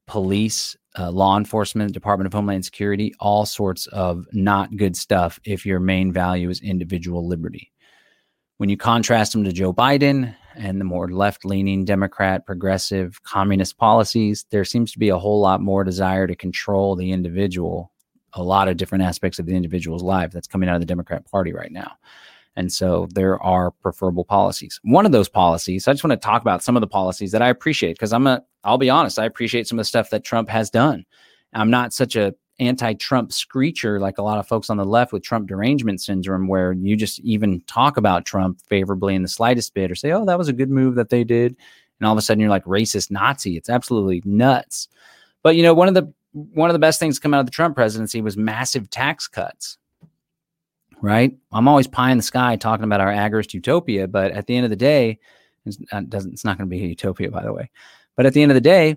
police, 0.06 0.76
uh, 0.98 1.10
law 1.10 1.38
enforcement, 1.38 1.92
Department 1.92 2.26
of 2.26 2.34
Homeland 2.34 2.64
Security, 2.64 3.14
all 3.18 3.46
sorts 3.46 3.86
of 3.88 4.26
not 4.32 4.76
good 4.76 4.94
stuff 4.96 5.40
if 5.44 5.64
your 5.64 5.80
main 5.80 6.12
value 6.12 6.50
is 6.50 6.60
individual 6.60 7.26
liberty. 7.26 7.72
When 8.58 8.68
you 8.68 8.76
contrast 8.76 9.34
him 9.34 9.44
to 9.44 9.52
Joe 9.52 9.72
Biden, 9.72 10.34
and 10.54 10.80
the 10.80 10.84
more 10.84 11.10
left 11.10 11.44
leaning 11.44 11.84
Democrat, 11.84 12.46
progressive, 12.46 13.22
communist 13.22 13.78
policies, 13.78 14.44
there 14.50 14.64
seems 14.64 14.92
to 14.92 14.98
be 14.98 15.08
a 15.08 15.18
whole 15.18 15.40
lot 15.40 15.60
more 15.60 15.84
desire 15.84 16.26
to 16.26 16.36
control 16.36 16.96
the 16.96 17.12
individual, 17.12 17.92
a 18.34 18.42
lot 18.42 18.68
of 18.68 18.76
different 18.76 19.04
aspects 19.04 19.38
of 19.38 19.46
the 19.46 19.54
individual's 19.54 20.02
life 20.02 20.30
that's 20.30 20.46
coming 20.48 20.68
out 20.68 20.74
of 20.74 20.80
the 20.80 20.86
Democrat 20.86 21.28
Party 21.30 21.52
right 21.52 21.72
now. 21.72 21.92
And 22.54 22.70
so 22.70 23.08
there 23.14 23.42
are 23.42 23.70
preferable 23.70 24.24
policies. 24.24 24.78
One 24.82 25.06
of 25.06 25.12
those 25.12 25.28
policies, 25.28 25.88
I 25.88 25.92
just 25.92 26.04
want 26.04 26.20
to 26.20 26.24
talk 26.24 26.42
about 26.42 26.62
some 26.62 26.76
of 26.76 26.82
the 26.82 26.86
policies 26.86 27.32
that 27.32 27.42
I 27.42 27.48
appreciate 27.48 27.94
because 27.94 28.12
I'm 28.12 28.26
a, 28.26 28.42
I'll 28.62 28.78
be 28.78 28.90
honest, 28.90 29.18
I 29.18 29.24
appreciate 29.24 29.66
some 29.66 29.78
of 29.78 29.80
the 29.80 29.88
stuff 29.88 30.10
that 30.10 30.24
Trump 30.24 30.50
has 30.50 30.68
done. 30.68 31.06
I'm 31.54 31.70
not 31.70 31.92
such 31.92 32.14
a 32.16 32.34
anti-Trump 32.60 33.32
screecher 33.32 33.98
like 33.98 34.18
a 34.18 34.22
lot 34.22 34.38
of 34.38 34.46
folks 34.46 34.70
on 34.70 34.76
the 34.76 34.84
left 34.84 35.12
with 35.12 35.22
Trump 35.22 35.48
derangement 35.48 36.00
syndrome, 36.00 36.48
where 36.48 36.72
you 36.72 36.96
just 36.96 37.20
even 37.20 37.60
talk 37.62 37.96
about 37.96 38.24
Trump 38.24 38.60
favorably 38.68 39.14
in 39.14 39.22
the 39.22 39.28
slightest 39.28 39.74
bit 39.74 39.90
or 39.90 39.94
say, 39.94 40.12
"Oh, 40.12 40.24
that 40.26 40.38
was 40.38 40.48
a 40.48 40.52
good 40.52 40.70
move 40.70 40.94
that 40.96 41.10
they 41.10 41.24
did," 41.24 41.56
and 41.98 42.06
all 42.06 42.12
of 42.12 42.18
a 42.18 42.22
sudden 42.22 42.40
you're 42.40 42.50
like 42.50 42.64
racist 42.64 43.10
Nazi. 43.10 43.56
It's 43.56 43.70
absolutely 43.70 44.22
nuts. 44.24 44.88
But 45.42 45.56
you 45.56 45.62
know, 45.62 45.74
one 45.74 45.88
of 45.88 45.94
the 45.94 46.12
one 46.32 46.70
of 46.70 46.74
the 46.74 46.78
best 46.78 46.98
things 46.98 47.16
to 47.16 47.20
come 47.20 47.34
out 47.34 47.40
of 47.40 47.46
the 47.46 47.52
Trump 47.52 47.74
presidency 47.74 48.22
was 48.22 48.36
massive 48.36 48.90
tax 48.90 49.28
cuts. 49.28 49.78
Right? 51.00 51.36
I'm 51.52 51.66
always 51.66 51.88
pie 51.88 52.12
in 52.12 52.16
the 52.16 52.22
sky 52.22 52.56
talking 52.56 52.84
about 52.84 53.00
our 53.00 53.12
agorist 53.12 53.54
utopia, 53.54 54.06
but 54.06 54.30
at 54.30 54.46
the 54.46 54.54
end 54.54 54.64
of 54.64 54.70
the 54.70 54.76
day, 54.76 55.18
it's 55.66 55.78
not, 55.92 56.08
doesn't, 56.08 56.32
it's 56.32 56.44
not 56.44 56.58
going 56.58 56.70
to 56.70 56.74
be 56.76 56.82
a 56.84 56.88
utopia, 56.88 57.28
by 57.28 57.42
the 57.42 57.52
way. 57.52 57.70
But 58.16 58.24
at 58.24 58.34
the 58.34 58.42
end 58.42 58.52
of 58.52 58.54
the 58.54 58.60
day, 58.60 58.96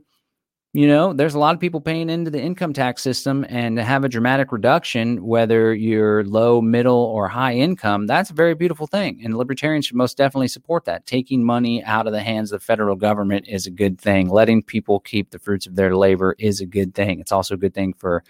you 0.76 0.90
know, 0.90 1.14
there's 1.14 1.36
a 1.36 1.40
lot 1.40 1.56
of 1.56 1.62
people 1.62 1.80
paying 1.80 2.10
into 2.10 2.30
the 2.30 2.42
income 2.42 2.74
tax 2.74 3.02
system 3.02 3.46
and 3.48 3.78
to 3.78 3.84
have 3.84 4.04
a 4.04 4.10
dramatic 4.10 4.52
reduction, 4.52 5.26
whether 5.26 5.74
you're 5.74 6.26
low, 6.26 6.62
middle, 6.62 6.98
or 6.98 7.30
high 7.30 7.54
income, 7.54 8.08
that's 8.08 8.30
a 8.30 8.34
very 8.34 8.56
beautiful 8.56 8.86
thing. 8.86 9.22
And 9.24 9.38
libertarians 9.38 9.86
should 9.86 9.96
most 9.96 10.18
definitely 10.18 10.50
support 10.50 10.84
that. 10.84 11.06
Taking 11.06 11.46
money 11.46 11.82
out 11.86 12.08
of 12.08 12.12
the 12.12 12.22
hands 12.22 12.52
of 12.52 12.60
the 12.60 12.66
federal 12.66 12.98
government 12.98 13.48
is 13.48 13.66
a 13.66 13.72
good 13.72 14.02
thing. 14.02 14.28
Letting 14.28 14.64
people 14.64 15.00
keep 15.00 15.30
the 15.30 15.40
fruits 15.40 15.66
of 15.66 15.78
their 15.78 15.96
labor 15.96 16.36
is 16.40 16.60
a 16.60 16.66
good 16.66 16.94
thing. 16.94 17.22
It's 17.22 17.32
also 17.32 17.54
a 17.54 17.58
good 17.58 17.74
thing 17.74 17.94
for 17.94 18.22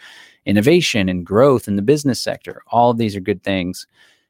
innovation 0.45 1.09
and 1.09 1.25
growth 1.25 1.67
in 1.67 1.77
the 1.77 1.81
business 1.81 2.21
sector. 2.21 2.61
All 2.67 2.91
of 2.91 2.99
these 2.99 3.15
are 3.15 3.21
good 3.21 3.41
things 3.41 3.87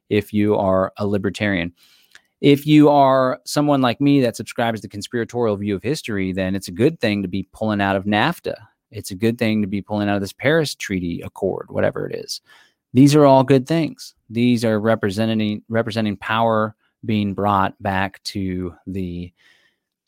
if 0.08 0.32
you 0.32 0.56
are 0.56 0.94
a 0.96 1.06
libertarian 1.06 1.74
if 2.42 2.68
you 2.68 2.90
are 2.90 3.40
someone 3.46 3.82
like 3.82 4.02
me 4.02 4.22
that 4.22 4.36
subscribes 4.36 4.82
to 4.82 4.88
the 4.88 4.92
conspiratorial 4.92 5.56
view 5.58 5.76
of 5.76 5.84
history, 5.84 6.32
then 6.32 6.56
it's 6.56 6.68
a 6.68 6.74
good 6.74 7.00
thing 7.00 7.22
to 7.22 7.28
be 7.28 7.48
pulling 7.54 7.82
out 7.82 7.96
of 7.96 8.06
NAFTA. 8.06 8.56
It's 8.92 9.12
a 9.12 9.16
good 9.16 9.38
thing 9.38 9.62
to 9.62 9.68
be 9.68 9.82
pulling 9.82 10.10
out 10.10 10.16
of 10.16 10.22
this 10.22 10.34
Paris 10.34 10.76
Treaty 10.76 11.22
Accord, 11.22 11.68
whatever 11.70 12.08
it 12.08 12.16
is. 12.16 12.42
These 12.94 13.16
are 13.16 13.26
all 13.26 13.44
good 13.44 13.68
things. 13.68 14.16
These 14.30 14.64
are 14.64 14.80
representing 14.80 15.64
representing 15.70 16.18
power 16.18 16.76
being 17.04 17.34
brought 17.34 17.82
back 17.82 18.24
to 18.24 18.74
the 18.88 19.32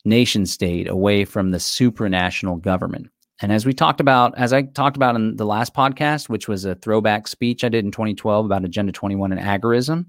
nation 0.04 0.46
state 0.46 0.88
away 0.88 1.24
from 1.24 1.50
the 1.50 1.58
supranational 1.58 2.60
government. 2.60 3.10
And 3.40 3.52
as 3.52 3.64
we 3.64 3.72
talked 3.72 4.00
about, 4.00 4.36
as 4.36 4.52
I 4.52 4.62
talked 4.62 4.96
about 4.96 5.14
in 5.14 5.36
the 5.36 5.44
last 5.44 5.74
podcast, 5.74 6.28
which 6.28 6.48
was 6.48 6.64
a 6.64 6.74
throwback 6.76 7.28
speech 7.28 7.62
I 7.62 7.68
did 7.68 7.84
in 7.84 7.92
2012 7.92 8.46
about 8.46 8.64
Agenda 8.64 8.90
21 8.90 9.32
and 9.32 9.40
agorism, 9.40 10.06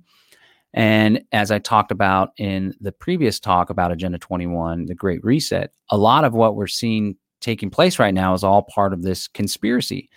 and 0.74 1.22
as 1.32 1.52
I 1.52 1.60
talked 1.60 1.92
about 1.92 2.32
in 2.38 2.76
the 2.80 2.92
previous 2.92 3.40
talk 3.40 3.70
about 3.70 3.92
Agenda 3.92 4.20
21, 4.20 4.86
the 4.86 4.96
Great 4.96 5.24
Reset, 5.24 5.72
a 5.90 5.98
lot 5.98 6.26
of 6.26 6.34
what 6.34 6.56
we're 6.56 6.68
seeing 6.68 7.16
taking 7.42 7.70
place 7.70 8.00
right 8.00 8.14
now 8.14 8.34
is 8.34 8.44
all 8.44 8.64
part 8.64 8.94
of 8.94 9.02
this 9.02 9.28
conspiracy. 9.28 10.10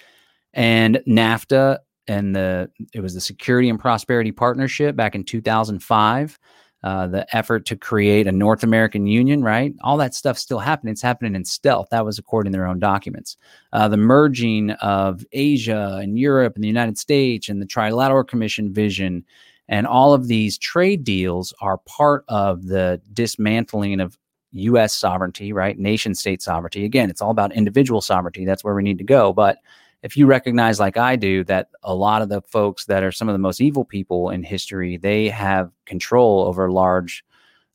And 0.52 1.00
NAFTA 1.08 1.78
and 2.08 2.34
the 2.34 2.68
it 2.92 3.00
was 3.00 3.14
the 3.14 3.20
Security 3.20 3.68
and 3.68 3.78
Prosperity 3.78 4.32
Partnership 4.32 4.96
back 4.96 5.14
in 5.14 5.24
2005. 5.24 6.38
Uh, 6.84 7.06
the 7.06 7.24
effort 7.36 7.64
to 7.64 7.76
create 7.76 8.26
a 8.26 8.32
North 8.32 8.64
American 8.64 9.06
Union, 9.06 9.40
right? 9.40 9.72
All 9.84 9.96
that 9.98 10.16
stuff's 10.16 10.42
still 10.42 10.58
happening. 10.58 10.90
It's 10.90 11.00
happening 11.00 11.36
in 11.36 11.44
stealth. 11.44 11.86
That 11.92 12.04
was 12.04 12.18
according 12.18 12.50
to 12.50 12.58
their 12.58 12.66
own 12.66 12.80
documents. 12.80 13.36
Uh, 13.72 13.86
the 13.86 13.96
merging 13.96 14.72
of 14.72 15.24
Asia 15.30 16.00
and 16.02 16.18
Europe 16.18 16.56
and 16.56 16.64
the 16.64 16.68
United 16.68 16.98
States 16.98 17.48
and 17.48 17.62
the 17.62 17.66
Trilateral 17.66 18.26
Commission 18.26 18.72
vision 18.72 19.24
and 19.68 19.86
all 19.86 20.12
of 20.12 20.28
these 20.28 20.58
trade 20.58 21.04
deals 21.04 21.54
are 21.60 21.78
part 21.78 22.24
of 22.28 22.66
the 22.66 23.00
dismantling 23.12 24.00
of 24.00 24.18
US 24.52 24.94
sovereignty, 24.94 25.52
right? 25.52 25.78
Nation 25.78 26.14
state 26.14 26.42
sovereignty. 26.42 26.84
Again, 26.84 27.10
it's 27.10 27.22
all 27.22 27.30
about 27.30 27.52
individual 27.54 28.00
sovereignty. 28.00 28.44
That's 28.44 28.64
where 28.64 28.74
we 28.74 28.82
need 28.82 28.98
to 28.98 29.04
go. 29.04 29.32
But 29.32 29.58
if 30.02 30.16
you 30.16 30.26
recognize, 30.26 30.80
like 30.80 30.96
I 30.96 31.16
do, 31.16 31.44
that 31.44 31.68
a 31.82 31.94
lot 31.94 32.22
of 32.22 32.28
the 32.28 32.42
folks 32.42 32.86
that 32.86 33.02
are 33.02 33.12
some 33.12 33.28
of 33.28 33.34
the 33.34 33.38
most 33.38 33.60
evil 33.60 33.84
people 33.84 34.30
in 34.30 34.42
history, 34.42 34.96
they 34.96 35.28
have 35.28 35.70
control 35.86 36.44
over 36.44 36.70
large, 36.70 37.24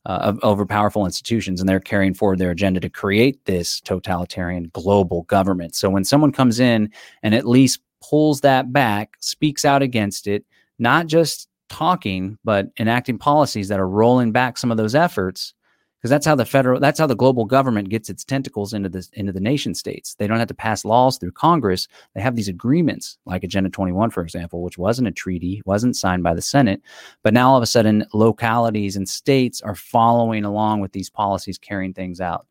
uh, 0.04 0.34
over 0.42 0.66
powerful 0.66 1.06
institutions, 1.06 1.58
and 1.58 1.68
they're 1.68 1.80
carrying 1.80 2.14
forward 2.14 2.38
their 2.38 2.50
agenda 2.50 2.80
to 2.80 2.90
create 2.90 3.44
this 3.46 3.80
totalitarian 3.80 4.70
global 4.74 5.22
government. 5.22 5.74
So 5.74 5.88
when 5.88 6.04
someone 6.04 6.32
comes 6.32 6.60
in 6.60 6.92
and 7.22 7.34
at 7.34 7.46
least 7.46 7.80
pulls 8.02 8.42
that 8.42 8.72
back, 8.72 9.16
speaks 9.20 9.64
out 9.64 9.82
against 9.82 10.26
it, 10.26 10.44
not 10.78 11.06
just 11.06 11.47
talking, 11.68 12.38
but 12.44 12.68
enacting 12.78 13.18
policies 13.18 13.68
that 13.68 13.80
are 13.80 13.88
rolling 13.88 14.32
back 14.32 14.58
some 14.58 14.70
of 14.70 14.76
those 14.76 14.94
efforts 14.94 15.54
because 15.98 16.10
that's 16.10 16.26
how 16.26 16.34
the 16.34 16.44
federal 16.44 16.78
that's 16.78 16.98
how 16.98 17.06
the 17.06 17.16
global 17.16 17.44
government 17.44 17.88
gets 17.88 18.08
its 18.08 18.24
tentacles 18.24 18.72
into 18.72 18.88
the 18.88 19.06
into 19.14 19.32
the 19.32 19.40
nation 19.40 19.74
states 19.74 20.14
they 20.14 20.26
don't 20.26 20.38
have 20.38 20.48
to 20.48 20.54
pass 20.54 20.84
laws 20.84 21.18
through 21.18 21.32
congress 21.32 21.88
they 22.14 22.20
have 22.20 22.36
these 22.36 22.48
agreements 22.48 23.18
like 23.26 23.44
agenda 23.44 23.68
21 23.68 24.10
for 24.10 24.22
example 24.22 24.62
which 24.62 24.78
wasn't 24.78 25.06
a 25.06 25.12
treaty 25.12 25.62
wasn't 25.64 25.96
signed 25.96 26.22
by 26.22 26.34
the 26.34 26.42
senate 26.42 26.80
but 27.22 27.34
now 27.34 27.50
all 27.50 27.56
of 27.56 27.62
a 27.62 27.66
sudden 27.66 28.04
localities 28.12 28.96
and 28.96 29.08
states 29.08 29.60
are 29.60 29.74
following 29.74 30.44
along 30.44 30.80
with 30.80 30.92
these 30.92 31.10
policies 31.10 31.58
carrying 31.58 31.92
things 31.92 32.20
out 32.20 32.46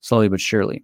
slowly 0.00 0.28
but 0.28 0.40
surely 0.40 0.82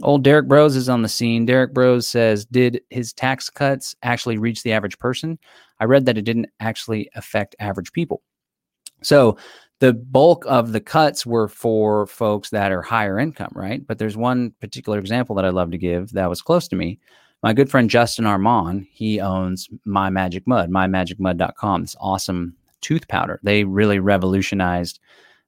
Old 0.00 0.22
Derrick 0.22 0.46
Broze 0.46 0.76
is 0.76 0.88
on 0.88 1.02
the 1.02 1.08
scene. 1.08 1.44
Derrick 1.44 1.74
Broze 1.74 2.06
says, 2.06 2.46
Did 2.46 2.82
his 2.90 3.12
tax 3.12 3.50
cuts 3.50 3.96
actually 4.04 4.38
reach 4.38 4.62
the 4.62 4.70
average 4.72 4.96
person? 5.00 5.40
I 5.80 5.84
read 5.84 6.06
that 6.06 6.18
it 6.18 6.22
didn't 6.22 6.48
actually 6.60 7.10
affect 7.14 7.56
average 7.58 7.92
people. 7.92 8.22
So 9.02 9.38
the 9.80 9.92
bulk 9.92 10.44
of 10.46 10.72
the 10.72 10.80
cuts 10.80 11.24
were 11.24 11.48
for 11.48 12.06
folks 12.06 12.50
that 12.50 12.72
are 12.72 12.82
higher 12.82 13.18
income, 13.18 13.52
right? 13.54 13.86
But 13.86 13.98
there's 13.98 14.16
one 14.16 14.52
particular 14.60 14.98
example 14.98 15.36
that 15.36 15.44
I 15.44 15.50
love 15.50 15.70
to 15.70 15.78
give 15.78 16.12
that 16.12 16.28
was 16.28 16.42
close 16.42 16.66
to 16.68 16.76
me. 16.76 16.98
My 17.42 17.52
good 17.52 17.70
friend 17.70 17.88
Justin 17.88 18.26
Armand, 18.26 18.86
he 18.90 19.20
owns 19.20 19.68
My 19.84 20.10
Magic 20.10 20.44
Mud, 20.46 20.70
mymagicmud.com, 20.70 21.82
this 21.82 21.94
awesome 22.00 22.56
tooth 22.80 23.06
powder. 23.06 23.38
They 23.44 23.62
really 23.62 24.00
revolutionized 24.00 24.98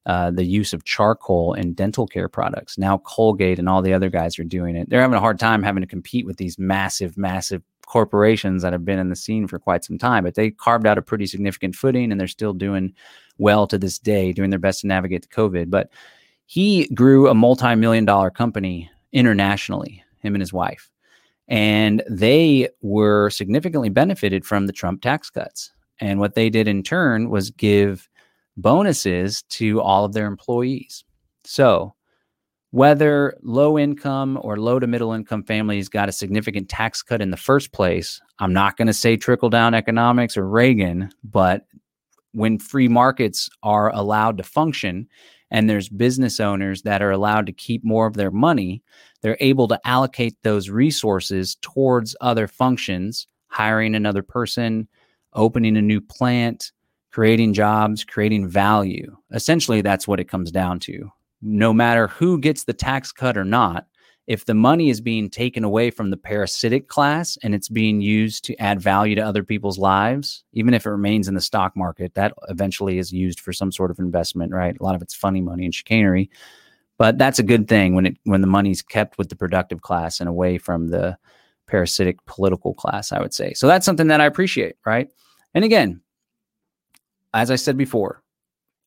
uh, 0.06 0.30
the 0.30 0.44
use 0.44 0.72
of 0.72 0.84
charcoal 0.84 1.54
in 1.54 1.74
dental 1.74 2.06
care 2.06 2.28
products. 2.28 2.78
Now 2.78 2.98
Colgate 2.98 3.58
and 3.58 3.68
all 3.68 3.82
the 3.82 3.92
other 3.92 4.08
guys 4.08 4.38
are 4.38 4.44
doing 4.44 4.76
it. 4.76 4.88
They're 4.88 5.00
having 5.00 5.16
a 5.16 5.20
hard 5.20 5.38
time 5.38 5.62
having 5.62 5.82
to 5.82 5.86
compete 5.86 6.26
with 6.26 6.36
these 6.36 6.58
massive, 6.58 7.18
massive 7.18 7.62
corporations 7.90 8.62
that 8.62 8.72
have 8.72 8.84
been 8.84 9.00
in 9.00 9.08
the 9.08 9.16
scene 9.16 9.48
for 9.48 9.58
quite 9.58 9.84
some 9.84 9.98
time, 9.98 10.22
but 10.22 10.36
they 10.36 10.52
carved 10.52 10.86
out 10.86 10.96
a 10.96 11.02
pretty 11.02 11.26
significant 11.26 11.74
footing 11.74 12.12
and 12.12 12.20
they're 12.20 12.28
still 12.28 12.52
doing 12.52 12.94
well 13.38 13.66
to 13.66 13.76
this 13.76 13.98
day, 13.98 14.32
doing 14.32 14.50
their 14.50 14.60
best 14.60 14.82
to 14.82 14.86
navigate 14.86 15.22
the 15.22 15.34
COVID. 15.34 15.70
But 15.70 15.90
he 16.46 16.86
grew 16.94 17.28
a 17.28 17.34
multi 17.34 17.74
million 17.74 18.04
dollar 18.04 18.30
company 18.30 18.88
internationally, 19.12 20.04
him 20.20 20.36
and 20.36 20.40
his 20.40 20.52
wife. 20.52 20.88
And 21.48 22.00
they 22.08 22.68
were 22.80 23.28
significantly 23.30 23.88
benefited 23.88 24.46
from 24.46 24.68
the 24.68 24.72
Trump 24.72 25.02
tax 25.02 25.28
cuts. 25.28 25.72
And 25.98 26.20
what 26.20 26.36
they 26.36 26.48
did 26.48 26.68
in 26.68 26.84
turn 26.84 27.28
was 27.28 27.50
give 27.50 28.08
bonuses 28.56 29.42
to 29.58 29.80
all 29.80 30.04
of 30.04 30.12
their 30.12 30.26
employees. 30.26 31.02
So, 31.42 31.94
whether 32.72 33.36
low 33.42 33.78
income 33.78 34.38
or 34.42 34.56
low 34.56 34.78
to 34.78 34.86
middle 34.86 35.12
income 35.12 35.42
families 35.42 35.88
got 35.88 36.08
a 36.08 36.12
significant 36.12 36.68
tax 36.68 37.02
cut 37.02 37.20
in 37.20 37.30
the 37.30 37.36
first 37.36 37.72
place, 37.72 38.20
I'm 38.38 38.52
not 38.52 38.76
going 38.76 38.86
to 38.86 38.94
say 38.94 39.16
trickle 39.16 39.50
down 39.50 39.74
economics 39.74 40.36
or 40.36 40.48
Reagan, 40.48 41.10
but 41.24 41.66
when 42.32 42.58
free 42.58 42.88
markets 42.88 43.50
are 43.62 43.90
allowed 43.94 44.36
to 44.38 44.44
function 44.44 45.08
and 45.50 45.68
there's 45.68 45.88
business 45.88 46.38
owners 46.38 46.82
that 46.82 47.02
are 47.02 47.10
allowed 47.10 47.46
to 47.46 47.52
keep 47.52 47.84
more 47.84 48.06
of 48.06 48.14
their 48.14 48.30
money, 48.30 48.82
they're 49.20 49.36
able 49.40 49.66
to 49.66 49.80
allocate 49.84 50.36
those 50.42 50.70
resources 50.70 51.56
towards 51.60 52.14
other 52.20 52.46
functions, 52.46 53.26
hiring 53.48 53.96
another 53.96 54.22
person, 54.22 54.86
opening 55.34 55.76
a 55.76 55.82
new 55.82 56.00
plant, 56.00 56.70
creating 57.10 57.52
jobs, 57.52 58.04
creating 58.04 58.46
value. 58.46 59.16
Essentially, 59.32 59.82
that's 59.82 60.06
what 60.06 60.20
it 60.20 60.28
comes 60.28 60.52
down 60.52 60.78
to. 60.78 61.10
No 61.42 61.72
matter 61.72 62.08
who 62.08 62.38
gets 62.38 62.64
the 62.64 62.72
tax 62.72 63.12
cut 63.12 63.36
or 63.36 63.44
not, 63.44 63.86
if 64.26 64.44
the 64.44 64.54
money 64.54 64.90
is 64.90 65.00
being 65.00 65.28
taken 65.28 65.64
away 65.64 65.90
from 65.90 66.10
the 66.10 66.16
parasitic 66.16 66.86
class 66.86 67.36
and 67.42 67.54
it's 67.54 67.68
being 67.68 68.00
used 68.00 68.44
to 68.44 68.56
add 68.58 68.80
value 68.80 69.16
to 69.16 69.20
other 69.20 69.42
people's 69.42 69.78
lives, 69.78 70.44
even 70.52 70.72
if 70.72 70.86
it 70.86 70.90
remains 70.90 71.26
in 71.26 71.34
the 71.34 71.40
stock 71.40 71.76
market, 71.76 72.14
that 72.14 72.32
eventually 72.48 72.98
is 72.98 73.12
used 73.12 73.40
for 73.40 73.52
some 73.52 73.72
sort 73.72 73.90
of 73.90 73.98
investment, 73.98 74.52
right? 74.52 74.76
A 74.78 74.84
lot 74.84 74.94
of 74.94 75.02
it's 75.02 75.14
funny 75.14 75.40
money 75.40 75.64
and 75.64 75.74
chicanery. 75.74 76.30
But 76.96 77.18
that's 77.18 77.38
a 77.38 77.42
good 77.42 77.66
thing 77.66 77.94
when 77.94 78.06
it 78.06 78.18
when 78.24 78.40
the 78.40 78.46
money's 78.46 78.82
kept 78.82 79.18
with 79.18 79.30
the 79.30 79.36
productive 79.36 79.80
class 79.80 80.20
and 80.20 80.28
away 80.28 80.58
from 80.58 80.88
the 80.88 81.16
parasitic 81.66 82.24
political 82.26 82.74
class, 82.74 83.10
I 83.10 83.20
would 83.20 83.32
say. 83.34 83.54
So 83.54 83.66
that's 83.66 83.86
something 83.86 84.08
that 84.08 84.20
I 84.20 84.26
appreciate, 84.26 84.76
right? 84.84 85.08
And 85.54 85.64
again, 85.64 86.02
as 87.32 87.50
I 87.50 87.56
said 87.56 87.76
before, 87.76 88.22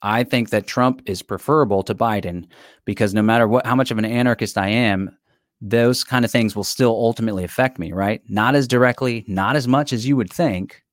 I 0.04 0.24
think 0.24 0.50
that 0.50 0.68
Trump 0.68 1.02
is 1.06 1.24
preferable 1.24 1.82
to 1.84 1.96
Biden 1.96 2.46
because 2.86 3.14
no 3.14 3.22
matter 3.22 3.48
what, 3.48 3.66
how 3.66 3.76
much 3.76 3.90
of 3.90 3.98
an 3.98 4.06
anarchist 4.06 4.58
I 4.58 4.68
am, 4.68 5.18
those 5.62 6.04
kind 6.04 6.26
of 6.26 6.32
things 6.32 6.56
will 6.56 6.66
still 6.66 6.92
ultimately 6.92 7.46
affect 7.46 7.80
me, 7.80 7.94
right? 7.94 8.22
Not 8.28 8.54
as 8.54 8.68
directly, 8.68 9.24
not 9.28 9.56
as 9.56 9.68
much 9.68 9.94
as 9.94 10.06
you 10.06 10.18
would 10.18 10.32
think, 10.32 10.84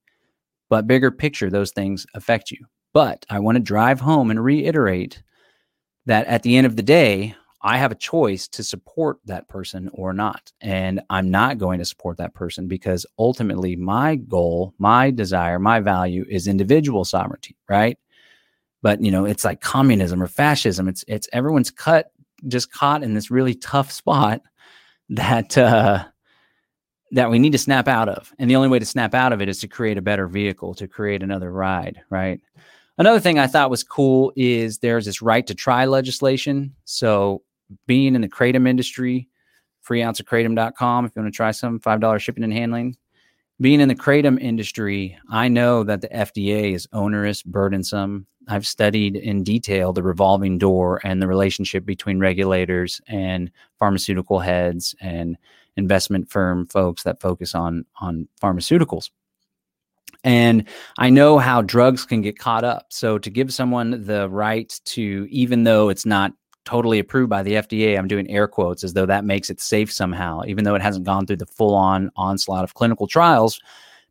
but 0.69 0.87
bigger 0.87 1.11
picture, 1.11 1.49
those 1.49 1.71
things 1.71 2.07
affect 2.15 2.51
you. 2.51 2.65
But 2.93 3.25
I 3.29 3.39
want 3.39 3.57
to 3.57 3.63
drive 3.63 3.99
home 3.99 4.31
and 4.31 4.43
reiterate 4.43 5.21
that 6.05 6.25
at 6.27 6.43
the 6.43 6.55
end 6.55 6.65
of 6.65 6.77
the 6.77 6.83
day, 6.83 7.35
I 7.63 7.77
have 7.77 7.91
a 7.91 7.95
choice 7.95 8.47
to 8.49 8.63
support 8.63 9.19
that 9.25 9.47
person 9.47 9.89
or 9.93 10.13
not. 10.13 10.51
And 10.61 11.01
I'm 11.09 11.29
not 11.29 11.57
going 11.57 11.79
to 11.79 11.85
support 11.85 12.17
that 12.17 12.33
person 12.33 12.67
because 12.67 13.05
ultimately 13.19 13.75
my 13.75 14.15
goal, 14.15 14.73
my 14.79 15.11
desire, 15.11 15.59
my 15.59 15.79
value 15.79 16.25
is 16.29 16.47
individual 16.47 17.05
sovereignty, 17.05 17.55
right? 17.69 17.99
But 18.81 19.03
you 19.03 19.11
know, 19.11 19.25
it's 19.25 19.45
like 19.45 19.61
communism 19.61 20.21
or 20.21 20.27
fascism. 20.27 20.87
It's 20.87 21.03
it's 21.07 21.27
everyone's 21.33 21.71
cut 21.71 22.11
just 22.47 22.71
caught 22.71 23.03
in 23.03 23.13
this 23.13 23.29
really 23.29 23.53
tough 23.53 23.91
spot 23.91 24.41
that 25.09 25.57
uh 25.57 26.05
that 27.11 27.29
we 27.29 27.39
need 27.39 27.51
to 27.51 27.57
snap 27.57 27.87
out 27.87 28.09
of. 28.09 28.31
And 28.39 28.49
the 28.49 28.55
only 28.55 28.69
way 28.69 28.79
to 28.79 28.85
snap 28.85 29.13
out 29.13 29.33
of 29.33 29.41
it 29.41 29.49
is 29.49 29.59
to 29.59 29.67
create 29.67 29.97
a 29.97 30.01
better 30.01 30.27
vehicle, 30.27 30.73
to 30.75 30.87
create 30.87 31.21
another 31.21 31.51
ride, 31.51 32.01
right? 32.09 32.39
Another 32.97 33.19
thing 33.19 33.37
I 33.37 33.47
thought 33.47 33.69
was 33.69 33.83
cool 33.83 34.31
is 34.35 34.77
there's 34.77 35.05
this 35.05 35.21
right 35.21 35.45
to 35.47 35.55
try 35.55 35.85
legislation. 35.85 36.73
So 36.85 37.41
being 37.85 38.15
in 38.15 38.21
the 38.21 38.29
kratom 38.29 38.67
industry, 38.67 39.27
free 39.81 40.01
ounce 40.01 40.19
of 40.19 40.25
kratom.com 40.25 41.05
if 41.05 41.11
you 41.15 41.21
want 41.21 41.33
to 41.33 41.35
try 41.35 41.51
some, 41.51 41.79
$5 41.79 42.19
shipping 42.19 42.43
and 42.43 42.53
handling. 42.53 42.95
Being 43.59 43.81
in 43.81 43.89
the 43.89 43.95
kratom 43.95 44.39
industry, 44.39 45.17
I 45.29 45.47
know 45.47 45.83
that 45.83 46.01
the 46.01 46.09
FDA 46.09 46.73
is 46.73 46.87
onerous, 46.93 47.43
burdensome. 47.43 48.25
I've 48.47 48.67
studied 48.67 49.15
in 49.15 49.43
detail 49.43 49.93
the 49.93 50.03
revolving 50.03 50.57
door 50.57 50.99
and 51.03 51.21
the 51.21 51.27
relationship 51.27 51.85
between 51.85 52.19
regulators 52.19 52.99
and 53.07 53.51
pharmaceutical 53.79 54.39
heads 54.39 54.95
and 54.99 55.37
investment 55.77 56.29
firm 56.29 56.67
folks 56.67 57.03
that 57.03 57.21
focus 57.21 57.55
on 57.55 57.85
on 58.01 58.27
pharmaceuticals. 58.41 59.09
And 60.23 60.67
I 60.97 61.09
know 61.09 61.39
how 61.39 61.61
drugs 61.61 62.05
can 62.05 62.21
get 62.21 62.37
caught 62.37 62.63
up. 62.63 62.87
So 62.89 63.17
to 63.17 63.29
give 63.29 63.53
someone 63.53 64.03
the 64.05 64.29
right 64.29 64.79
to, 64.85 65.27
even 65.29 65.63
though 65.63 65.89
it's 65.89 66.05
not 66.05 66.33
totally 66.63 66.99
approved 66.99 67.29
by 67.29 67.41
the 67.41 67.53
FDA, 67.53 67.97
I'm 67.97 68.07
doing 68.07 68.29
air 68.29 68.47
quotes 68.47 68.83
as 68.83 68.93
though 68.93 69.07
that 69.07 69.25
makes 69.25 69.49
it 69.49 69.59
safe 69.59 69.91
somehow, 69.91 70.41
even 70.45 70.63
though 70.63 70.75
it 70.75 70.81
hasn't 70.81 71.05
gone 71.05 71.25
through 71.25 71.37
the 71.37 71.47
full 71.47 71.73
on 71.73 72.11
onslaught 72.15 72.63
of 72.63 72.75
clinical 72.75 73.07
trials. 73.07 73.59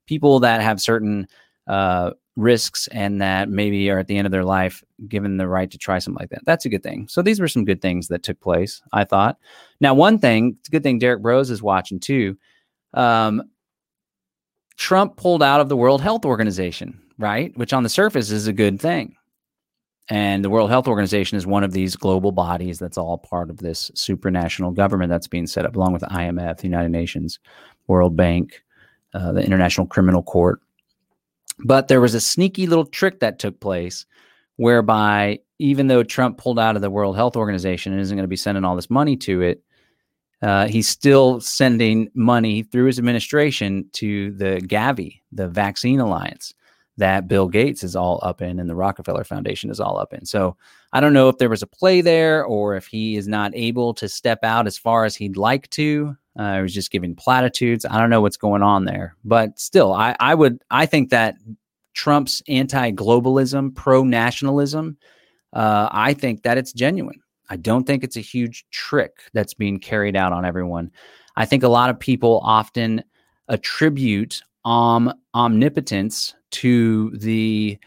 People 0.07 0.41
that 0.41 0.61
have 0.61 0.81
certain 0.81 1.29
uh, 1.71 2.11
risks 2.35 2.89
and 2.89 3.23
that 3.23 3.49
maybe 3.49 3.89
are 3.91 4.01
at 4.01 4.09
the 4.09 4.19
end 4.19 4.27
of 4.27 4.33
their 4.33 4.45
life 4.45 4.83
given 5.07 5.37
the 5.37 5.47
right 5.47 5.71
to 5.71 5.79
try 5.79 6.01
something 6.01 6.19
like 6.21 6.31
that. 6.31 6.45
That's 6.45 6.65
a 6.65 6.69
good 6.69 6.83
thing. 6.83 7.07
So 7.09 7.23
these 7.23 7.39
were 7.39 7.47
some 7.47 7.65
good 7.65 7.81
things 7.81 8.09
that 8.09 8.25
took 8.25 8.41
place, 8.41 8.83
I 8.93 9.05
thought. 9.05 9.39
Now, 9.81 9.95
one 9.95 10.19
thing, 10.19 10.57
it's 10.59 10.69
a 10.69 10.73
good 10.73 10.83
thing 10.83 10.99
Derrick 10.99 11.23
Broze 11.23 11.49
is 11.49 11.63
watching 11.63 12.01
too. 12.01 12.37
Um, 12.93 13.43
Trump 14.77 15.17
pulled 15.17 15.45
out 15.45 15.61
of 15.61 15.69
the 15.69 15.77
World 15.77 16.01
Health 16.03 16.25
Organization, 16.25 17.01
right? 17.19 17.57
Which 17.57 17.73
on 17.73 17.85
the 17.85 17.89
surface 17.89 18.33
is 18.33 18.49
a 18.49 18.53
good 18.53 18.81
thing. 18.81 19.15
And 20.09 20.45
the 20.45 20.51
World 20.51 20.71
Health 20.71 20.89
Organization 20.89 21.39
is 21.39 21.47
one 21.47 21.63
of 21.63 21.71
these 21.71 21.95
global 21.95 22.33
bodies 22.33 22.81
that's 22.81 22.99
all 22.99 23.19
part 23.19 23.49
of 23.49 23.59
this 23.59 23.93
supranational 23.93 24.75
government 24.75 25.11
that's 25.11 25.29
being 25.29 25.47
set 25.47 25.65
up, 25.65 25.77
along 25.77 25.93
with 25.93 26.01
the 26.01 26.09
IMF, 26.09 26.57
the 26.57 26.67
United 26.67 26.89
Nations, 26.89 27.39
World 27.87 28.17
Bank, 28.17 28.65
uh, 29.15 29.31
the 29.31 29.45
International 29.45 29.87
Criminal 29.87 30.25
Court. 30.25 30.61
But 31.65 31.89
there 31.89 32.01
was 32.01 32.15
a 32.15 32.21
sneaky 32.21 32.67
little 32.67 32.87
trick 32.87 33.21
that 33.21 33.39
took 33.39 33.61
place 33.61 34.07
whereby, 34.57 35.41
even 35.59 35.89
though 35.89 36.03
Trump 36.03 36.39
pulled 36.39 36.59
out 36.59 36.77
of 36.77 36.83
the 36.83 36.91
World 36.91 37.17
Health 37.17 37.37
Organization 37.37 37.93
and 37.93 38.01
isn't 38.01 38.17
going 38.17 38.25
to 38.25 38.29
be 38.29 38.37
sending 38.37 38.65
all 38.65 38.77
this 38.77 38.91
money 38.91 39.17
to 39.19 39.43
it, 39.43 39.63
uh, 40.43 40.67
he's 40.67 40.89
still 40.89 41.41
sending 41.41 42.11
money 42.15 42.63
through 42.63 42.87
his 42.87 42.99
administration 42.99 43.89
to 43.93 44.33
the 44.33 44.61
Gavi, 44.65 45.21
the 45.33 45.49
Vaccine 45.49 46.01
Alliance 46.01 46.55
that 47.01 47.27
Bill 47.27 47.49
Gates 47.49 47.83
is 47.83 47.97
all 47.97 48.21
up 48.23 48.43
in 48.43 48.61
and 48.61 48.69
the 48.69 48.75
Rockefeller 48.75 49.25
Foundation 49.25 49.71
is 49.71 49.81
all 49.81 49.99
up 49.99 50.13
in. 50.13 50.27
So 50.27 50.57
I 50.93 51.01
don't 51.01 51.15
know 51.15 51.29
if 51.29 51.39
there 51.39 51.49
was 51.49 51.63
a 51.63 51.67
play 51.67 52.03
there 52.03 52.45
or 52.45 52.77
if 52.77 52.87
he 52.87 53.17
is 53.17 53.27
not 53.27 53.53
able 53.55 53.95
to 53.95 54.09
step 54.09 54.41
out 54.45 54.67
as 54.67 54.77
far 54.77 55.05
as 55.05 55.17
he'd 55.17 55.37
like 55.37 55.69
to. 55.71 56.17
Uh, 56.41 56.57
he 56.57 56.63
was 56.63 56.73
just 56.73 56.91
giving 56.91 57.15
platitudes. 57.15 57.85
I 57.85 58.01
don't 58.01 58.09
know 58.09 58.23
what's 58.23 58.39
going 58.39 58.63
on 58.63 58.87
there, 58.87 59.15
but 59.25 59.59
still, 59.59 59.93
I, 59.93 60.17
I 60.21 60.35
would 60.35 60.63
I 60.71 60.87
think 60.87 61.11
that 61.11 61.35
Trump's 61.93 62.43
anti-globalism, 62.49 63.75
pro-nationalism, 63.75 64.97
uh, 65.53 65.89
I 65.93 66.15
think 66.15 66.43
that 66.45 66.57
it's 66.57 66.73
genuine. 66.73 67.21
I 67.51 67.57
don't 67.57 67.87
think 67.87 68.03
it's 68.03 68.17
a 68.17 68.21
huge 68.23 68.65
trick 68.71 69.13
that's 69.35 69.53
being 69.53 69.79
carried 69.79 70.17
out 70.17 70.33
on 70.33 70.47
everyone. 70.47 70.91
I 71.37 71.45
think 71.45 71.63
a 71.63 71.69
lot 71.69 71.91
of 71.91 71.99
people 71.99 72.41
often 72.43 73.05
attribute 73.49 74.43
om- 74.65 75.13
omnipotence 75.35 76.35
to 76.53 77.11
the 77.19 77.79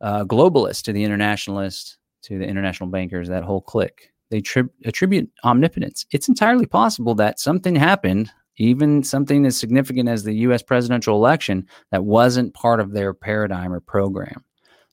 uh, 0.00 0.24
globalists, 0.24 0.82
to 0.82 0.92
the 0.92 1.04
internationalists, 1.04 1.98
to 2.22 2.38
the 2.38 2.48
international 2.48 2.90
bankers, 2.90 3.28
that 3.28 3.44
whole 3.44 3.60
clique. 3.60 4.11
They 4.32 4.40
tri- 4.40 4.62
attribute 4.86 5.30
omnipotence. 5.44 6.06
It's 6.10 6.26
entirely 6.26 6.64
possible 6.64 7.14
that 7.16 7.38
something 7.38 7.76
happened, 7.76 8.30
even 8.56 9.02
something 9.02 9.44
as 9.44 9.58
significant 9.58 10.08
as 10.08 10.24
the 10.24 10.32
US 10.46 10.62
presidential 10.62 11.14
election, 11.14 11.68
that 11.90 12.04
wasn't 12.04 12.54
part 12.54 12.80
of 12.80 12.92
their 12.92 13.12
paradigm 13.12 13.74
or 13.74 13.80
program. 13.80 14.42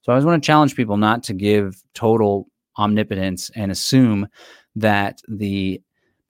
So 0.01 0.11
I 0.11 0.15
always 0.15 0.25
want 0.25 0.43
to 0.43 0.45
challenge 0.45 0.75
people 0.75 0.97
not 0.97 1.23
to 1.23 1.33
give 1.33 1.81
total 1.93 2.49
omnipotence 2.77 3.49
and 3.55 3.71
assume 3.71 4.27
that 4.75 5.21
the 5.29 5.81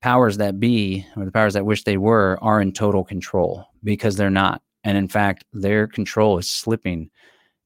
powers 0.02 0.38
that 0.38 0.60
be 0.60 1.04
or 1.18 1.26
the 1.26 1.32
powers 1.32 1.56
that 1.56 1.66
wish 1.66 1.86
they 1.86 1.98
were 1.98 2.38
are 2.44 2.62
in 2.62 2.72
total 2.72 3.04
control 3.04 3.66
because 3.84 4.18
they're 4.18 4.30
not. 4.30 4.62
And 4.84 5.00
in 5.00 5.08
fact, 5.08 5.46
their 5.52 5.88
control 5.88 6.38
is 6.38 6.48
slipping 6.48 7.10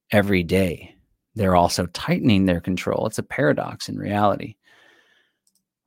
every 0.10 0.42
day. 0.42 0.96
They're 1.36 1.58
also 1.58 1.86
tightening 1.88 2.46
their 2.46 2.62
control. 2.62 3.08
It's 3.08 3.20
a 3.20 3.24
paradox 3.24 3.90
in 3.90 3.98
reality. 3.98 4.56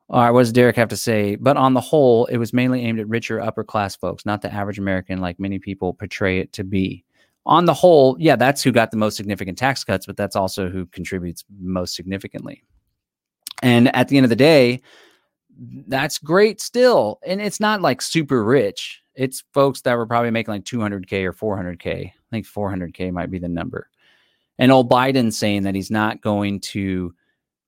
All 0.09 0.21
right, 0.21 0.31
what 0.31 0.41
does 0.41 0.53
Derrick 0.53 0.77
have 0.77 0.89
to 0.89 0.97
say? 0.97 1.35
But 1.35 1.57
on 1.57 1.73
the 1.73 1.81
whole, 1.81 2.25
it 2.27 2.37
was 2.37 2.53
mainly 2.53 2.85
aimed 2.85 2.99
at 2.99 3.09
richer 3.09 3.41
upper 3.41 3.63
class 3.63 3.95
folks, 3.95 4.25
not 4.25 4.41
the 4.41 4.53
average 4.53 4.79
American 4.79 5.19
like 5.19 5.39
many 5.39 5.59
people 5.59 5.93
portray 5.93 6.39
it 6.39 6.53
to 6.53 6.63
be 6.63 7.03
on 7.47 7.63
the 7.63 7.73
whole, 7.73 8.17
yeah, 8.19 8.35
that's 8.35 8.61
who 8.61 8.73
got 8.73 8.91
the 8.91 8.97
most 8.97 9.15
significant 9.15 9.57
tax 9.57 9.83
cuts, 9.83 10.05
but 10.05 10.17
that's 10.17 10.35
also 10.35 10.69
who 10.69 10.85
contributes 10.87 11.45
most 11.59 11.95
significantly. 11.95 12.61
And 13.63 13.93
at 13.95 14.09
the 14.09 14.17
end 14.17 14.25
of 14.25 14.29
the 14.29 14.35
day, 14.35 14.81
that's 15.87 16.19
great 16.19 16.59
still. 16.59 17.19
And 17.25 17.41
it's 17.41 17.61
not 17.61 17.81
like 17.81 18.01
super 18.01 18.43
rich. 18.43 19.01
It's 19.15 19.45
folks 19.53 19.81
that 19.81 19.97
were 19.97 20.05
probably 20.05 20.29
making 20.29 20.53
like 20.53 20.65
200K 20.65 21.23
or 21.23 21.33
400K. 21.33 22.07
I 22.07 22.13
think 22.31 22.45
400K 22.45 23.13
might 23.13 23.31
be 23.31 23.39
the 23.39 23.47
number. 23.47 23.89
And 24.59 24.71
old 24.71 24.91
Biden 24.91 25.31
saying 25.31 25.63
that 25.63 25.73
he's 25.73 25.89
not 25.89 26.21
going 26.21 26.59
to 26.59 27.15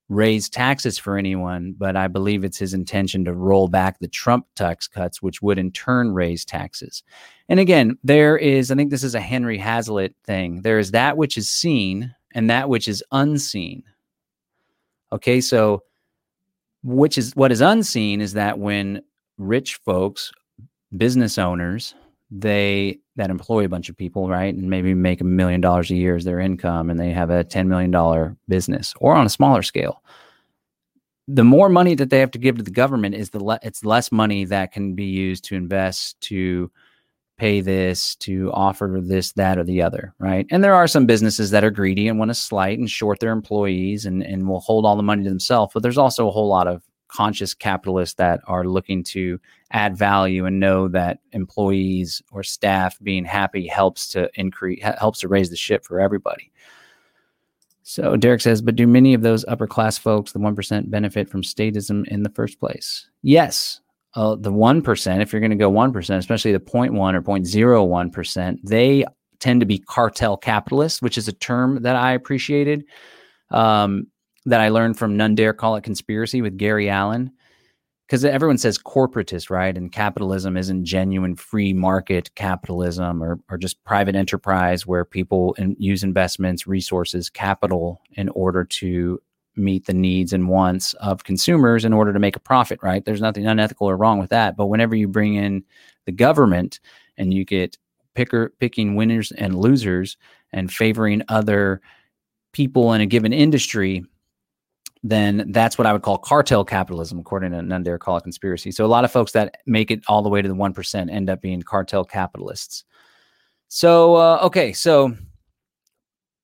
raise 0.09 0.49
taxes 0.49 0.97
for 0.97 1.17
anyone, 1.17 1.73
but 1.77 1.95
I 1.95 2.07
believe 2.07 2.43
it's 2.43 2.57
his 2.57 2.73
intention 2.73 3.23
to 3.25 3.33
roll 3.33 3.67
back 3.67 3.99
the 3.99 4.07
Trump 4.07 4.47
tax 4.55 4.87
cuts, 4.87 5.21
which 5.21 5.41
would 5.41 5.59
in 5.59 5.71
turn 5.71 6.11
raise 6.11 6.43
taxes. 6.43 7.03
And 7.47 7.59
again, 7.59 7.97
there 8.03 8.35
is, 8.35 8.71
I 8.71 8.75
think 8.75 8.89
this 8.89 9.03
is 9.03 9.15
a 9.15 9.21
Henry 9.21 9.57
Hazlitt 9.57 10.15
thing. 10.25 10.63
There 10.63 10.79
is 10.79 10.91
that 10.91 11.15
which 11.15 11.37
is 11.37 11.47
seen 11.47 12.13
and 12.33 12.49
that 12.49 12.69
which 12.69 12.87
is 12.87 13.03
unseen. 13.11 13.83
Okay, 15.11 15.41
so 15.41 15.83
which 16.83 17.17
is 17.17 17.35
what 17.35 17.51
is 17.51 17.61
unseen 17.61 18.21
is 18.21 18.33
that 18.33 18.57
when 18.57 19.01
rich 19.37 19.75
folks, 19.75 20.31
business 20.97 21.37
owners, 21.37 21.93
they 22.31 22.99
that 23.19 23.29
employ 23.29 23.65
a 23.65 23.69
bunch 23.69 23.89
of 23.89 23.97
people, 23.97 24.27
right, 24.27 24.53
and 24.53 24.69
maybe 24.69 24.93
make 24.93 25.21
a 25.21 25.25
million 25.25 25.61
dollars 25.61 25.91
a 25.91 25.95
year 25.95 26.15
as 26.15 26.23
their 26.23 26.39
income, 26.39 26.89
and 26.89 26.99
they 26.99 27.11
have 27.11 27.29
a 27.29 27.43
ten 27.43 27.69
million 27.69 27.91
dollar 27.91 28.35
business, 28.47 28.93
or 28.99 29.13
on 29.13 29.25
a 29.25 29.29
smaller 29.29 29.61
scale, 29.61 30.01
the 31.27 31.43
more 31.43 31.69
money 31.69 31.93
that 31.95 32.09
they 32.09 32.19
have 32.19 32.31
to 32.31 32.39
give 32.39 32.57
to 32.57 32.63
the 32.63 32.71
government 32.71 33.13
is 33.13 33.29
the 33.29 33.43
le- 33.43 33.59
it's 33.61 33.85
less 33.85 34.11
money 34.11 34.45
that 34.45 34.71
can 34.71 34.95
be 34.95 35.05
used 35.05 35.43
to 35.45 35.55
invest 35.55 36.19
to 36.21 36.71
pay 37.37 37.61
this, 37.61 38.15
to 38.15 38.51
offer 38.51 38.99
this, 39.01 39.31
that, 39.33 39.57
or 39.57 39.63
the 39.63 39.81
other, 39.81 40.13
right? 40.19 40.45
And 40.51 40.63
there 40.63 40.75
are 40.75 40.87
some 40.87 41.05
businesses 41.05 41.51
that 41.51 41.63
are 41.63 41.71
greedy 41.71 42.07
and 42.07 42.19
want 42.19 42.29
to 42.29 42.35
slight 42.35 42.79
and 42.79 42.89
short 42.89 43.19
their 43.19 43.31
employees 43.31 44.05
and, 44.05 44.23
and 44.23 44.47
will 44.47 44.59
hold 44.59 44.85
all 44.85 44.97
the 44.97 45.03
money 45.03 45.23
to 45.23 45.29
themselves. 45.29 45.71
But 45.73 45.83
there's 45.83 45.97
also 45.97 46.27
a 46.27 46.31
whole 46.31 46.49
lot 46.49 46.67
of 46.67 46.83
conscious 47.09 47.53
capitalists 47.53 48.15
that 48.15 48.39
are 48.47 48.63
looking 48.63 49.03
to 49.03 49.39
add 49.71 49.97
value 49.97 50.45
and 50.45 50.59
know 50.59 50.87
that 50.87 51.19
employees 51.33 52.21
or 52.31 52.43
staff 52.43 52.97
being 53.03 53.25
happy 53.25 53.67
helps 53.67 54.07
to 54.07 54.29
increase 54.35 54.81
helps 54.81 55.19
to 55.19 55.27
raise 55.27 55.49
the 55.49 55.55
ship 55.55 55.83
for 55.83 55.99
everybody. 55.99 56.51
So 57.83 58.15
Derrick 58.15 58.41
says, 58.41 58.61
but 58.61 58.75
do 58.75 58.85
many 58.85 59.15
of 59.15 59.23
those 59.23 59.43
upper 59.47 59.65
class 59.65 59.97
folks, 59.97 60.31
the 60.31 60.39
1%, 60.39 60.91
benefit 60.91 61.27
from 61.27 61.41
statism 61.41 62.07
in 62.09 62.21
the 62.21 62.29
first 62.29 62.59
place? 62.59 63.09
Yes, 63.23 63.81
uh, 64.13 64.35
the 64.35 64.51
1%, 64.51 65.21
if 65.21 65.33
you're 65.33 65.39
going 65.39 65.49
to 65.49 65.55
go 65.57 65.71
1%, 65.71 66.17
especially 66.17 66.51
the 66.51 66.59
0.1 66.59 67.15
or 67.15 67.21
0.01%, 67.21 68.57
they 68.63 69.05
tend 69.39 69.59
to 69.59 69.65
be 69.65 69.79
cartel 69.79 70.37
capitalists, 70.37 71.01
which 71.01 71.17
is 71.17 71.27
a 71.27 71.33
term 71.33 71.81
that 71.81 71.95
I 71.95 72.11
appreciated. 72.11 72.85
um, 73.49 74.05
that 74.45 74.61
I 74.61 74.69
learned 74.69 74.97
from 74.97 75.17
None 75.17 75.35
Dare 75.35 75.53
Call 75.53 75.75
It 75.75 75.83
Conspiracy 75.83 76.41
with 76.41 76.57
Gary 76.57 76.89
Allen. 76.89 77.31
Because 78.07 78.25
everyone 78.25 78.57
says 78.57 78.79
corporatist, 78.79 79.51
right? 79.51 79.77
And 79.77 79.91
capitalism 79.91 80.57
isn't 80.57 80.83
genuine 80.83 81.35
free 81.35 81.73
market 81.73 82.33
capitalism 82.33 83.21
or, 83.21 83.39
or 83.51 83.57
just 83.59 83.83
private 83.83 84.15
enterprise 84.15 84.87
where 84.87 85.05
people 85.05 85.53
in, 85.59 85.75
use 85.77 86.03
investments, 86.03 86.65
resources, 86.65 87.29
capital 87.29 88.01
in 88.13 88.29
order 88.29 88.63
to 88.65 89.21
meet 89.55 89.85
the 89.85 89.93
needs 89.93 90.33
and 90.33 90.49
wants 90.49 90.93
of 90.95 91.23
consumers 91.23 91.85
in 91.85 91.93
order 91.93 92.11
to 92.11 92.17
make 92.17 92.35
a 92.35 92.39
profit, 92.39 92.79
right? 92.81 93.05
There's 93.05 93.21
nothing 93.21 93.45
unethical 93.45 93.87
or 93.87 93.95
wrong 93.95 94.17
with 94.17 94.31
that. 94.31 94.57
But 94.57 94.67
whenever 94.67 94.95
you 94.95 95.07
bring 95.07 95.35
in 95.35 95.63
the 96.05 96.11
government 96.11 96.79
and 97.17 97.31
you 97.31 97.45
get 97.45 97.77
picker 98.15 98.53
picking 98.59 98.95
winners 98.95 99.31
and 99.33 99.55
losers 99.55 100.17
and 100.51 100.71
favoring 100.71 101.21
other 101.27 101.79
people 102.53 102.93
in 102.93 103.01
a 103.01 103.05
given 103.05 103.33
industry, 103.33 104.03
then 105.03 105.51
that's 105.51 105.77
what 105.77 105.87
I 105.87 105.93
would 105.93 106.01
call 106.01 106.17
cartel 106.17 106.65
capitalism, 106.65 107.19
according 107.19 107.51
to 107.51 107.61
None 107.61 107.83
Dare 107.83 107.97
Call 107.97 108.17
It 108.17 108.23
Conspiracy. 108.23 108.71
So 108.71 108.85
a 108.85 108.87
lot 108.87 109.05
of 109.05 109.11
folks 109.11 109.31
that 109.31 109.57
make 109.65 109.91
it 109.91 110.01
all 110.07 110.21
the 110.21 110.29
way 110.29 110.41
to 110.41 110.47
the 110.47 110.55
1% 110.55 111.11
end 111.11 111.29
up 111.29 111.41
being 111.41 111.61
cartel 111.61 112.03
capitalists. 112.03 112.83
So, 113.69 114.15
uh, 114.15 114.39
okay, 114.43 114.73
so 114.73 115.15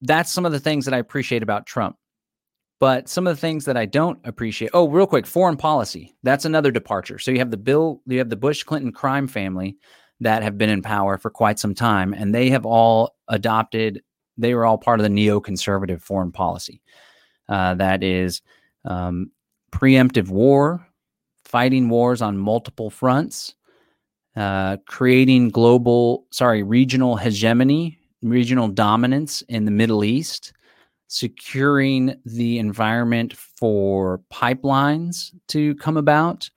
that's 0.02 0.32
some 0.32 0.46
of 0.46 0.52
the 0.52 0.60
things 0.60 0.86
that 0.86 0.94
I 0.94 1.00
appreciate 1.00 1.44
about 1.44 1.66
Trump. 1.66 1.98
But 2.80 3.08
some 3.10 3.26
of 3.26 3.36
the 3.36 3.40
things 3.40 3.66
that 3.66 3.78
I 3.78 3.86
don't 3.86 4.20
appreciate. 4.26 4.72
Oh, 4.74 4.90
real 4.90 5.08
quick, 5.08 5.26
foreign 5.26 5.56
policy. 5.56 6.16
That's 6.24 6.46
another 6.46 6.72
departure. 6.72 7.20
So 7.20 7.32
you 7.32 7.40
have 7.40 7.52
the 7.52 7.58
Bill, 7.58 8.02
you 8.06 8.18
have 8.20 8.30
the 8.30 8.36
Bush 8.36 8.64
Clinton 8.64 8.92
crime 8.92 9.28
family 9.28 9.78
that 10.20 10.44
have 10.44 10.58
been 10.58 10.70
in 10.70 10.82
power 10.82 11.18
for 11.18 11.30
quite 11.30 11.58
some 11.58 11.74
time, 11.74 12.14
and 12.14 12.36
they 12.36 12.50
have 12.50 12.66
all 12.66 13.16
adopted. 13.30 14.02
They 14.38 14.54
were 14.54 14.66
all 14.66 14.78
part 14.78 15.00
of 15.00 15.04
the 15.04 15.10
neoconservative 15.10 16.02
foreign 16.02 16.34
policy. 16.34 16.82
Uh, 17.50 17.76
that 17.76 18.04
is 18.04 18.42
um, 18.86 19.32
preemptive 19.72 20.30
war, 20.30 20.88
fighting 21.44 21.90
wars 21.90 22.22
on 22.22 22.38
multiple 22.38 22.90
fronts, 22.90 23.56
uh, 24.36 24.78
creating 24.88 25.50
global, 25.50 26.26
sorry, 26.32 26.64
regional 26.64 27.16
hegemony, 27.16 28.00
regional 28.22 28.68
dominance 28.68 29.42
in 29.44 29.66
the 29.66 29.72
Middle 29.72 30.04
East, 30.04 30.54
securing 31.08 32.16
the 32.26 32.58
environment 32.58 33.36
for 33.38 34.22
pipelines 34.34 35.32
to 35.48 35.76
come 35.76 35.98
about, 35.98 36.50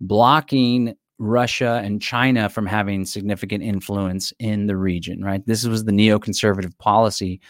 blocking 0.00 0.94
Russia 1.18 1.80
and 1.82 2.00
China 2.00 2.48
from 2.48 2.66
having 2.66 3.04
significant 3.04 3.62
influence 3.62 4.32
in 4.38 4.66
the 4.66 4.76
region, 4.76 5.24
right? 5.24 5.44
This 5.46 5.64
was 5.64 5.84
the 5.84 5.92
neoconservative 5.92 6.76
policy 6.78 7.40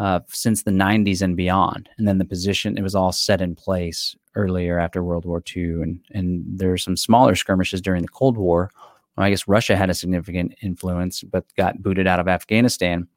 uh, 0.00 0.20
since 0.28 0.62
the 0.62 0.70
90s 0.70 1.20
and 1.20 1.36
beyond. 1.36 1.90
And 1.98 2.08
then 2.08 2.16
the 2.16 2.24
position, 2.24 2.78
it 2.78 2.82
was 2.82 2.94
all 2.94 3.12
set 3.12 3.42
in 3.42 3.54
place 3.54 4.16
earlier 4.34 4.78
after 4.78 5.04
World 5.04 5.26
War 5.26 5.42
II. 5.54 5.82
And, 5.82 6.00
and 6.12 6.42
there 6.46 6.70
were 6.70 6.78
some 6.78 6.96
smaller 6.96 7.34
skirmishes 7.34 7.82
during 7.82 8.00
the 8.00 8.08
Cold 8.08 8.38
War. 8.38 8.70
Well, 9.16 9.26
I 9.26 9.30
guess 9.30 9.46
Russia 9.46 9.76
had 9.76 9.90
a 9.90 9.94
significant 9.94 10.54
influence, 10.62 11.22
but 11.22 11.44
got 11.54 11.82
booted 11.82 12.06
out 12.06 12.18
of 12.18 12.28
Afghanistan. 12.28 13.08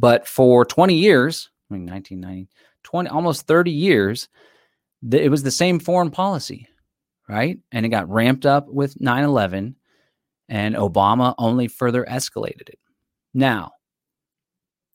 But 0.00 0.28
for 0.28 0.66
20 0.66 0.94
years, 0.94 1.48
I 1.70 1.74
mean, 1.74 1.86
1990, 1.86 2.50
20, 2.82 3.08
almost 3.08 3.46
30 3.46 3.70
years, 3.70 4.28
it 5.10 5.30
was 5.30 5.42
the 5.42 5.50
same 5.50 5.80
foreign 5.80 6.10
policy, 6.10 6.68
right? 7.26 7.58
And 7.72 7.86
it 7.86 7.88
got 7.88 8.10
ramped 8.10 8.44
up 8.44 8.68
with 8.68 9.00
9 9.00 9.24
11, 9.24 9.76
and 10.50 10.74
Obama 10.74 11.34
only 11.38 11.68
further 11.68 12.04
escalated 12.04 12.68
it. 12.68 12.78
Now, 13.32 13.72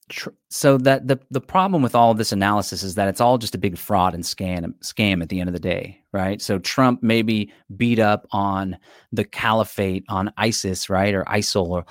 tr- 0.08 0.30
so 0.48 0.78
that 0.78 1.06
the 1.08 1.18
the 1.30 1.40
problem 1.40 1.82
with 1.82 1.94
all 1.94 2.10
of 2.10 2.18
this 2.18 2.32
analysis 2.32 2.82
is 2.82 2.94
that 2.94 3.08
it's 3.08 3.20
all 3.20 3.38
just 3.38 3.54
a 3.54 3.58
big 3.58 3.78
fraud 3.78 4.14
and 4.14 4.24
scam 4.24 4.74
scam 4.80 5.22
at 5.22 5.28
the 5.28 5.40
end 5.40 5.48
of 5.48 5.54
the 5.54 5.60
day, 5.60 6.00
right? 6.12 6.40
So 6.40 6.58
Trump 6.58 7.02
maybe 7.02 7.52
beat 7.76 7.98
up 7.98 8.26
on 8.32 8.76
the 9.12 9.24
caliphate 9.24 10.04
on 10.08 10.32
ISIS, 10.36 10.90
right, 10.90 11.14
or 11.14 11.24
ISIL, 11.24 11.68
or 11.68 11.84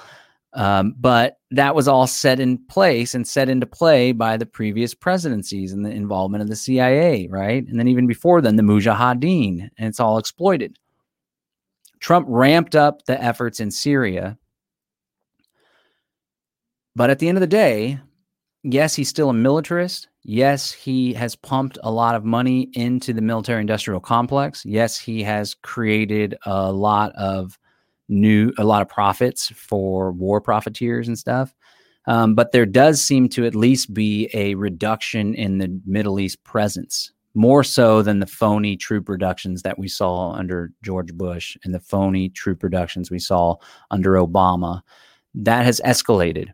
um, 0.54 0.96
but 1.00 1.38
that 1.52 1.76
was 1.76 1.88
all 1.88 2.08
set 2.08 2.40
in 2.40 2.58
place 2.68 3.14
and 3.14 3.28
set 3.28 3.48
into 3.48 3.66
play 3.66 4.12
by 4.12 4.38
the 4.38 4.46
previous 4.46 4.94
presidencies 4.94 5.72
and 5.72 5.86
the 5.86 5.92
involvement 5.92 6.42
of 6.42 6.48
the 6.48 6.56
CIA, 6.56 7.28
right? 7.30 7.66
And 7.68 7.80
then 7.80 7.88
even 7.88 8.08
before 8.08 8.42
then, 8.42 8.56
the 8.56 8.64
Mujahideen, 8.64 9.70
and 9.78 9.88
it's 9.88 10.00
all 10.00 10.18
exploited. 10.18 10.80
Trump 12.00 12.26
ramped 12.30 12.76
up 12.76 13.06
the 13.06 13.22
efforts 13.22 13.60
in 13.60 13.72
Syria. 13.72 14.38
But 16.96 17.12
at 17.12 17.20
the 17.20 17.28
end 17.30 17.38
of 17.38 17.42
the 17.42 17.48
day, 17.48 18.00
yes, 18.72 18.96
he's 18.96 19.10
still 19.10 19.30
a 19.30 19.34
militarist. 19.34 20.10
Yes, 20.24 20.72
he 20.72 21.14
has 21.14 21.36
pumped 21.36 21.78
a 21.84 21.92
lot 21.92 22.16
of 22.16 22.26
money 22.26 22.70
into 22.74 23.14
the 23.14 23.22
military 23.22 23.62
industrial 23.62 24.02
complex. 24.02 24.66
Yes, 24.66 24.98
he 25.00 25.24
has 25.24 25.54
created 25.54 26.36
a 26.46 26.72
lot 26.72 27.14
of 27.16 27.58
new 28.10 28.54
a 28.58 28.64
lot 28.64 28.82
of 28.82 28.88
profits 28.88 29.50
for 29.50 30.12
war 30.12 30.40
profiteers 30.40 31.08
and 31.08 31.18
stuff. 31.18 31.54
Um, 32.08 32.36
but 32.36 32.52
there 32.52 32.66
does 32.66 33.02
seem 33.02 33.28
to 33.30 33.46
at 33.46 33.56
least 33.56 33.94
be 33.94 34.30
a 34.34 34.56
reduction 34.56 35.34
in 35.34 35.58
the 35.58 35.82
Middle 35.86 36.20
East 36.20 36.42
presence, 36.46 37.12
more 37.34 37.66
so 37.66 38.02
than 38.02 38.20
the 38.20 38.26
phony 38.26 38.78
troop 38.78 39.10
reductions 39.10 39.62
that 39.64 39.78
we 39.78 39.90
saw 39.90 40.32
under 40.32 40.72
George 40.84 41.14
Bush 41.14 41.58
and 41.64 41.74
the 41.74 41.82
phony 41.82 42.30
troop 42.30 42.64
reductions 42.64 43.12
we 43.12 43.20
saw 43.20 43.56
under 43.92 44.14
Obama. 44.14 44.82
That 45.36 45.66
has 45.66 45.82
escalated. 45.86 46.52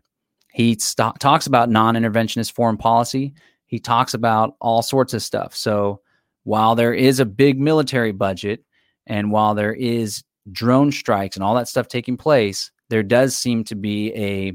He 0.54 0.78
st- 0.78 1.18
talks 1.18 1.48
about 1.48 1.68
non 1.68 1.96
interventionist 1.96 2.52
foreign 2.52 2.76
policy. 2.76 3.34
He 3.66 3.80
talks 3.80 4.14
about 4.14 4.54
all 4.60 4.82
sorts 4.82 5.12
of 5.12 5.20
stuff. 5.20 5.54
So 5.54 6.00
while 6.44 6.76
there 6.76 6.94
is 6.94 7.18
a 7.18 7.24
big 7.24 7.58
military 7.58 8.12
budget 8.12 8.64
and 9.08 9.32
while 9.32 9.56
there 9.56 9.74
is 9.74 10.22
drone 10.52 10.92
strikes 10.92 11.34
and 11.34 11.42
all 11.42 11.56
that 11.56 11.66
stuff 11.66 11.88
taking 11.88 12.16
place, 12.16 12.70
there 12.88 13.02
does 13.02 13.36
seem 13.36 13.64
to 13.64 13.74
be 13.74 14.14
a 14.14 14.52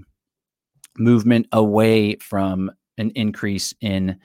movement 0.98 1.48
away 1.52 2.16
from 2.16 2.72
an 2.98 3.12
increase 3.16 3.74
in 3.82 4.18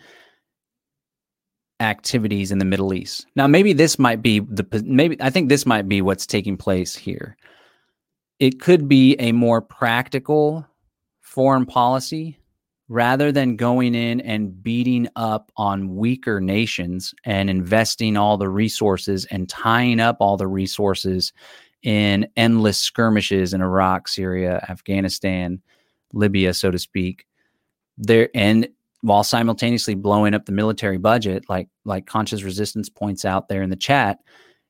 activities 1.81 2.53
in 2.53 2.59
the 2.59 2.65
Middle 2.65 2.95
East. 2.95 3.27
Now, 3.35 3.49
maybe 3.49 3.73
this 3.73 3.99
might 3.99 4.23
be 4.23 4.39
the 4.39 4.65
maybe 4.85 5.21
I 5.21 5.31
think 5.31 5.49
this 5.49 5.67
might 5.67 5.89
be 5.89 6.03
what's 6.03 6.25
taking 6.27 6.57
place 6.57 6.95
here. 6.95 7.37
It 8.39 8.61
could 8.61 8.89
be 8.89 9.17
a 9.17 9.33
more 9.33 9.61
practical 9.61 10.69
foreign 11.35 11.67
policy 11.67 12.39
rather 12.89 13.33
than 13.33 13.57
going 13.57 13.93
in 13.93 14.21
and 14.21 14.63
beating 14.63 15.09
up 15.17 15.51
on 15.57 15.97
weaker 15.97 16.41
nations 16.41 17.13
and 17.25 17.51
investing 17.51 18.17
all 18.17 18.37
the 18.37 18.49
resources 18.49 19.25
and 19.27 19.49
tying 19.49 19.99
up 19.99 20.19
all 20.21 20.37
the 20.37 20.47
resources 20.47 21.33
in 21.83 22.25
endless 22.37 22.79
skirmishes 22.79 23.53
in 23.53 23.61
Iraq, 23.61 24.07
Syria, 24.07 24.65
Afghanistan, 24.69 25.61
Libya, 26.13 26.55
so 26.55 26.71
to 26.71 26.79
speak. 26.79 27.27
There 27.99 28.29
and 28.33 28.69
while 29.01 29.25
simultaneously 29.25 29.95
blowing 29.95 30.35
up 30.35 30.47
the 30.47 30.53
military 30.53 30.99
budget, 30.99 31.45
like 31.49 31.69
like 31.85 32.07
Conscious 32.07 32.45
Resistance 32.45 32.89
points 32.89 33.25
out 33.25 33.49
there 33.49 33.63
in 33.63 33.71
the 33.71 33.77
chat, 33.77 34.21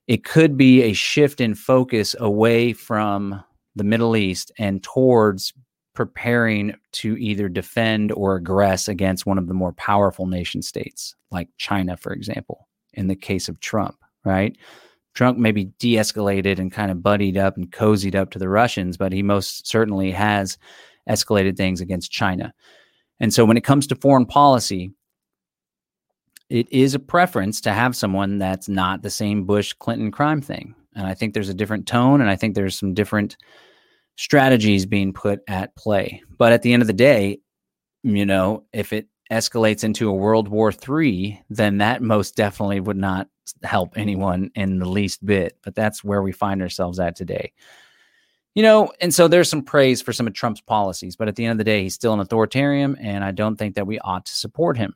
it 0.07 0.25
could 0.25 0.57
be 0.57 0.83
a 0.83 0.95
shift 0.95 1.43
in 1.43 1.55
focus 1.55 2.17
away 2.19 2.73
from 2.73 3.43
the 3.77 3.85
Middle 3.85 4.17
East 4.17 4.51
and 4.59 4.83
towards 4.83 5.53
preparing 5.95 6.75
to 6.93 7.17
either 7.17 7.49
defend 7.49 8.13
or 8.13 8.41
aggress 8.41 8.89
against 8.89 9.27
one 9.27 9.39
of 9.39 9.47
the 9.47 9.55
more 9.55 9.73
powerful 9.73 10.27
nation 10.27 10.61
states, 10.61 11.15
like 11.31 11.49
China, 11.57 11.97
for 11.97 12.13
example, 12.13 12.69
in 12.93 13.07
the 13.07 13.17
case 13.17 13.49
of 13.49 13.61
Trump, 13.61 13.97
right? 14.25 14.57
Trump 15.15 15.39
maybe 15.39 15.67
de 15.79 15.95
escalated 15.95 16.59
and 16.59 16.73
kind 16.73 16.91
of 16.91 17.03
buddied 17.03 17.39
up 17.39 17.57
and 17.57 17.71
cozied 17.71 18.17
up 18.17 18.31
to 18.31 18.39
the 18.39 18.49
Russians, 18.49 18.97
but 18.97 19.13
he 19.13 19.23
most 19.23 19.67
certainly 19.67 20.11
has 20.11 20.59
escalated 21.09 21.57
things 21.57 21.81
against 21.81 22.11
China. 22.11 22.53
And 23.21 23.33
so 23.33 23.45
when 23.45 23.57
it 23.57 23.65
comes 23.65 23.87
to 23.87 23.95
foreign 23.95 24.27
policy, 24.27 24.93
it 26.51 26.71
is 26.73 26.95
a 26.95 26.99
preference 26.99 27.61
to 27.63 27.73
have 27.73 27.95
someone 27.97 28.39
that's 28.39 28.69
not 28.69 29.03
the 29.03 29.11
same 29.11 29.45
Bush 29.45 29.73
Clinton 29.73 30.11
crime 30.11 30.41
thing. 30.41 30.75
And 30.97 31.07
I 31.07 31.15
think 31.15 31.33
there's 31.35 31.49
a 31.49 31.55
different 31.55 31.87
tone, 31.87 32.21
and 32.21 32.29
I 32.29 32.37
think 32.37 32.55
there's 32.55 32.79
some 32.79 32.95
different 32.95 33.37
strategies 34.17 34.87
being 34.87 35.13
put 35.13 35.41
at 35.49 35.75
play. 35.77 36.23
But 36.39 36.53
at 36.53 36.63
the 36.63 36.73
end 36.73 36.83
of 36.83 36.87
the 36.87 36.93
day, 36.93 37.41
you 38.03 38.27
know, 38.27 38.65
if 38.73 38.93
it 38.93 39.09
escalates 39.31 39.85
into 39.85 40.09
a 40.09 40.15
World 40.15 40.49
War 40.49 40.73
III, 40.73 41.43
then 41.51 41.79
that 41.79 42.03
most 42.03 42.37
definitely 42.37 42.81
would 42.81 42.97
not 42.97 43.29
help 43.63 43.97
anyone 43.97 44.51
in 44.55 44.79
the 44.79 44.89
least 44.89 45.25
bit. 45.25 45.57
But 45.63 45.75
that's 45.75 46.05
where 46.05 46.23
we 46.23 46.33
find 46.33 46.63
ourselves 46.63 47.01
at 47.01 47.17
today. 47.17 47.53
You 48.55 48.63
know, 48.63 48.93
and 49.01 49.13
so 49.13 49.27
there's 49.27 49.51
some 49.51 49.63
praise 49.63 50.01
for 50.01 50.13
some 50.13 50.29
of 50.29 50.35
Trump's 50.35 50.61
policies, 50.61 51.17
but 51.17 51.27
at 51.27 51.35
the 51.35 51.45
end 51.45 51.53
of 51.53 51.59
the 51.59 51.65
day, 51.65 51.83
he's 51.83 51.95
still 51.95 52.13
an 52.13 52.21
authoritarian, 52.21 52.97
and 52.99 53.25
I 53.25 53.33
don't 53.33 53.57
think 53.57 53.75
that 53.75 53.87
we 53.87 53.99
ought 53.99 54.27
to 54.27 54.37
support 54.37 54.77
him 54.77 54.95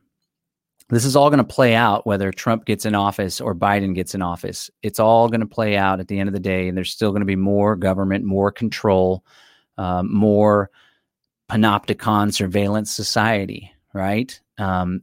this 0.90 1.04
is 1.04 1.16
all 1.16 1.30
going 1.30 1.38
to 1.38 1.44
play 1.44 1.74
out 1.74 2.06
whether 2.06 2.32
Trump 2.32 2.64
gets 2.64 2.86
in 2.86 2.94
office 2.94 3.40
or 3.40 3.54
Biden 3.54 3.94
gets 3.94 4.14
in 4.14 4.22
office. 4.22 4.70
It's 4.82 4.98
all 4.98 5.28
going 5.28 5.40
to 5.40 5.46
play 5.46 5.76
out 5.76 6.00
at 6.00 6.08
the 6.08 6.18
end 6.18 6.28
of 6.28 6.32
the 6.32 6.40
day, 6.40 6.68
and 6.68 6.76
there's 6.76 6.90
still 6.90 7.10
going 7.10 7.20
to 7.20 7.26
be 7.26 7.36
more 7.36 7.76
government, 7.76 8.24
more 8.24 8.50
control, 8.50 9.24
um, 9.76 10.12
more 10.12 10.70
panopticon 11.50 12.32
surveillance 12.32 12.90
society, 12.94 13.72
right? 13.92 14.40
Um, 14.58 15.02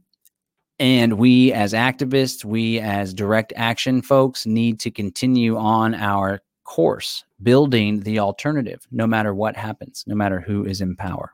And 0.78 1.14
we, 1.14 1.52
as 1.52 1.72
activists, 1.72 2.44
we, 2.44 2.80
as 2.80 3.14
direct 3.14 3.52
action 3.56 4.02
folks, 4.02 4.44
need 4.44 4.78
to 4.80 4.90
continue 4.90 5.56
on 5.56 5.94
our 5.94 6.42
course, 6.64 7.24
building 7.42 8.00
the 8.00 8.18
alternative, 8.18 8.86
no 8.90 9.06
matter 9.06 9.32
what 9.34 9.56
happens, 9.56 10.04
no 10.06 10.14
matter 10.14 10.40
who 10.40 10.64
is 10.66 10.80
in 10.80 10.94
power. 10.96 11.32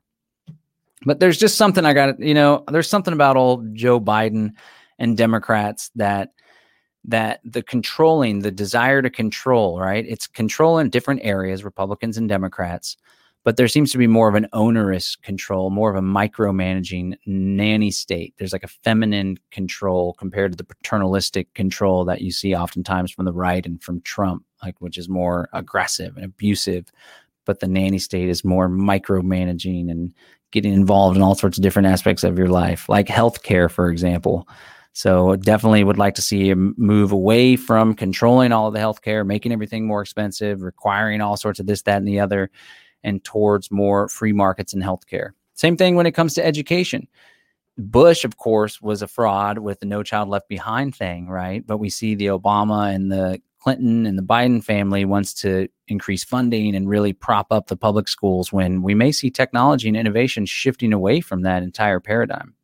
But 1.04 1.20
there's 1.20 1.38
just 1.38 1.56
something 1.56 1.84
I 1.84 1.92
got, 1.94 2.20
you 2.20 2.34
know, 2.34 2.64
there's 2.70 2.88
something 2.88 3.14
about 3.14 3.36
old 3.36 3.74
Joe 3.74 4.00
Biden 4.00 4.52
and 4.98 5.16
Democrats 5.16 5.90
that 5.96 6.30
that 7.04 7.40
the 7.44 7.62
controlling, 7.62 8.40
the 8.40 8.52
desire 8.52 9.02
to 9.02 9.10
control, 9.10 9.80
right? 9.80 10.04
It's 10.06 10.28
control 10.28 10.78
in 10.78 10.88
different 10.88 11.22
areas, 11.24 11.64
Republicans 11.64 12.16
and 12.16 12.28
Democrats, 12.28 12.96
but 13.44 13.56
there 13.56 13.66
seems 13.66 13.90
to 13.90 13.98
be 13.98 14.06
more 14.06 14.28
of 14.28 14.36
an 14.36 14.46
onerous 14.52 15.16
control, 15.16 15.70
more 15.70 15.90
of 15.90 15.96
a 15.96 16.06
micromanaging 16.06 17.16
nanny 17.26 17.90
state. 17.90 18.34
There's 18.38 18.52
like 18.52 18.62
a 18.62 18.68
feminine 18.68 19.36
control 19.50 20.14
compared 20.14 20.52
to 20.52 20.56
the 20.56 20.64
paternalistic 20.64 21.52
control 21.54 22.04
that 22.04 22.20
you 22.20 22.30
see 22.30 22.54
oftentimes 22.54 23.10
from 23.10 23.24
the 23.24 23.32
right 23.32 23.66
and 23.66 23.82
from 23.82 24.00
Trump, 24.02 24.44
like 24.62 24.80
which 24.80 24.96
is 24.96 25.08
more 25.08 25.48
aggressive 25.52 26.16
and 26.16 26.24
abusive. 26.24 26.86
But 27.44 27.58
the 27.58 27.66
nanny 27.66 27.98
state 27.98 28.28
is 28.28 28.44
more 28.44 28.68
micromanaging 28.68 29.90
and 29.90 30.14
getting 30.52 30.72
involved 30.72 31.16
in 31.16 31.22
all 31.22 31.34
sorts 31.34 31.58
of 31.58 31.62
different 31.62 31.88
aspects 31.88 32.22
of 32.22 32.38
your 32.38 32.48
life, 32.48 32.88
like 32.88 33.08
healthcare, 33.08 33.70
for 33.70 33.90
example. 33.90 34.48
So 34.94 35.36
definitely 35.36 35.84
would 35.84 35.98
like 35.98 36.14
to 36.16 36.22
see 36.22 36.50
a 36.50 36.56
move 36.56 37.12
away 37.12 37.56
from 37.56 37.94
controlling 37.94 38.52
all 38.52 38.68
of 38.68 38.74
the 38.74 38.80
healthcare, 38.80 39.26
making 39.26 39.52
everything 39.52 39.86
more 39.86 40.02
expensive, 40.02 40.62
requiring 40.62 41.20
all 41.20 41.36
sorts 41.36 41.58
of 41.58 41.66
this, 41.66 41.82
that, 41.82 41.96
and 41.96 42.06
the 42.06 42.20
other, 42.20 42.50
and 43.02 43.24
towards 43.24 43.70
more 43.70 44.08
free 44.08 44.32
markets 44.32 44.74
in 44.74 44.82
healthcare. 44.82 45.30
Same 45.54 45.76
thing 45.76 45.96
when 45.96 46.06
it 46.06 46.12
comes 46.12 46.34
to 46.34 46.44
education. 46.44 47.08
Bush, 47.78 48.24
of 48.24 48.36
course, 48.36 48.82
was 48.82 49.00
a 49.00 49.08
fraud 49.08 49.58
with 49.58 49.80
the 49.80 49.86
No 49.86 50.02
Child 50.02 50.28
Left 50.28 50.48
Behind 50.48 50.94
thing, 50.94 51.26
right? 51.26 51.66
But 51.66 51.78
we 51.78 51.88
see 51.88 52.14
the 52.14 52.26
Obama 52.26 52.94
and 52.94 53.10
the 53.10 53.40
Clinton 53.62 54.06
and 54.06 54.18
the 54.18 54.22
Biden 54.22 54.62
family 54.62 55.04
wants 55.04 55.32
to 55.34 55.68
increase 55.86 56.24
funding 56.24 56.74
and 56.74 56.88
really 56.88 57.12
prop 57.12 57.52
up 57.52 57.68
the 57.68 57.76
public 57.76 58.08
schools 58.08 58.52
when 58.52 58.82
we 58.82 58.92
may 58.92 59.12
see 59.12 59.30
technology 59.30 59.86
and 59.86 59.96
innovation 59.96 60.46
shifting 60.46 60.92
away 60.92 61.20
from 61.20 61.42
that 61.42 61.62
entire 61.62 62.00
paradigm. 62.00 62.54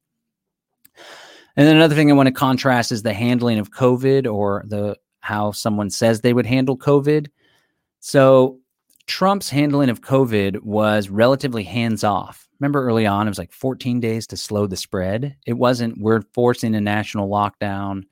And 1.56 1.66
then 1.66 1.76
another 1.76 1.94
thing 1.94 2.10
I 2.10 2.14
want 2.14 2.26
to 2.26 2.32
contrast 2.32 2.90
is 2.90 3.02
the 3.02 3.12
handling 3.12 3.60
of 3.60 3.70
COVID 3.70 4.32
or 4.32 4.64
the 4.66 4.96
how 5.20 5.52
someone 5.52 5.90
says 5.90 6.20
they 6.20 6.32
would 6.32 6.46
handle 6.46 6.76
COVID. 6.76 7.28
So 8.00 8.58
Trump's 9.06 9.50
handling 9.50 9.90
of 9.90 10.00
COVID 10.00 10.62
was 10.62 11.10
relatively 11.10 11.62
hands 11.62 12.02
off. 12.02 12.48
Remember 12.58 12.84
early 12.84 13.06
on, 13.06 13.28
it 13.28 13.30
was 13.30 13.38
like 13.38 13.52
14 13.52 14.00
days 14.00 14.26
to 14.28 14.36
slow 14.36 14.66
the 14.66 14.76
spread. 14.76 15.36
It 15.46 15.54
wasn't, 15.54 16.00
we're 16.00 16.22
forcing 16.32 16.74
a 16.74 16.80
national 16.80 17.28
lockdown. 17.28 18.04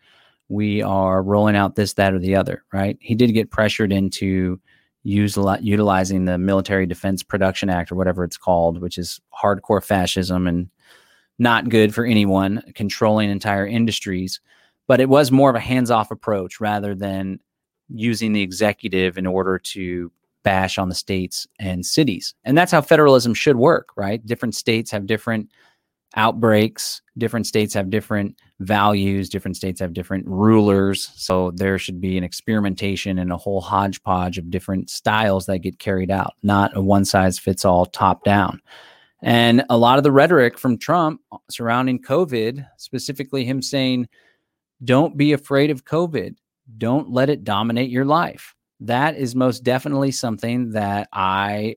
We 0.49 0.83
are 0.83 1.23
rolling 1.23 1.57
out 1.57 1.75
this, 1.75 1.95
that, 1.95 2.15
or 2.15 2.19
the 2.19 2.37
other, 2.37 2.65
right? 2.73 2.97
He 3.01 3.15
did 3.15 3.33
get 3.33 3.51
pressured 3.51 3.93
into 3.93 4.61
use, 5.03 5.37
utilizing 5.61 6.25
the 6.25 6.39
Military 6.39 6.87
Defense 6.87 7.23
Production 7.23 7.71
Act 7.71 7.91
or 7.91 7.95
whatever 7.95 8.25
it's 8.25 8.37
called, 8.37 8.81
which 8.81 8.99
is 8.99 9.21
hardcore 9.35 9.85
fascism 9.85 10.47
and 10.47 10.69
not 11.39 11.69
good 11.69 11.95
for 11.95 12.05
anyone 12.05 12.63
controlling 12.75 13.31
entire 13.31 13.67
industries. 13.67 14.41
But 14.87 15.01
it 15.01 15.09
was 15.09 15.33
more 15.33 15.51
of 15.51 15.57
a 15.57 15.61
hands 15.61 15.91
off 15.91 16.11
approach 16.11 16.61
rather 16.61 16.95
than 16.95 17.41
using 17.89 18.33
the 18.33 18.43
executive 18.43 19.19
in 19.19 19.27
order 19.27 19.59
to 19.59 20.11
bash 20.43 20.79
on 20.79 20.89
the 20.89 20.95
states 20.95 21.47
and 21.59 21.85
cities. 21.85 22.35
And 22.45 22.57
that's 22.57 22.71
how 22.71 22.81
federalism 22.81 23.35
should 23.35 23.57
work, 23.57 23.89
right? 23.97 24.25
Different 24.25 24.55
states 24.55 24.93
have 24.93 25.07
different 25.07 25.51
outbreaks, 26.17 27.03
different 27.19 27.47
states 27.47 27.75
have 27.75 27.91
different 27.91 28.39
values, 28.61 29.29
different 29.29 29.57
states 29.57 29.81
have 29.81 29.93
different 29.93 30.27
rulers. 30.27 31.13
So 31.15 31.53
there 31.55 31.79
should 31.79 32.01
be 32.01 32.17
an 32.17 32.25
experimentation 32.25 33.19
and 33.19 33.31
a 33.31 33.37
whole 33.37 33.61
hodgepodge 33.61 34.39
of 34.39 34.51
different 34.51 34.91
styles 34.91 35.47
that 35.47 35.59
get 35.59 35.79
carried 35.79 36.11
out, 36.11 36.35
not 36.43 36.77
a 36.77 36.81
one 36.81 37.05
size 37.05 37.39
fits 37.39 37.65
all 37.65 37.87
top 37.87 38.25
down. 38.25 38.61
And 39.23 39.65
a 39.71 39.79
lot 39.79 39.99
of 39.99 40.05
the 40.05 40.13
rhetoric 40.13 40.59
from 40.59 40.79
Trump 40.79 41.21
surrounding 41.51 42.03
COVID, 42.03 42.67
specifically 42.77 43.45
him 43.45 43.63
saying, 43.63 44.09
don't 44.85 45.17
be 45.17 45.33
afraid 45.33 45.71
of 45.71 45.85
COVID, 45.85 46.37
don't 46.79 47.11
let 47.11 47.31
it 47.31 47.45
dominate 47.45 47.91
your 47.91 48.05
life. 48.05 48.55
That 48.81 49.17
is 49.17 49.35
most 49.35 49.65
definitely 49.65 50.11
something 50.11 50.73
that 50.73 51.09
I 51.13 51.77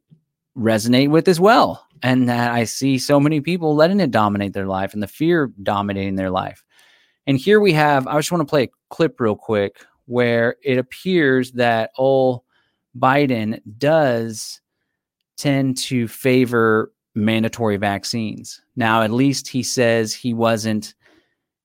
resonate 0.57 1.09
with 1.09 1.27
as 1.27 1.39
well. 1.39 1.87
And 2.01 2.29
that 2.29 2.51
I 2.51 2.63
see 2.63 2.97
so 2.97 3.19
many 3.19 3.41
people 3.41 3.75
letting 3.75 3.99
it 3.99 4.11
dominate 4.11 4.53
their 4.53 4.67
life 4.67 4.93
and 4.93 5.03
the 5.03 5.07
fear 5.07 5.51
dominating 5.63 6.15
their 6.15 6.29
life. 6.29 6.63
And 7.27 7.37
here 7.37 7.59
we 7.59 7.73
have, 7.73 8.07
I 8.07 8.15
just 8.17 8.31
want 8.31 8.41
to 8.41 8.49
play 8.49 8.63
a 8.63 8.69
clip 8.89 9.19
real 9.19 9.35
quick 9.35 9.83
where 10.05 10.55
it 10.63 10.77
appears 10.77 11.51
that 11.53 11.91
old 11.97 12.41
Biden 12.97 13.61
does 13.77 14.61
tend 15.37 15.77
to 15.77 16.07
favor 16.07 16.91
mandatory 17.15 17.77
vaccines. 17.77 18.61
Now, 18.75 19.03
at 19.03 19.11
least 19.11 19.47
he 19.47 19.61
says 19.61 20.13
he 20.13 20.33
wasn't, 20.33 20.95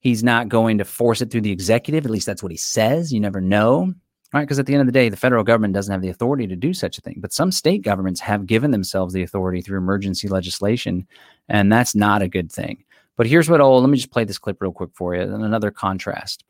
he's 0.01 0.23
not 0.23 0.49
going 0.49 0.79
to 0.79 0.85
force 0.85 1.23
it 1.23 1.31
through 1.31 1.41
the 1.43 1.53
executive. 1.53 2.05
At 2.05 2.11
least 2.11 2.27
that's 2.27 2.43
what 2.43 2.53
he 2.53 2.59
says. 2.59 3.13
You 3.13 3.21
never 3.21 3.41
know, 3.41 3.95
right? 4.35 4.43
Because 4.43 4.59
at 4.59 4.67
the 4.67 4.75
end 4.75 4.81
of 4.81 4.87
the 4.87 4.93
day, 4.93 5.09
the 5.09 5.17
federal 5.17 5.45
government 5.45 5.75
doesn't 5.75 5.93
have 5.93 6.03
the 6.03 6.09
authority 6.09 6.47
to 6.49 6.57
do 6.57 6.75
such 6.75 6.99
a 6.99 7.01
thing. 7.01 7.19
But 7.19 7.33
some 7.33 7.53
state 7.53 7.83
governments 7.83 8.21
have 8.21 8.47
given 8.47 8.73
themselves 8.73 9.15
the 9.15 9.23
authority 9.23 9.63
through 9.63 9.79
emergency 9.79 10.29
legislation, 10.29 11.07
and 11.49 11.73
that's 11.73 11.95
not 11.95 12.21
a 12.21 12.29
good 12.29 12.51
thing. 12.51 12.85
But 13.17 13.29
here's 13.29 13.49
what, 13.49 13.61
oh, 13.61 13.79
let 13.79 13.89
me 13.89 13.97
just 13.97 14.11
play 14.11 14.25
this 14.25 14.39
clip 14.39 14.61
real 14.61 14.73
quick 14.73 14.91
for 14.93 15.15
you 15.15 15.23
and 15.23 15.45
another 15.45 15.71
contrast. 15.71 16.45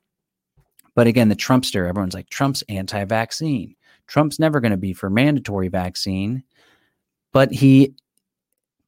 But 0.95 1.07
again, 1.07 1.29
the 1.29 1.37
Trumpster, 1.37 1.87
everyone's 1.87 2.15
like, 2.15 2.31
Trump's 2.31 2.63
anti 2.69 3.05
vaccine. 3.05 3.77
Trump's 4.07 4.39
never 4.39 4.61
going 4.61 4.71
to 4.71 4.79
be 4.79 4.93
for 4.93 5.11
mandatory 5.11 5.69
vaccine, 5.69 6.43
but 7.33 7.53
he 7.53 7.95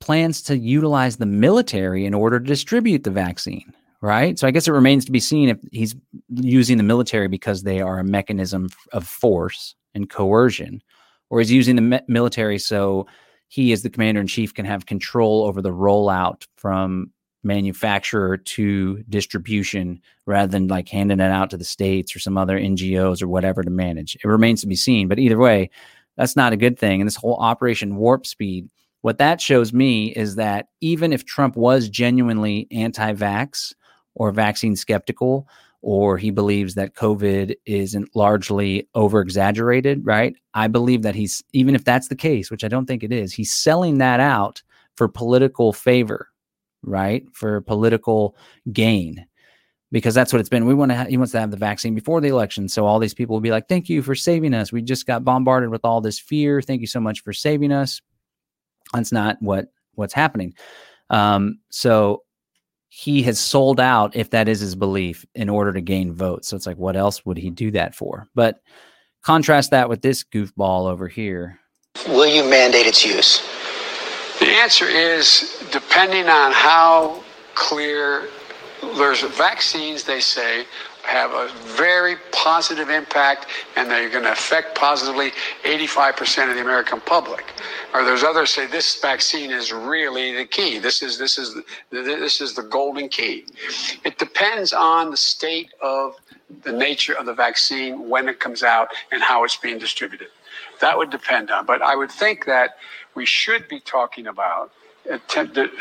plans 0.01 0.43
to 0.43 0.57
utilize 0.57 1.17
the 1.17 1.27
military 1.27 2.07
in 2.07 2.15
order 2.15 2.39
to 2.39 2.45
distribute 2.45 3.05
the 3.05 3.11
vaccine, 3.11 3.73
right? 4.01 4.39
So 4.39 4.47
I 4.47 4.51
guess 4.51 4.69
it 4.69 4.73
remains 4.73 5.05
to 5.07 5.13
be 5.13 5.21
seen 5.21 5.49
if 5.49 5.59
he's 5.73 5.95
using 6.35 6.77
the 6.77 6.83
military 6.83 7.29
because 7.29 7.63
they 7.63 7.81
are 7.81 7.99
a 7.99 8.05
mechanism 8.05 8.69
of 8.93 9.07
force 9.07 9.75
and 9.95 10.09
coercion, 10.09 10.83
or 11.31 11.41
is 11.41 11.51
using 11.51 11.77
the 11.77 12.03
military 12.09 12.59
so 12.59 13.07
he, 13.49 13.73
as 13.73 13.83
the 13.83 13.91
commander 13.91 14.21
in 14.21 14.27
chief, 14.27 14.53
can 14.55 14.67
have 14.67 14.87
control 14.87 15.45
over 15.45 15.63
the 15.63 15.71
rollout 15.71 16.47
from 16.57 17.13
manufacturer 17.45 18.37
to 18.37 19.05
distribution 19.09 20.01
rather 20.27 20.51
than 20.51 20.67
like 20.67 20.89
handing 20.89 21.21
it 21.21 21.31
out 21.31 21.49
to 21.51 21.57
the 21.57 21.65
states 21.65 22.15
or 22.15 22.19
some 22.19 22.37
other 22.37 22.59
NGOs 22.59 23.23
or 23.23 23.29
whatever 23.29 23.63
to 23.63 23.71
manage. 23.71 24.17
It 24.17 24.27
remains 24.27 24.63
to 24.63 24.67
be 24.67 24.75
seen. 24.75 25.07
But 25.07 25.21
either 25.21 25.39
way, 25.39 25.71
that's 26.17 26.35
not 26.35 26.53
a 26.53 26.57
good 26.57 26.77
thing. 26.77 27.01
And 27.01 27.07
this 27.07 27.15
whole 27.15 27.37
Operation 27.37 27.97
Warp 27.97 28.27
Speed 28.27 28.69
what 29.07 29.19
that 29.19 29.41
shows 29.41 29.73
me 29.73 30.09
is 30.09 30.35
that 30.35 30.67
even 30.81 31.13
if 31.13 31.25
Trump 31.25 31.55
was 31.55 31.89
genuinely 31.89 32.67
anti 32.73 33.13
vax 33.13 33.73
or 34.17 34.33
vaccine 34.33 34.75
skeptical, 34.75 35.47
or 35.83 36.19
he 36.19 36.31
believes 36.31 36.75
that 36.75 36.95
COVID 36.95 37.55
isn't 37.67 38.17
largely 38.17 38.89
over 38.95 39.21
exaggerated, 39.21 40.05
right? 40.05 40.35
I 40.55 40.67
believe 40.67 41.03
that 41.03 41.15
he's, 41.15 41.45
even 41.53 41.75
if 41.75 41.85
that's 41.85 42.09
the 42.09 42.17
case, 42.17 42.51
which 42.51 42.65
I 42.65 42.69
don't 42.69 42.87
think 42.87 43.05
it 43.05 43.13
is, 43.13 43.33
he's 43.33 43.53
selling 43.53 43.99
that 43.99 44.19
out 44.19 44.63
for 44.97 45.07
political 45.07 45.73
favor, 45.73 46.29
right? 46.83 47.25
For 47.33 47.61
political 47.61 48.37
gain 48.73 49.27
because 49.93 50.15
that's 50.15 50.33
what 50.33 50.41
it's 50.41 50.49
been. 50.49 50.67
We 50.67 50.75
want 50.75 50.91
to. 50.91 50.97
Ha- 50.97 51.05
he 51.05 51.17
wants 51.17 51.33
to 51.33 51.41
have 51.41 51.51
the 51.51 51.57
vaccine 51.57 51.95
before 51.95 52.21
the 52.21 52.29
election, 52.29 52.69
so 52.69 52.87
all 52.87 52.99
these 52.99 53.15
people 53.15 53.37
will 53.37 53.41
be 53.41 53.51
like, 53.51 53.69
"Thank 53.69 53.89
you 53.89 54.03
for 54.03 54.15
saving 54.15 54.53
us. 54.53 54.73
We 54.73 54.83
just 54.83 55.07
got 55.07 55.25
bombarded 55.25 55.71
with 55.71 55.85
all 55.85 56.01
this 56.01 56.19
fear. 56.19 56.61
Thank 56.61 56.81
you 56.81 56.87
so 56.87 57.01
much 57.01 57.23
for 57.23 57.33
saving 57.33 57.73
us." 57.73 58.01
That's 58.93 59.13
not 59.13 59.37
what 59.41 59.69
what's 59.95 60.15
happening. 60.15 60.55
Um, 61.11 61.61
so 61.71 62.25
he 62.99 63.23
has 63.23 63.39
sold 63.39 63.79
out, 63.79 64.17
if 64.17 64.31
that 64.31 64.49
is 64.49 64.61
his 64.61 64.75
belief, 64.75 65.27
in 65.35 65.51
order 65.51 65.71
to 65.71 65.83
gain 65.83 66.15
votes. 66.15 66.49
So 66.49 66.57
it's 66.57 66.67
like, 66.67 66.79
what 66.79 66.97
else 66.97 67.27
would 67.27 67.37
he 67.37 67.51
do 67.51 67.71
that 67.73 67.95
for? 67.95 68.27
But 68.35 68.63
contrast 69.23 69.71
that 69.73 69.91
with 69.91 70.01
this 70.01 70.25
goofball 70.25 70.89
over 70.91 71.07
here. 71.07 71.61
Will 72.09 72.27
you 72.27 72.43
mandate 72.49 72.87
its 72.87 73.05
use? 73.05 73.47
The 74.41 74.47
answer 74.47 74.87
is 74.87 75.63
depending 75.71 76.31
on 76.31 76.53
how 76.53 77.23
clear 77.55 78.31
there's 78.97 79.21
vaccines, 79.21 80.05
they 80.05 80.21
say, 80.21 80.65
have 81.07 81.31
a 81.33 81.49
very 81.77 82.17
positive 82.33 82.91
impact 82.91 83.47
and 83.77 83.91
they're 83.91 84.11
going 84.11 84.25
to 84.25 84.33
affect 84.33 84.77
positively 84.77 85.31
85% 85.63 86.51
of 86.51 86.57
the 86.57 86.61
American 86.61 87.01
public. 87.01 87.45
Or 87.95 88.05
there's 88.05 88.23
others 88.23 88.51
say 88.51 88.67
this 88.67 89.01
vaccine 89.01 89.51
is 89.51 89.73
really 89.73 90.37
the 90.37 90.45
key. 90.45 90.79
This 90.79 91.03
is 91.03 91.19
this 91.19 91.39
is 91.39 91.57
this 91.91 92.41
is 92.41 92.55
the 92.55 92.63
golden 92.63 93.09
key. 93.09 93.47
It 94.05 94.19
depends 94.19 94.73
on 94.73 95.11
the 95.11 95.17
state 95.17 95.73
of 95.81 96.17
the 96.63 96.73
nature 96.73 97.15
of 97.15 97.27
the 97.27 97.35
vaccine 97.35 98.09
when 98.09 98.29
it 98.29 98.41
comes 98.41 98.63
out 98.63 98.89
and 99.13 99.23
how 99.23 99.45
it's 99.45 99.57
being 99.57 99.79
distributed. 99.79 100.29
That 100.81 100.99
would 100.99 101.11
depend 101.11 101.51
on. 101.51 101.67
But 101.67 101.83
I 101.83 101.97
would 101.97 102.11
think 102.11 102.45
that 102.47 102.77
we 103.15 103.27
should 103.27 103.69
be 103.69 103.81
talking 103.81 104.27
about 104.27 104.73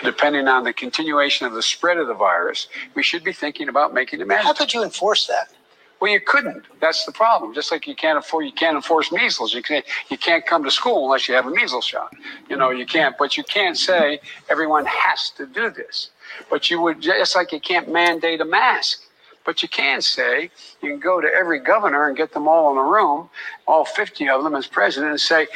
depending 0.03 0.47
on 0.47 0.63
the 0.63 0.73
continuation 0.73 1.47
of 1.47 1.53
the 1.53 1.63
spread 1.63 1.97
of 1.97 2.07
the 2.07 2.13
virus, 2.13 2.67
we 2.93 3.03
should 3.03 3.23
be 3.23 3.34
thinking 3.34 3.69
about 3.69 3.93
making 3.93 4.21
a 4.21 4.26
mandatory. 4.26 4.47
How 4.47 4.53
could 4.53 4.73
you 4.73 4.84
enforce 4.84 5.28
that? 5.28 5.53
Well, 5.99 6.11
you 6.11 6.19
couldn't. 6.19 6.65
That's 6.82 7.05
the 7.05 7.11
problem. 7.11 7.53
Just 7.53 7.71
like 7.71 7.88
you 7.88 7.95
can't 7.95 8.17
afford, 8.17 8.45
you 8.45 8.51
can't 8.51 8.76
enforce 8.76 9.11
measles. 9.11 9.53
You 9.53 9.63
can't, 9.63 9.86
you 10.09 10.17
can't 10.17 10.45
come 10.45 10.63
to 10.63 10.71
school 10.71 11.05
unless 11.05 11.28
you 11.28 11.36
have 11.36 11.47
a 11.47 11.51
measles 11.51 11.86
shot. 11.86 12.13
You 12.49 12.57
know, 12.57 12.69
you 12.69 12.86
can't. 12.86 13.15
But 13.17 13.38
you 13.38 13.43
can't 13.43 13.78
say 13.78 14.19
everyone 14.49 14.86
has 14.86 15.30
to 15.32 15.45
do 15.45 15.69
this. 15.69 16.11
But 16.49 16.69
you 16.69 16.82
would 16.82 17.01
just 17.01 17.36
like 17.36 17.51
you 17.51 17.59
can't 17.61 17.91
mandate 17.91 18.41
a 18.41 18.45
mask. 18.45 19.03
But 19.45 19.61
you 19.61 19.69
can 19.69 20.01
say 20.01 20.49
you 20.82 20.89
can 20.89 20.99
go 20.99 21.21
to 21.21 21.28
every 21.28 21.59
governor 21.59 22.07
and 22.07 22.17
get 22.17 22.34
them 22.34 22.47
all 22.47 22.71
in 22.71 22.78
a 22.78 22.84
room, 22.84 23.30
all 23.67 23.86
50 23.86 24.28
of 24.30 24.43
them 24.43 24.55
as 24.55 24.67
president, 24.67 25.11
and 25.11 25.21
say, 25.21 25.47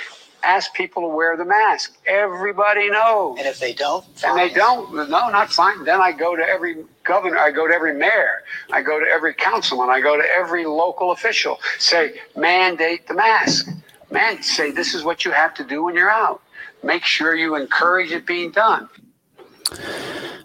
ask 0.44 0.74
people 0.74 1.04
to 1.04 1.16
wear 1.16 1.38
the 1.38 1.46
mask. 1.46 1.98
Everybody 2.06 2.90
knows. 2.90 3.38
And 3.38 3.48
if 3.48 3.60
they 3.60 3.74
don't, 3.74 4.06
and 4.24 4.38
they 4.38 4.54
don't, 4.54 4.94
no, 4.94 5.06
not 5.06 5.52
fine. 5.52 5.84
Then 5.84 6.02
I 6.02 6.12
go 6.12 6.36
to 6.36 6.44
every 6.44 6.86
governor, 7.04 7.38
I 7.38 7.52
go 7.52 7.68
to 7.68 7.74
every 7.74 7.94
mayor, 7.94 8.44
I 8.72 8.82
go 8.82 9.00
to 9.00 9.06
every 9.06 9.34
councilman, 9.34 9.90
I 9.90 10.02
go 10.02 10.18
to 10.18 10.28
every 10.38 10.66
local 10.66 11.12
official. 11.12 11.60
Say, 11.78 12.22
mandate 12.36 13.08
the 13.08 13.14
mask. 13.14 13.70
Man, 14.12 14.42
say 14.42 14.72
this 14.72 14.94
is 14.94 15.04
what 15.04 15.26
you 15.26 15.32
have 15.32 15.54
to 15.56 15.64
do 15.64 15.84
when 15.84 15.96
you're 15.96 16.10
out. 16.10 16.42
Make 16.84 17.04
sure 17.04 17.36
you 17.36 17.56
encourage 17.56 18.12
it 18.12 18.26
being 18.26 18.52
done. 18.52 18.90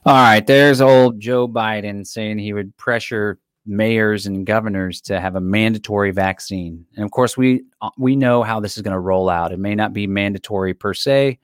All 0.06 0.12
right, 0.12 0.46
there's 0.46 0.80
old 0.82 1.18
Joe 1.18 1.48
Biden 1.48 2.06
saying 2.06 2.38
he 2.38 2.52
would 2.52 2.76
pressure 2.76 3.38
mayors 3.66 4.26
and 4.26 4.46
governors 4.46 5.00
to 5.00 5.20
have 5.20 5.36
a 5.36 5.40
mandatory 5.40 6.10
vaccine. 6.10 6.84
And 6.96 7.04
of 7.04 7.10
course, 7.10 7.36
we 7.36 7.62
uh, 7.80 7.90
we 7.98 8.16
know 8.16 8.42
how 8.42 8.60
this 8.60 8.76
is 8.76 8.82
going 8.82 8.92
to 8.92 9.00
roll 9.00 9.28
out. 9.28 9.52
It 9.52 9.58
may 9.58 9.74
not 9.74 9.92
be 9.92 10.06
mandatory 10.06 10.74
per 10.74 10.94
se, 10.94 11.38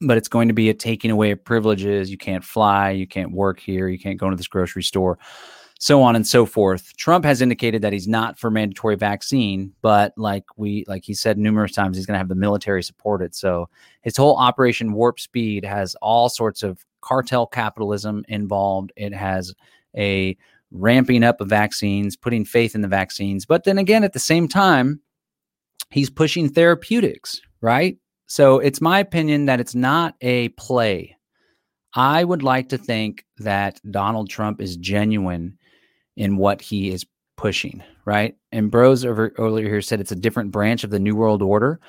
but 0.00 0.16
it's 0.16 0.28
going 0.28 0.48
to 0.48 0.54
be 0.54 0.68
a 0.70 0.74
taking 0.74 1.10
away 1.10 1.30
of 1.30 1.44
privileges. 1.44 2.10
You 2.10 2.18
can't 2.18 2.44
fly, 2.44 2.90
you 2.90 3.06
can't 3.06 3.32
work 3.32 3.60
here, 3.60 3.88
you 3.88 3.98
can't 3.98 4.18
go 4.18 4.26
into 4.26 4.36
this 4.36 4.48
grocery 4.48 4.82
store, 4.82 5.18
so 5.78 6.02
on 6.02 6.14
and 6.14 6.26
so 6.26 6.44
forth. 6.44 6.94
Trump 6.96 7.24
has 7.24 7.40
indicated 7.40 7.80
that 7.82 7.92
he's 7.92 8.08
not 8.08 8.38
for 8.38 8.50
mandatory 8.50 8.96
vaccine, 8.96 9.72
but 9.80 10.12
like 10.16 10.44
we 10.56 10.84
like 10.88 11.04
he 11.04 11.14
said 11.14 11.38
numerous 11.38 11.72
times, 11.72 11.96
he's 11.96 12.06
going 12.06 12.14
to 12.14 12.18
have 12.18 12.28
the 12.28 12.34
military 12.34 12.82
support 12.82 13.22
it. 13.22 13.34
So 13.34 13.68
his 14.02 14.16
whole 14.16 14.36
Operation 14.36 14.92
Warp 14.92 15.18
Speed 15.18 15.64
has 15.64 15.94
all 15.96 16.28
sorts 16.28 16.62
of 16.62 16.84
cartel 17.00 17.46
capitalism 17.46 18.24
involved. 18.28 18.92
It 18.96 19.14
has 19.14 19.54
a 19.96 20.36
ramping 20.74 21.24
up 21.24 21.40
of 21.40 21.48
vaccines, 21.48 22.16
putting 22.16 22.44
faith 22.44 22.74
in 22.74 22.82
the 22.82 22.88
vaccines. 22.88 23.46
But 23.46 23.64
then 23.64 23.78
again, 23.78 24.04
at 24.04 24.12
the 24.12 24.18
same 24.18 24.48
time, 24.48 25.00
he's 25.90 26.10
pushing 26.10 26.48
therapeutics, 26.48 27.40
right? 27.60 27.96
So 28.26 28.58
it's 28.58 28.80
my 28.80 28.98
opinion 28.98 29.46
that 29.46 29.60
it's 29.60 29.74
not 29.74 30.14
a 30.20 30.48
play. 30.50 31.16
I 31.94 32.24
would 32.24 32.42
like 32.42 32.70
to 32.70 32.78
think 32.78 33.24
that 33.38 33.80
Donald 33.88 34.28
Trump 34.28 34.60
is 34.60 34.76
genuine 34.76 35.56
in 36.16 36.36
what 36.36 36.60
he 36.60 36.90
is 36.90 37.06
pushing, 37.36 37.82
right? 38.04 38.34
And 38.50 38.70
Broze 38.70 39.04
over 39.04 39.32
earlier 39.38 39.68
here 39.68 39.80
said 39.80 40.00
it's 40.00 40.12
a 40.12 40.16
different 40.16 40.50
branch 40.50 40.82
of 40.82 40.90
the 40.90 40.98
New 40.98 41.14
World 41.14 41.42
Order. 41.42 41.80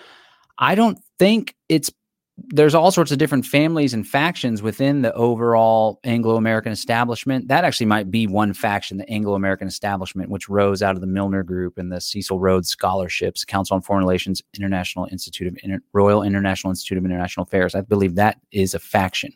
I 0.60 0.76
don't 0.76 1.00
think 1.18 1.56
it's 1.70 1.92
there's 2.38 2.76
all 2.76 2.92
sorts 2.92 3.12
of 3.12 3.18
different 3.18 3.46
families 3.46 3.94
and 3.94 4.06
factions 4.06 4.62
within 4.62 5.02
the 5.02 5.14
overall 5.14 6.00
Anglo-American 6.04 6.72
establishment. 6.72 7.48
That 7.48 7.64
actually 7.64 7.86
might 7.86 8.12
be 8.12 8.28
one 8.28 8.54
faction, 8.54 8.98
the 8.98 9.10
Anglo-American 9.10 9.68
establishment, 9.68 10.30
which 10.30 10.50
rose 10.50 10.82
out 10.82 10.96
of 10.96 11.02
the 11.02 11.08
Milner 11.08 11.44
Group 11.44 11.78
and 11.78 11.92
the 11.92 12.02
Cecil 12.02 12.40
Rhodes 12.40 12.68
Scholarships, 12.68 13.46
Council 13.46 13.76
on 13.76 13.82
Foreign 13.82 14.04
Relations, 14.04 14.44
International 14.54 15.08
Institute 15.12 15.48
of 15.48 15.58
Inter- 15.64 15.80
Royal 15.94 16.24
International 16.24 16.72
Institute 16.72 16.98
of 16.98 17.06
International 17.06 17.46
Affairs. 17.46 17.74
I 17.74 17.82
believe 17.82 18.16
that 18.16 18.38
is 18.52 18.74
a 18.74 18.80
faction. 18.80 19.32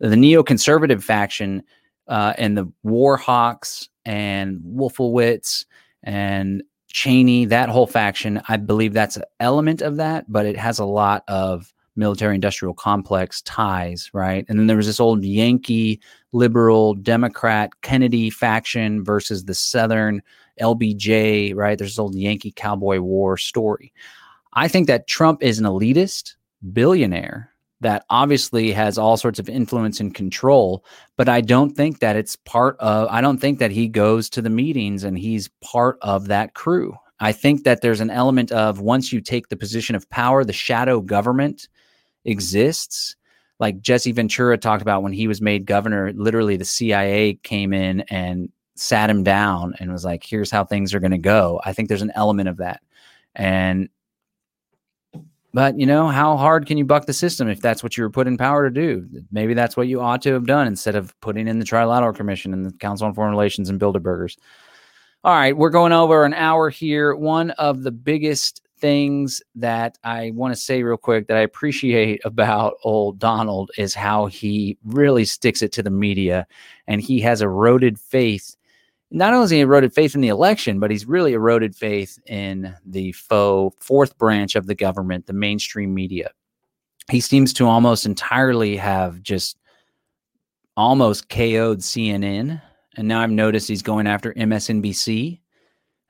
The 0.00 0.08
neoconservative 0.08 1.02
faction 1.02 1.62
uh, 2.06 2.32
and 2.38 2.56
the 2.56 2.72
Warhawks 2.86 3.88
and 4.06 4.60
Wolfowitz 4.64 5.66
and 6.02 6.62
Cheney, 6.90 7.44
that 7.44 7.68
whole 7.68 7.86
faction, 7.86 8.40
I 8.48 8.56
believe 8.56 8.94
that's 8.94 9.18
an 9.18 9.24
element 9.40 9.82
of 9.82 9.96
that, 9.96 10.24
but 10.26 10.46
it 10.46 10.56
has 10.56 10.78
a 10.78 10.86
lot 10.86 11.22
of 11.28 11.70
military 11.98 12.34
industrial 12.34 12.74
complex 12.74 13.42
ties, 13.42 14.10
right? 14.14 14.46
And 14.48 14.58
then 14.58 14.66
there 14.66 14.76
was 14.76 14.86
this 14.86 15.00
old 15.00 15.24
Yankee 15.24 16.00
liberal 16.32 16.94
Democrat 16.94 17.70
Kennedy 17.82 18.30
faction 18.30 19.04
versus 19.04 19.44
the 19.44 19.54
Southern 19.54 20.22
LBJ, 20.60 21.54
right? 21.54 21.76
There's 21.76 21.92
this 21.92 21.98
old 21.98 22.14
Yankee 22.14 22.52
cowboy 22.52 23.00
war 23.00 23.36
story. 23.36 23.92
I 24.54 24.68
think 24.68 24.86
that 24.86 25.06
Trump 25.06 25.42
is 25.42 25.58
an 25.58 25.66
elitist 25.66 26.34
billionaire 26.72 27.52
that 27.80 28.04
obviously 28.10 28.72
has 28.72 28.98
all 28.98 29.16
sorts 29.16 29.38
of 29.38 29.48
influence 29.48 30.00
and 30.00 30.14
control, 30.14 30.84
but 31.16 31.28
I 31.28 31.40
don't 31.40 31.76
think 31.76 32.00
that 32.00 32.16
it's 32.16 32.34
part 32.34 32.76
of, 32.80 33.06
I 33.08 33.20
don't 33.20 33.38
think 33.38 33.60
that 33.60 33.70
he 33.70 33.86
goes 33.86 34.28
to 34.30 34.42
the 34.42 34.50
meetings 34.50 35.04
and 35.04 35.16
he's 35.16 35.48
part 35.62 35.98
of 36.02 36.26
that 36.26 36.54
crew. 36.54 36.96
I 37.20 37.32
think 37.32 37.64
that 37.64 37.80
there's 37.80 38.00
an 38.00 38.10
element 38.10 38.52
of 38.52 38.80
once 38.80 39.12
you 39.12 39.20
take 39.20 39.48
the 39.48 39.56
position 39.56 39.94
of 39.94 40.08
power, 40.10 40.44
the 40.44 40.52
shadow 40.52 41.00
government 41.00 41.68
exists. 42.28 43.16
Like 43.58 43.80
Jesse 43.80 44.12
Ventura 44.12 44.56
talked 44.56 44.82
about 44.82 45.02
when 45.02 45.12
he 45.12 45.26
was 45.26 45.40
made 45.40 45.66
governor, 45.66 46.12
literally 46.14 46.56
the 46.56 46.64
CIA 46.64 47.34
came 47.42 47.72
in 47.72 48.02
and 48.02 48.50
sat 48.76 49.10
him 49.10 49.24
down 49.24 49.74
and 49.80 49.92
was 49.92 50.04
like, 50.04 50.24
here's 50.24 50.50
how 50.50 50.64
things 50.64 50.94
are 50.94 51.00
going 51.00 51.10
to 51.10 51.18
go. 51.18 51.60
I 51.64 51.72
think 51.72 51.88
there's 51.88 52.02
an 52.02 52.12
element 52.14 52.48
of 52.48 52.58
that. 52.58 52.80
And, 53.34 53.88
but 55.52 55.78
you 55.80 55.86
know, 55.86 56.06
how 56.08 56.36
hard 56.36 56.66
can 56.66 56.78
you 56.78 56.84
buck 56.84 57.06
the 57.06 57.12
system 57.12 57.48
if 57.48 57.60
that's 57.60 57.82
what 57.82 57.96
you 57.96 58.04
were 58.04 58.10
put 58.10 58.28
in 58.28 58.36
power 58.36 58.68
to 58.68 58.74
do? 58.74 59.08
Maybe 59.32 59.54
that's 59.54 59.76
what 59.76 59.88
you 59.88 60.00
ought 60.00 60.22
to 60.22 60.32
have 60.32 60.46
done 60.46 60.68
instead 60.68 60.94
of 60.94 61.18
putting 61.20 61.48
in 61.48 61.58
the 61.58 61.64
Trilateral 61.64 62.14
Commission 62.14 62.52
and 62.52 62.64
the 62.64 62.72
Council 62.72 63.08
on 63.08 63.14
Foreign 63.14 63.32
Relations 63.32 63.68
and 63.68 63.80
Bilderbergers. 63.80 64.36
All 65.24 65.34
right, 65.34 65.56
we're 65.56 65.70
going 65.70 65.92
over 65.92 66.24
an 66.24 66.34
hour 66.34 66.70
here. 66.70 67.16
One 67.16 67.50
of 67.52 67.82
the 67.82 67.90
biggest 67.90 68.62
things 68.78 69.42
that 69.54 69.98
I 70.04 70.32
want 70.34 70.54
to 70.54 70.60
say 70.60 70.82
real 70.82 70.96
quick 70.96 71.28
that 71.28 71.36
I 71.36 71.40
appreciate 71.40 72.20
about 72.24 72.74
old 72.84 73.18
Donald 73.18 73.70
is 73.76 73.94
how 73.94 74.26
he 74.26 74.78
really 74.84 75.24
sticks 75.24 75.62
it 75.62 75.72
to 75.72 75.82
the 75.82 75.90
media 75.90 76.46
and 76.86 77.00
he 77.00 77.20
has 77.20 77.42
eroded 77.42 77.98
faith. 77.98 78.56
Not 79.10 79.32
only 79.32 79.44
has 79.44 79.50
he 79.50 79.60
eroded 79.60 79.92
faith 79.92 80.14
in 80.14 80.20
the 80.20 80.28
election, 80.28 80.80
but 80.80 80.90
he's 80.90 81.06
really 81.06 81.32
eroded 81.32 81.74
faith 81.74 82.18
in 82.26 82.74
the 82.84 83.12
faux 83.12 83.76
fourth 83.84 84.16
branch 84.18 84.54
of 84.54 84.66
the 84.66 84.74
government, 84.74 85.26
the 85.26 85.32
mainstream 85.32 85.94
media. 85.94 86.30
He 87.10 87.20
seems 87.20 87.52
to 87.54 87.66
almost 87.66 88.04
entirely 88.04 88.76
have 88.76 89.22
just 89.22 89.58
almost 90.76 91.28
KO'd 91.28 91.80
CNN. 91.80 92.62
And 92.96 93.08
now 93.08 93.20
I've 93.20 93.30
noticed 93.30 93.68
he's 93.68 93.82
going 93.82 94.06
after 94.06 94.32
MSNBC 94.34 95.40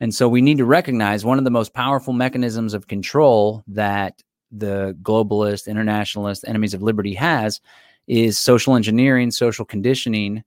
and 0.01 0.15
so 0.15 0.29
we 0.29 0.41
need 0.41 0.59
to 0.59 0.65
recognize 0.65 1.25
one 1.25 1.39
of 1.39 1.45
the 1.45 1.51
most 1.51 1.75
powerful 1.75 2.13
mechanisms 2.13 2.75
of 2.75 2.87
control 2.87 3.65
that 3.67 4.23
the 4.51 4.97
globalist, 5.03 5.67
internationalist, 5.67 6.45
enemies 6.47 6.75
of 6.75 6.83
liberty 6.83 7.15
has 7.15 7.61
is 8.07 8.39
social 8.39 8.75
engineering, 8.75 9.31
social 9.31 9.65
conditioning, 9.65 10.43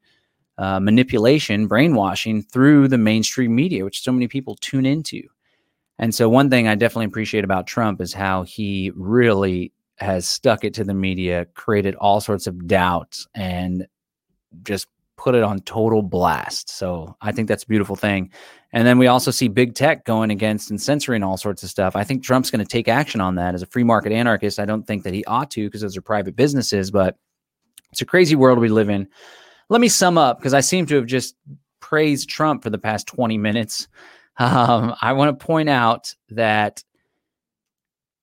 uh, 0.58 0.80
manipulation, 0.80 1.68
brainwashing 1.68 2.42
through 2.42 2.88
the 2.88 2.98
mainstream 2.98 3.56
media, 3.56 3.84
which 3.84 4.02
so 4.02 4.12
many 4.12 4.28
people 4.28 4.56
tune 4.56 4.86
into. 4.86 5.22
And 6.00 6.16
so, 6.16 6.30
one 6.30 6.50
thing 6.50 6.68
I 6.68 6.76
definitely 6.76 7.06
appreciate 7.06 7.44
about 7.44 7.68
Trump 7.68 8.02
is 8.02 8.14
how 8.14 8.44
he 8.44 8.92
really 8.96 9.72
has 9.98 10.28
stuck 10.28 10.64
it 10.64 10.74
to 10.74 10.84
the 10.84 10.96
media, 10.96 11.46
created 11.54 11.94
all 11.96 12.22
sorts 12.22 12.48
of 12.48 12.68
doubts, 12.68 13.28
and 13.36 13.86
just 14.64 14.88
put 15.22 15.36
it 15.36 15.44
on 15.44 15.60
total 15.60 16.02
blast. 16.02 16.68
So 16.68 17.16
I 17.22 17.32
think 17.32 17.48
that's 17.48 17.64
a 17.64 17.68
beautiful 17.68 17.96
thing. 17.96 18.32
And 18.74 18.88
then 18.88 18.98
we 18.98 19.06
also 19.06 19.30
see 19.30 19.50
big 19.50 19.76
tech 19.76 20.04
going 20.04 20.32
against 20.32 20.72
and 20.72 20.82
censoring 20.82 21.22
all 21.22 21.38
sorts 21.38 21.62
of 21.62 21.70
stuff. 21.70 21.96
I 21.96 22.04
think 22.04 22.24
Trump's 22.24 22.50
going 22.50 22.66
to 22.66 22.68
take 22.68 22.88
action 22.88 23.22
on 23.22 23.36
that 23.36 23.54
as 23.54 23.62
a 23.62 23.68
free 23.68 23.84
market 23.84 24.12
anarchist. 24.12 24.60
I 24.60 24.66
don't 24.66 24.88
think 24.88 25.04
that 25.04 25.14
he 25.14 25.24
ought 25.26 25.52
to 25.52 25.68
because 25.68 25.82
those 25.82 25.96
are 25.96 26.02
private 26.02 26.36
businesses, 26.36 26.90
but 26.90 27.18
it's 27.92 28.02
a 28.02 28.06
crazy 28.06 28.36
world 28.36 28.58
we 28.58 28.70
live 28.70 28.90
in. 28.90 29.08
Let 29.70 29.80
me 29.80 29.90
sum 29.90 30.18
up 30.18 30.40
because 30.40 30.56
I 30.56 30.62
seem 30.62 30.88
to 30.88 30.96
have 30.96 31.06
just 31.06 31.36
praised 31.82 32.28
Trump 32.28 32.64
for 32.64 32.72
the 32.72 32.80
past 32.80 33.08
20 33.08 33.38
minutes. 33.38 33.88
Um, 34.38 34.96
I 35.02 35.12
want 35.14 35.38
to 35.38 35.46
point 35.46 35.70
out 35.70 36.16
that 36.30 36.84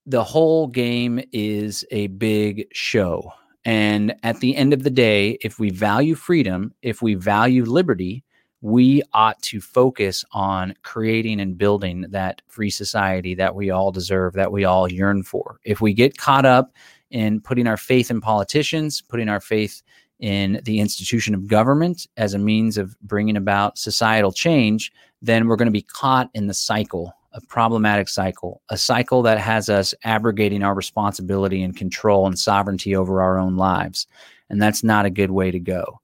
the 0.07 0.25
whole 0.25 0.67
game 0.67 1.21
is 1.33 1.85
a 1.93 2.07
big 2.09 2.67
show. 2.73 3.31
And 3.69 4.15
at 4.23 4.41
the 4.41 4.57
end 4.57 4.73
of 4.73 4.83
the 4.83 4.89
day, 4.89 5.37
if 5.43 5.59
we 5.59 5.69
value 5.69 6.15
freedom, 6.15 6.73
if 6.81 7.03
we 7.03 7.13
value 7.13 7.67
liberty, 7.67 8.25
we 8.63 9.03
ought 9.13 9.43
to 9.43 9.61
focus 9.61 10.25
on 10.33 10.75
creating 10.85 11.39
and 11.39 11.59
building 11.59 12.07
that 12.09 12.41
free 12.49 12.71
society 12.71 13.35
that 13.35 13.55
we 13.55 13.69
all 13.69 13.93
deserve, 13.93 14.33
that 14.33 14.53
we 14.53 14.65
all 14.65 14.91
yearn 14.91 15.23
for. 15.23 15.61
If 15.65 15.83
we 15.83 15.93
get 15.93 16.17
caught 16.17 16.47
up 16.47 16.73
in 17.11 17.43
putting 17.43 17.67
our 17.67 17.77
faith 17.77 18.11
in 18.11 18.23
politicians, 18.23 19.03
putting 19.03 19.29
our 19.29 19.39
faith 19.39 19.83
in 20.19 20.63
the 20.65 20.81
institution 20.81 21.35
of 21.35 21.47
government 21.47 22.07
as 22.17 22.33
a 22.33 22.39
means 22.39 22.79
of 22.79 22.99
bringing 23.03 23.37
about 23.37 23.77
societal 23.77 24.33
change, 24.33 24.91
then 25.21 25.47
we're 25.47 25.57
going 25.57 25.67
to 25.67 25.73
be 25.73 25.83
caught 25.83 26.31
in 26.33 26.47
the 26.47 26.55
cycle 26.55 27.13
a 27.33 27.41
problematic 27.43 28.09
cycle, 28.09 28.63
a 28.71 28.77
cycle 28.77 29.23
that 29.23 29.39
has 29.39 29.69
us 29.69 29.95
abrogating 30.05 30.63
our 30.63 30.75
responsibility 30.75 31.63
and 31.63 31.77
control 31.77 32.27
and 32.27 32.39
sovereignty 32.39 32.97
over 32.97 33.21
our 33.21 33.39
own 33.39 33.57
lives. 33.57 34.07
And 34.51 34.61
that's 34.61 34.83
not 34.83 35.07
a 35.07 35.11
good 35.11 35.31
way 35.31 35.51
to 35.51 35.61
go. 35.61 36.01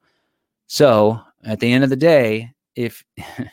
So, 0.67 1.21
at 1.45 1.61
the 1.61 1.73
end 1.73 1.85
of 1.85 1.91
the 1.91 1.97
day, 1.97 2.53
if 2.75 3.05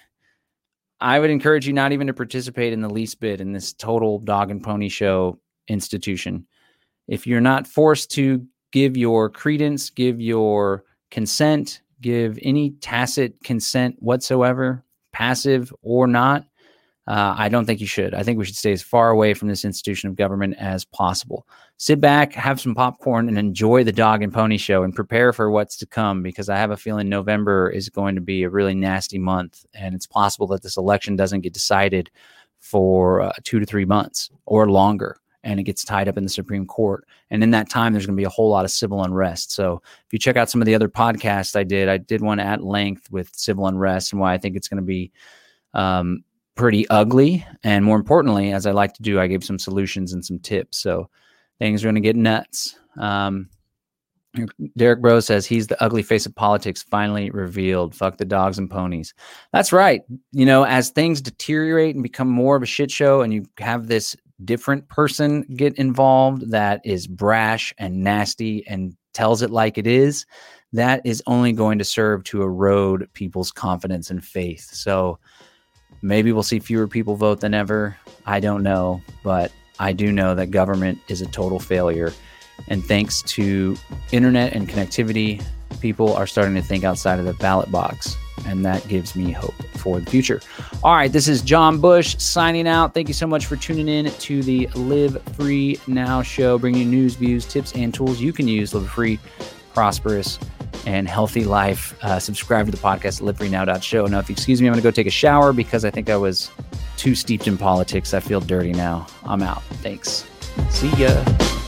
I 1.01 1.19
would 1.19 1.31
encourage 1.31 1.65
you 1.65 1.73
not 1.73 1.91
even 1.93 2.07
to 2.07 2.13
participate 2.13 2.73
in 2.73 2.81
the 2.81 2.89
least 2.89 3.19
bit 3.19 3.41
in 3.41 3.53
this 3.53 3.73
total 3.73 4.19
dog 4.19 4.51
and 4.51 4.63
pony 4.63 4.87
show 4.87 5.39
institution. 5.67 6.45
If 7.07 7.25
you're 7.25 7.41
not 7.41 7.65
forced 7.65 8.11
to 8.11 8.45
give 8.71 8.95
your 8.95 9.29
credence, 9.29 9.89
give 9.89 10.21
your 10.21 10.83
consent, 11.09 11.81
give 12.01 12.37
any 12.43 12.71
tacit 12.81 13.43
consent 13.43 13.95
whatsoever, 13.99 14.83
passive 15.11 15.73
or 15.81 16.05
not, 16.05 16.45
uh, 17.07 17.35
I 17.37 17.49
don't 17.49 17.65
think 17.65 17.81
you 17.81 17.87
should. 17.87 18.13
I 18.13 18.21
think 18.23 18.37
we 18.37 18.45
should 18.45 18.55
stay 18.55 18.71
as 18.71 18.81
far 18.81 19.09
away 19.09 19.33
from 19.33 19.47
this 19.47 19.65
institution 19.65 20.09
of 20.09 20.15
government 20.15 20.55
as 20.59 20.85
possible. 20.85 21.47
Sit 21.77 21.99
back, 21.99 22.33
have 22.33 22.61
some 22.61 22.75
popcorn, 22.75 23.27
and 23.27 23.39
enjoy 23.39 23.83
the 23.83 23.91
dog 23.91 24.21
and 24.21 24.31
pony 24.31 24.57
show 24.57 24.83
and 24.83 24.93
prepare 24.93 25.33
for 25.33 25.49
what's 25.49 25.77
to 25.77 25.87
come 25.87 26.21
because 26.21 26.47
I 26.47 26.57
have 26.57 26.69
a 26.71 26.77
feeling 26.77 27.09
November 27.09 27.69
is 27.69 27.89
going 27.89 28.15
to 28.15 28.21
be 28.21 28.43
a 28.43 28.49
really 28.49 28.75
nasty 28.75 29.17
month. 29.17 29.65
And 29.73 29.95
it's 29.95 30.05
possible 30.05 30.45
that 30.47 30.61
this 30.61 30.77
election 30.77 31.15
doesn't 31.15 31.41
get 31.41 31.53
decided 31.53 32.11
for 32.59 33.21
uh, 33.21 33.31
two 33.43 33.59
to 33.59 33.65
three 33.65 33.85
months 33.85 34.29
or 34.45 34.69
longer 34.69 35.17
and 35.43 35.59
it 35.59 35.63
gets 35.63 35.83
tied 35.83 36.07
up 36.07 36.17
in 36.17 36.23
the 36.23 36.29
Supreme 36.29 36.65
Court. 36.65 37.07
And 37.29 37.43
in 37.43 37.51
that 37.51 37.69
time, 37.69 37.93
there's 37.93 38.05
going 38.05 38.15
to 38.15 38.21
be 38.21 38.25
a 38.25 38.29
whole 38.29 38.49
lot 38.49 38.65
of 38.65 38.71
civil 38.71 39.03
unrest. 39.03 39.51
So 39.51 39.81
if 40.05 40.13
you 40.13 40.19
check 40.19 40.37
out 40.37 40.49
some 40.49 40.61
of 40.61 40.65
the 40.65 40.75
other 40.75 40.87
podcasts 40.87 41.55
I 41.55 41.63
did, 41.63 41.89
I 41.89 41.97
did 41.97 42.21
one 42.21 42.39
at 42.39 42.63
length 42.63 43.11
with 43.11 43.33
civil 43.33 43.65
unrest 43.65 44.11
and 44.11 44.21
why 44.21 44.33
I 44.33 44.37
think 44.37 44.55
it's 44.55 44.67
going 44.67 44.81
to 44.81 44.85
be 44.85 45.11
um, 45.73 46.23
pretty 46.61 46.87
ugly. 46.89 47.43
And 47.63 47.83
more 47.83 47.95
importantly, 47.95 48.53
as 48.53 48.67
I 48.67 48.71
like 48.71 48.93
to 48.93 49.01
do, 49.01 49.19
I 49.19 49.25
gave 49.25 49.43
some 49.43 49.57
solutions 49.57 50.13
and 50.13 50.23
some 50.23 50.37
tips. 50.37 50.77
So 50.77 51.09
things 51.57 51.83
are 51.83 51.87
going 51.87 51.95
to 51.95 52.01
get 52.01 52.15
nuts. 52.15 52.77
Um, 52.99 53.49
Derrick 54.77 55.01
Broze 55.01 55.25
says 55.25 55.47
he's 55.47 55.65
the 55.65 55.83
ugly 55.83 56.03
face 56.03 56.27
of 56.27 56.35
politics 56.35 56.83
finally 56.83 57.31
revealed. 57.31 57.95
Fuck 57.95 58.17
the 58.17 58.25
dogs 58.25 58.59
and 58.59 58.69
ponies. 58.69 59.15
That's 59.51 59.73
right. 59.73 60.03
You 60.33 60.45
know, 60.45 60.63
as 60.63 60.91
things 60.91 61.19
deteriorate 61.19 61.95
and 61.95 62.03
become 62.03 62.29
more 62.29 62.57
of 62.57 62.61
a 62.61 62.67
shit 62.67 62.91
show, 62.91 63.21
and 63.21 63.33
you 63.33 63.43
have 63.57 63.87
this 63.87 64.15
different 64.45 64.87
person 64.87 65.41
get 65.55 65.75
involved 65.79 66.51
that 66.51 66.79
is 66.85 67.07
brash 67.07 67.73
and 67.79 68.03
nasty 68.03 68.67
and 68.67 68.95
tells 69.15 69.41
it 69.41 69.49
like 69.49 69.79
it 69.79 69.87
is, 69.87 70.27
that 70.73 71.01
is 71.05 71.23
only 71.25 71.53
going 71.53 71.79
to 71.79 71.85
serve 71.85 72.23
to 72.25 72.43
erode 72.43 73.09
people's 73.13 73.51
confidence 73.51 74.11
and 74.11 74.23
faith. 74.23 74.69
So, 74.71 75.17
Maybe 76.01 76.31
we'll 76.31 76.43
see 76.43 76.59
fewer 76.59 76.87
people 76.87 77.15
vote 77.15 77.41
than 77.41 77.53
ever. 77.53 77.97
I 78.25 78.39
don't 78.39 78.63
know, 78.63 79.01
but 79.23 79.51
I 79.79 79.93
do 79.93 80.11
know 80.11 80.35
that 80.35 80.51
government 80.51 80.99
is 81.07 81.21
a 81.21 81.27
total 81.27 81.59
failure. 81.59 82.11
And 82.67 82.83
thanks 82.83 83.21
to 83.23 83.75
internet 84.11 84.53
and 84.53 84.67
connectivity, 84.67 85.43
people 85.79 86.13
are 86.13 86.27
starting 86.27 86.55
to 86.55 86.61
think 86.61 86.83
outside 86.83 87.19
of 87.19 87.25
the 87.25 87.33
ballot 87.33 87.71
box. 87.71 88.15
And 88.45 88.65
that 88.65 88.87
gives 88.87 89.15
me 89.15 89.31
hope 89.31 89.53
for 89.75 89.99
the 89.99 90.09
future. 90.09 90.41
All 90.83 90.95
right, 90.95 91.11
this 91.11 91.27
is 91.27 91.41
John 91.41 91.79
Bush 91.79 92.15
signing 92.17 92.67
out. 92.67 92.93
Thank 92.93 93.07
you 93.07 93.13
so 93.13 93.27
much 93.27 93.45
for 93.45 93.55
tuning 93.55 93.87
in 93.87 94.11
to 94.11 94.41
the 94.41 94.67
Live 94.75 95.21
Free 95.33 95.79
Now 95.85 96.23
show, 96.23 96.57
bringing 96.57 96.81
you 96.81 96.87
news, 96.87 97.15
views, 97.15 97.45
tips, 97.45 97.73
and 97.73 97.93
tools 97.93 98.19
you 98.19 98.33
can 98.33 98.47
use. 98.47 98.73
Live 98.73 98.89
free, 98.89 99.19
prosperous, 99.73 100.39
and 100.85 101.07
healthy 101.07 101.43
life. 101.43 101.95
Uh, 102.03 102.19
subscribe 102.19 102.65
to 102.65 102.71
the 102.71 102.77
podcast 102.77 103.21
at. 103.69 104.07
Now, 104.07 104.19
if 104.19 104.29
you 104.29 104.33
excuse 104.33 104.61
me, 104.61 104.67
I'm 104.67 104.73
going 104.73 104.81
to 104.81 104.87
go 104.87 104.91
take 104.91 105.07
a 105.07 105.11
shower 105.11 105.53
because 105.53 105.85
I 105.85 105.91
think 105.91 106.09
I 106.09 106.17
was 106.17 106.51
too 106.97 107.15
steeped 107.15 107.47
in 107.47 107.57
politics. 107.57 108.13
I 108.13 108.19
feel 108.19 108.41
dirty 108.41 108.73
now. 108.73 109.07
I'm 109.23 109.41
out. 109.41 109.63
Thanks. 109.81 110.25
See 110.69 110.89
ya. 110.95 111.60